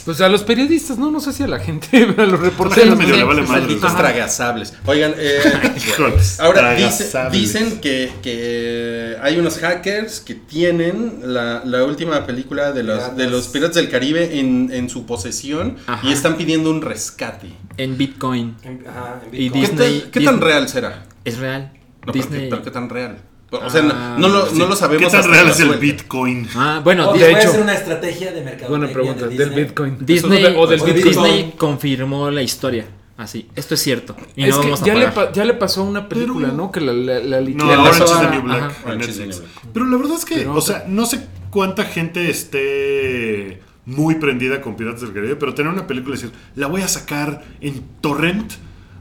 [0.05, 2.95] Pues a los periodistas, no, no sé si a la gente, pero a los reporteros.
[2.97, 3.49] medio sí, le vale pues.
[3.49, 4.73] Malditos tragasables.
[4.85, 5.39] Oigan, eh,
[5.77, 12.71] Híjoles, ahora dice- dicen que, que hay unos hackers que tienen la, la última película
[12.71, 13.17] de los, Piratas.
[13.17, 16.07] de los Piratas del Caribe en, en su posesión Ajá.
[16.07, 17.47] y están pidiendo un rescate.
[17.77, 18.55] En Bitcoin.
[18.63, 19.61] En- ajá, en Y Bitcoin.
[19.63, 21.03] ¿Qué, Disney- tan, qué tan real será?
[21.25, 21.71] Es real.
[22.05, 22.41] No, pero, Disney.
[22.41, 23.17] qué, pero qué tan real.
[23.51, 24.57] O sea, Ah, no, no lo, Sí.
[24.57, 25.11] no lo sabemos.
[25.11, 25.75] ¿Qué tan real es el.
[25.77, 26.47] Bitcoin?
[26.55, 28.69] Ah, bueno, de puede hecho- ser una estrategia de mercado.
[28.69, 29.97] Buena pregunta, del Bitcoin.
[30.01, 31.03] Disney, o del o Bitcoin.
[31.05, 32.85] Disney confirmó la historia.
[33.17, 34.13] Así, esto es cierto.
[34.35, 35.13] Y es no que vamos a ya le, pagar.
[35.27, 36.71] pa- ya le pasó a una película, Pero- ¿no?
[36.71, 37.65] Que la, la, la No.
[37.65, 38.95] Le Orange is the a- New Black ajá.
[38.95, 39.41] Netflix.
[39.73, 44.59] Pero la verdad es que, Pero- o sea, no sé cuánta gente esté muy prendida
[44.61, 47.83] con Piratas del Caribe, pero tener una película y decir, la voy a sacar en
[48.01, 48.51] torrent.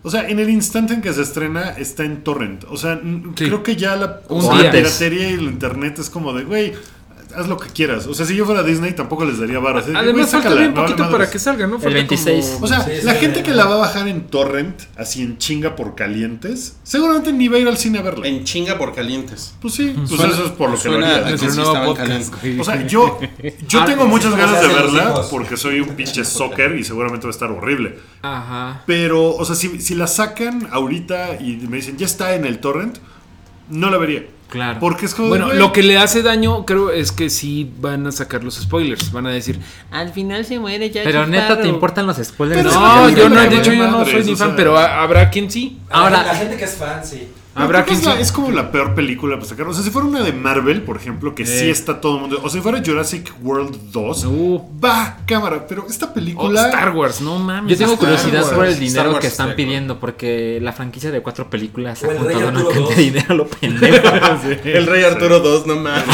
[0.05, 2.65] O sea, en el instante en que se estrena, está en torrent.
[2.69, 3.47] O sea, Sí.
[3.47, 6.73] creo que ya la, o sea, la piratería y el internet es como de, güey,
[7.37, 8.07] haz lo que quieras.
[8.07, 9.85] O sea, si yo fuera Disney, tampoco les daría barras.
[9.95, 11.79] Además, falta bien poquito para que salga, ¿no?
[11.79, 12.45] Falta 26.
[12.47, 13.45] como- O sea, Sí, la sí, gente sí.
[13.45, 17.57] que la va a bajar en torrent, así en chinga por calientes, seguramente ni va
[17.57, 18.27] a ir al cine a verla.
[18.27, 19.55] En chinga por calientes.
[19.61, 21.35] Pues sí, pues Suena- eso es por lo que lo haría.
[22.61, 23.19] O sea, yo,
[23.69, 27.27] yo Ah, tengo sí, muchas ganas de verla porque soy un pinche soccer y seguramente
[27.27, 27.99] va a estar horrible.
[28.23, 28.83] Ajá.
[28.87, 32.59] Pero, o sea, si, si la sacan ahorita y me dicen ya está en el
[32.59, 32.99] torrent,
[33.71, 34.25] no la vería.
[34.49, 34.79] Claro.
[34.79, 35.29] Porque es como.
[35.31, 38.55] Bueno, güey, lo que le hace daño, creo, es que sí van a sacar los
[38.55, 39.11] spoilers.
[39.11, 39.59] Van a decir,
[39.91, 41.03] al final se muere ya.
[41.03, 42.63] Pero neta, ¿te importan los spoilers?
[42.63, 45.51] Pero No, yo no, de hecho yo no soy ni fan, pero ha- habrá quien
[45.51, 45.79] sí.
[45.91, 47.29] Ahora- la gente que es fan, sí.
[47.57, 48.15] Habrá quien que es, sí.
[48.17, 49.67] la- es como la peor película para sacar.
[49.69, 51.71] O sea, si fuera una de Marvel, por ejemplo, que sí Eh.
[51.71, 52.41] está todo el mundo.
[52.43, 54.63] O si fuera Jurassic World 2, Uh.
[54.85, 55.67] va, cámara.
[55.69, 56.67] Pero esta Oh, película.
[56.67, 57.71] Star Wars, no mames.
[57.73, 58.55] Yo tengo Star curiosidad Wars.
[58.55, 62.07] por el dinero Wars que está están pidiendo, porque la franquicia de cuatro películas ha
[62.09, 62.97] juntado una cantidad de 2.
[62.97, 64.09] dinero a lo pendejo.
[64.65, 66.05] El Rey Arturo 2, no mames.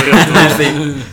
[0.59, 0.65] Sí.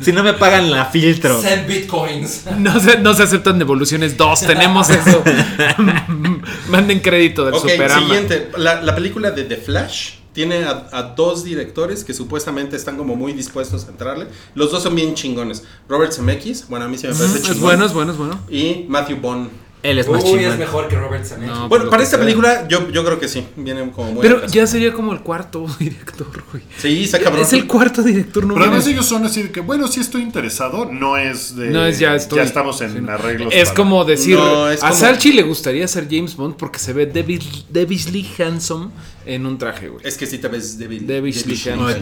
[0.02, 1.42] Si no me pagan la filtro.
[1.42, 2.44] Send bitcoins.
[2.58, 5.24] No se, no se aceptan devoluciones dos, tenemos eso.
[6.70, 8.02] Manden crédito del Ok, Superama.
[8.02, 8.50] siguiente.
[8.58, 13.16] La, la película de The Flash tiene a, a dos directores que supuestamente están como
[13.16, 14.28] muy dispuestos a entrarle.
[14.54, 15.64] Los dos son bien chingones.
[15.90, 17.62] Robert Zemeckis, bueno, a mí sí me parece Es chingón.
[17.62, 18.40] bueno, es bueno, es bueno.
[18.48, 19.50] Y Matthew Bond.
[19.84, 21.56] Él es más Uy, es mejor que Robert Zemeckis.
[21.56, 22.26] No, Bueno, para esta sea.
[22.26, 23.46] película yo, yo creo que sí.
[23.56, 26.64] Viene como muy Pero ya sería como el cuarto director, güey.
[26.78, 27.44] Sí, está cabrón.
[27.44, 30.24] Es el cuarto director, no Pero además ellos son así de que, bueno, sí estoy
[30.24, 30.86] interesado.
[30.92, 31.70] No es de.
[31.70, 32.38] No es ya estoy.
[32.40, 33.12] Ya estamos en Sí, no.
[33.12, 33.54] arreglos.
[33.54, 36.92] Es para- como decir, No, es a Salchi le gustaría ser James Bond porque se
[36.94, 38.90] ve Davis, Davisly handsome
[39.28, 40.06] en un traje, güey.
[40.08, 41.06] Es que sí te ves débil.
[41.06, 41.36] Débil.
[41.36, 41.94] handsome.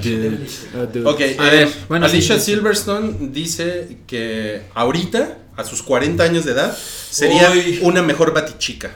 [0.75, 1.05] Ah, dude.
[1.09, 2.51] Ok, A eh, ver, bueno, Alicia sí, sí.
[2.53, 6.77] Silverstone dice que ahorita, a sus 40 años de edad,
[7.09, 7.79] sería Uy.
[7.81, 8.91] una mejor batichica.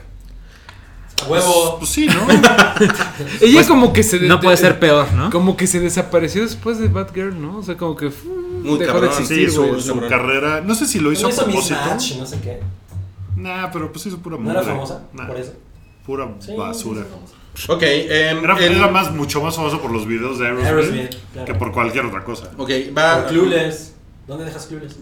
[1.24, 1.76] A huevo.
[1.78, 2.26] Pues sí, ¿no?
[3.40, 4.20] Ella como que se...
[4.20, 5.30] No puede de- ser peor, ¿no?
[5.30, 7.58] Como que se desapareció después de Batgirl, ¿no?
[7.58, 8.10] O sea, como que...
[8.62, 9.80] Muy dejó cabrón, de sí, existir, su, güey.
[9.80, 10.60] su carrera.
[10.62, 11.78] No sé si lo hizo a propósito.
[12.18, 12.60] No sé qué.
[13.36, 15.52] Nah, pero pues hizo pura No era famosa Nah, por eso.
[16.04, 17.02] Pura Sí, basura.
[17.02, 17.72] sí, sí.
[17.72, 21.14] Ok, em, Era, el- era más, mucho más famoso por los videos de Aerosmith, Aerosmith,
[21.32, 21.46] claro.
[21.46, 22.50] que por cualquier otra cosa.
[22.56, 23.26] ok, va.
[23.26, 23.89] Clueless.
[24.30, 24.94] ¿Dónde dejas Clueless?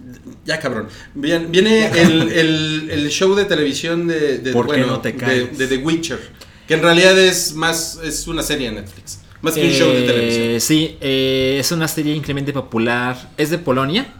[0.47, 0.89] Ya, cabrón.
[1.15, 5.13] Bien, viene el, el- el show de televisión de, de- ¿Por qué bueno, no te
[5.13, 6.19] de, de The Witcher.
[6.67, 7.99] Que en realidad es más.
[8.03, 9.21] Es una serie de Netflix.
[9.43, 10.61] Más que un show de Eh, televisión.
[10.61, 13.31] Sí, eh, es una serie increíblemente popular.
[13.37, 14.15] Es de Polonia.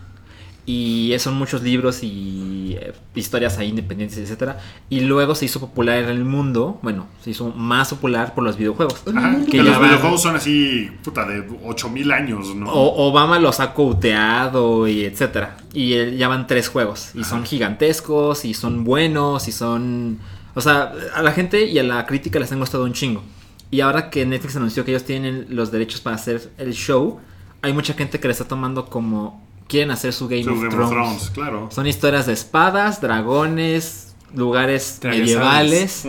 [0.71, 4.59] Y son muchos libros y eh, historias ahí independientes, etcétera.
[4.91, 6.79] Y luego se hizo popular en el mundo.
[6.83, 9.03] Bueno, se hizo más popular por los videojuegos.
[9.17, 12.71] Ajá, Que los van- videojuegos son así, puta, de 8000 años, ¿no?
[12.71, 15.57] O- Obama los ha couteado y etcétera.
[15.73, 17.13] Y eh, ya van tres juegos.
[17.15, 20.19] Y son gigantescos, y son buenos, y son.
[20.55, 23.23] O sea, a la gente y a la crítica les han gustado un chingo.
[23.71, 27.21] Y ahora que Netflix anunció que ellos tienen los derechos para hacer el show,
[27.63, 29.48] hay mucha gente que le está tomando como.
[29.69, 31.31] Quieren hacer su Game, Su of, Game of Thrones.
[31.31, 31.69] Claro.
[31.71, 36.05] Son historias de espadas, dragones, lugares medievales.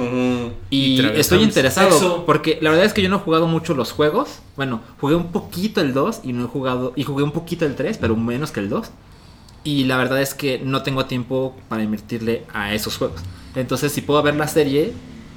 [0.70, 4.40] Y, estoy interesado porque la verdad es que yo no he jugado mucho los juegos.
[4.56, 7.76] Bueno, jugué un poquito el 2 y no he jugado y jugué un poquito el
[7.76, 8.92] 3, pero menos que el 2.
[9.64, 13.22] Y la verdad es que no tengo tiempo para invertirle a esos juegos.
[13.56, 14.94] Entonces, si puedo ver la serie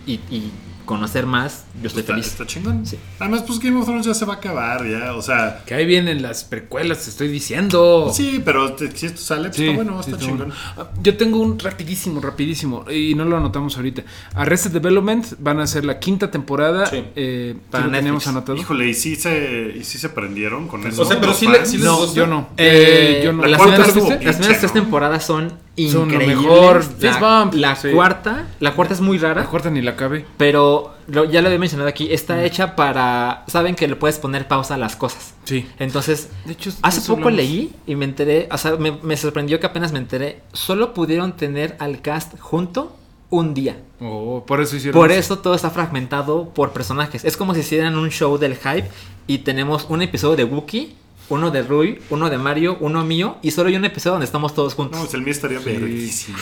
[0.07, 0.53] y, y
[0.85, 2.27] conocer más, yo estoy Está, feliz.
[2.27, 2.85] está chingón.
[2.87, 2.99] Sí.
[3.19, 5.15] Además, pues Game of Thrones ya se va a acabar, ya.
[5.15, 8.11] O sea, Que ahí vienen las precuelas, te estoy diciendo.
[8.13, 10.39] sí, pero te- si esto sale, pues Sí, está bueno, está está chingón.
[10.49, 10.55] bueno.
[10.77, 14.03] Ah, Yo tengo un rapidísimo, rapidísimo, y no lo anotamos ahorita.
[14.35, 16.87] Arrested Development van a ser la quinta temporada.
[16.87, 17.05] Sí.
[17.17, 18.59] Eh, Para ¿sí lo teníamos anotado?
[18.59, 21.03] Híjole, ¿y sí, se, ¿y sí se prendieron con eso?
[21.03, 21.69] O sea, pero ¿Los sí le- fans?
[21.71, 22.49] sí les no, yo no.
[22.57, 23.43] Eh, Eh, yo no.
[23.43, 26.37] la las primeras, las primeras tres temporadas son Son lo increíbles.
[26.39, 26.85] mejor.
[27.01, 27.11] La,
[27.53, 29.45] la cuarta, la cuarta es muy La rara.
[29.47, 30.25] cuarta ni la cabe.
[30.37, 33.45] Pero lo- ya lo había mencionado aquí, está hecha para...
[33.47, 35.35] Saben que le puedes poner pausa a las cosas.
[35.45, 35.67] Sí.
[35.79, 37.33] Entonces, De hecho, hace poco hablamos.
[37.35, 41.37] leí y me enteré, o sea, me, me sorprendió que apenas me enteré, solo pudieron
[41.37, 42.97] tener al cast junto
[43.31, 43.77] un día.
[44.01, 45.21] Oh, por eso hicieron Por eso.
[45.35, 47.25] eso todo está fragmentado por personajes.
[47.25, 48.89] Es como si hicieran un show del hype
[49.27, 50.95] y tenemos un episodio de Wookiee,
[51.29, 54.55] uno de Rui, uno de Mario, uno mío y solo hay un episodio donde estamos
[54.55, 54.99] todos juntos.
[54.99, 56.37] No, pues el mío estaría verguísimo.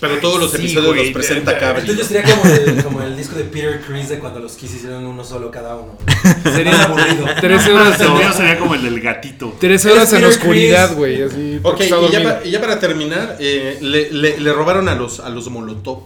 [0.00, 1.86] Pero todos los Sí, episodios güey, los presenta Cabri.
[1.86, 5.04] tuyo sería como el, como el disco de Peter Chris de cuando los Kiss hicieron
[5.06, 5.96] uno solo cada uno.
[6.54, 7.26] Sería aburrido.
[7.40, 9.54] Tres horas, El mío en, sería como el del gatito.
[9.60, 10.98] tres horas en Peter oscuridad, Chris.
[10.98, 11.22] güey.
[11.22, 11.60] Así.
[11.62, 12.22] Ok, y ya, dormido.
[12.24, 16.04] pa- y ya para terminar, eh, le, le- le robaron a los, a los Molotov.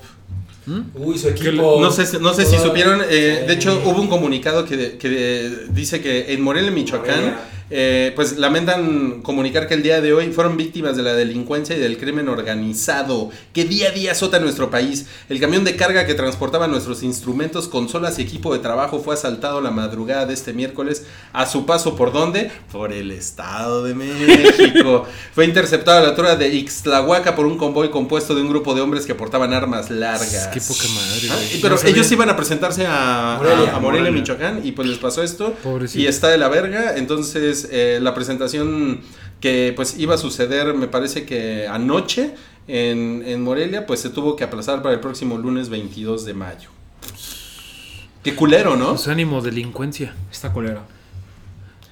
[0.95, 1.79] Uy, su equipo.
[1.81, 5.49] No sé, si- no sé si supieron, eh, de hecho hubo un comunicado que, que
[5.71, 7.39] dice que en Morelia, Michoacán, Morelia.
[7.71, 11.81] Eh, pues lamentan comunicar que el día de hoy fueron víctimas de la delincuencia y
[11.81, 15.07] del crimen organizado que día a día azota nuestro país.
[15.29, 19.61] El camión de carga que transportaba nuestros instrumentos, consolas y equipo de trabajo fue asaltado
[19.61, 22.51] la madrugada de este miércoles a su paso por dónde?
[22.71, 25.07] Por el Estado de México.
[25.34, 28.80] fue interceptado a la altura de Ixtlahuaca por un convoy compuesto de un grupo de
[28.80, 30.49] hombres que portaban armas largas.
[30.53, 33.57] Qué poca madre, Ah, Pero No ellos iban a presentarse a a- Morelia.
[33.76, 34.11] a, Morelia, Morelia.
[34.13, 35.53] Michoacán, y pues les pasó esto.
[35.63, 36.03] Pobrecito.
[36.03, 36.95] Y está de la verga.
[36.97, 39.00] Entonces, eh, la presentación
[39.41, 42.34] que pues iba a suceder, me parece que anoche
[42.68, 46.70] en, en Morelia, pues se tuvo que aplazar para el próximo lunes 22 de mayo.
[48.22, 48.91] Qué culero, ¿no?
[48.91, 50.14] Pues ánimo, delincuencia.
[50.33, 50.83] Está culero.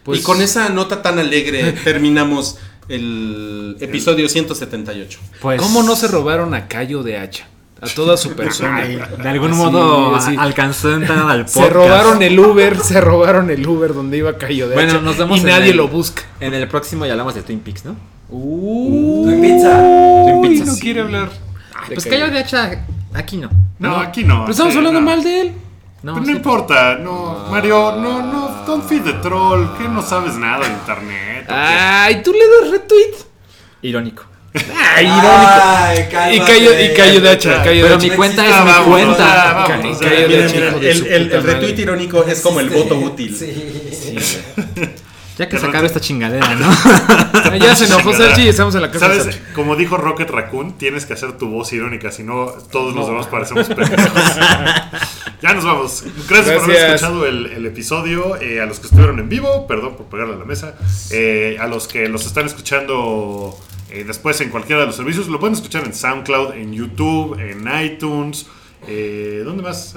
[0.02, 2.58] Pues- y con esa nota tan alegre terminamos
[2.88, 5.18] el episodio 178.
[5.40, 7.46] Pues, ¿Cómo no se robaron a Cayo de Hacha?
[7.80, 8.76] A toda su persona.
[8.76, 10.36] Ay, de algún Así, modo así.
[10.38, 11.54] alcanzó a entrar al podcast.
[11.64, 15.38] Se robaron el Uber, se robaron el Uber donde iba Cayo de Bueno, nos vemos
[15.38, 16.22] y en nadie el- lo busca.
[16.40, 17.96] En el próximo ya hablamos de Twin Peaks, ¿no?
[18.30, 19.76] Twin Pizza.
[20.24, 20.80] Twin Uy, Peaks, no sí.
[20.80, 21.30] quiere hablar.
[21.88, 22.30] de Pues Cayo.
[22.30, 23.50] De hacha, aquí no.
[23.78, 24.40] No, aquí no.
[24.42, 25.06] Pero estamos sí, hablando no.
[25.06, 25.52] mal de él.
[26.02, 26.36] No, Pero no sí.
[26.36, 31.46] importa, no, Mario, no, no, don't feed the troll, que no sabes nada de internet.
[31.48, 33.26] Ay, tú le das retweet.
[33.82, 34.24] Irónico.
[34.54, 35.28] Ay, irónico.
[35.32, 36.44] Ay, Y cálmate.
[36.52, 37.62] Cayo, y Cayo de Hacha.
[37.64, 39.66] Pero mi cuenta Ah, es mi vámonos, cuenta.
[40.00, 43.34] de el, retweet irónico es como el voto útil.
[43.36, 43.52] Sí.
[45.36, 45.86] Ya que sacaron rato.
[45.86, 46.66] esta chingadera, ¿no?
[46.70, 48.12] Ah, Ya se enojó.
[48.14, 49.40] Sergi y estamos en la casa ¿Sabes?
[49.52, 53.26] Como dijo Rocket Raccoon, tienes que hacer tu voz irónica, si no, todos los demás
[53.26, 53.98] parecemos pendejos.
[55.42, 56.04] ya nos vamos.
[56.28, 58.40] Gracias, por haber escuchado el, el episodio.
[58.40, 60.76] eh, a los que estuvieron en vivo, perdón por pegarle a la mesa.
[61.10, 63.58] eh, a los que los están escuchando
[63.94, 67.68] eh, después en cualquiera de los servicios, lo pueden escuchar en SoundCloud, en YouTube, en
[67.84, 68.46] iTunes.
[68.88, 69.96] Eh, ¿Dónde más?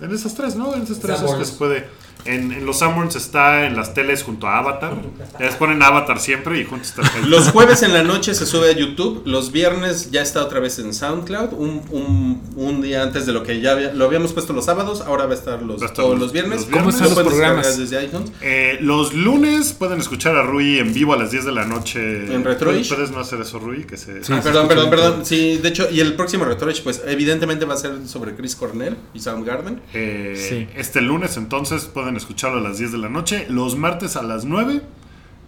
[0.00, 0.74] En esas tres, ¿no?
[0.74, 1.48] En esas tres es que Sanborns.
[1.48, 1.88] se puede.
[2.26, 4.94] En, en los Sanborns está en las teles junto a Avatar.
[5.38, 8.70] Les ponen Avatar siempre y juntos está el Los jueves en la noche se sube
[8.70, 9.22] a YouTube.
[9.26, 11.52] Los viernes ya está otra vez en SoundCloud.
[11.52, 15.00] Un, un- un día antes de lo que ya había- lo habíamos puesto los sábados.
[15.02, 16.60] Ahora va a estar los, Va a estar todos los- los viernes.
[16.60, 16.94] los viernes.
[16.94, 17.78] ¿Cómo están los programas?
[17.78, 18.32] Desde iTunes.
[18.40, 22.32] Eh, los lunes pueden escuchar a Rui en vivo a las 10 de la noche.
[22.34, 22.88] En Retroish.
[22.88, 23.84] ¿Puedes no hacer eso, Rui?
[23.84, 24.12] Que se...
[24.20, 25.26] Ah, se perdón, perdón, perdón.
[25.26, 28.96] Sí, de hecho, y el próximo Retroish, pues evidentemente va a ser sobre Chris Cornell
[29.14, 29.80] y Soundgarden.
[29.94, 30.68] Eh, Sí.
[30.76, 33.46] Este lunes entonces pueden escucharlo a las 10 de la noche.
[33.48, 34.82] Los martes a las 9.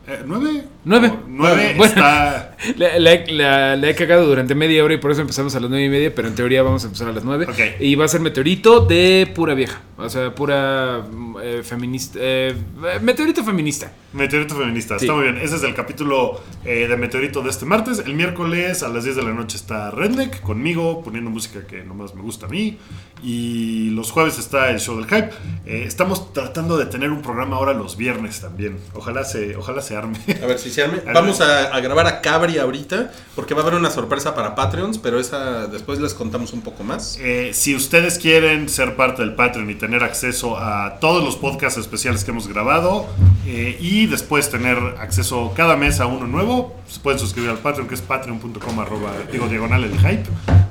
[0.07, 0.65] Eh, ¿Nueve?
[0.85, 1.09] Nueve.
[1.09, 1.93] No, nueve Bueno.
[1.93, 2.48] está...
[2.77, 5.71] Le, le- la- le he cagado durante media hora y por eso empezamos a las
[5.71, 7.47] nueve y media, pero en teoría vamos a empezar a las nueve.
[7.49, 7.81] Ok.
[7.81, 9.81] Y va a ser meteorito de pura vieja.
[9.97, 11.05] O sea, pura
[11.43, 12.19] eh, feminista.
[12.23, 12.55] eh,
[13.03, 13.93] meteorito feminista.
[14.13, 15.05] Meteorito Feminista, Sí.
[15.05, 15.37] está muy bien.
[15.37, 17.99] Ese es el capítulo eh, de Meteorito de este martes.
[18.07, 22.15] El miércoles a las 10 de la noche está Redneck conmigo, poniendo música que nomás
[22.15, 22.79] me gusta a mí.
[23.23, 25.31] Y los jueves está el show del hype.
[25.67, 28.79] Eh, estamos tratando de tener un programa ahora los viernes también.
[28.95, 30.17] Ojalá se, ojalá se arme.
[30.43, 31.01] A ver si se arme.
[31.13, 32.21] Vamos a, a grabar a
[32.57, 36.63] Ahorita, porque va a haber una sorpresa para Patreons, pero esa después les contamos un
[36.63, 37.19] poco más.
[37.21, 41.79] Eh, si ustedes quieren ser parte del Patreon y tener acceso a todos los podcasts
[41.79, 43.07] especiales que hemos grabado
[43.47, 47.89] eh, y después tener acceso cada mes a uno nuevo, se pueden suscribir al Patreon
[47.89, 50.25] que es patreon.com arroba, digo diagonal el hype.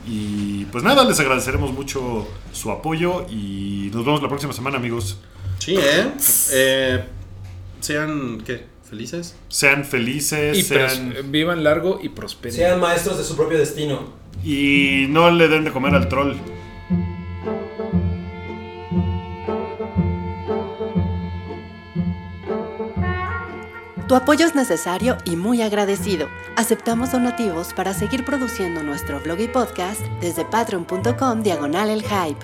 [0.07, 5.17] Y pues nada, les agradeceremos mucho su apoyo y nos vemos la próxima semana amigos.
[5.59, 6.11] Sí, ¿eh?
[6.53, 7.03] Eh,
[7.79, 8.76] sean, ¿qué?
[8.89, 9.35] ¿Felices?
[9.49, 12.55] Sean felices Y sean, vivan largo y prosperen.
[12.55, 14.13] Sean maestros de su propio destino.
[14.43, 16.35] y no le den de comer al troll.
[24.07, 26.29] Tu apoyo es necesario y muy agradecido.
[26.55, 32.39] Aceptamos donativos para seguir produciendo nuestro blog y podcast desde patreon.com diagonal el hype.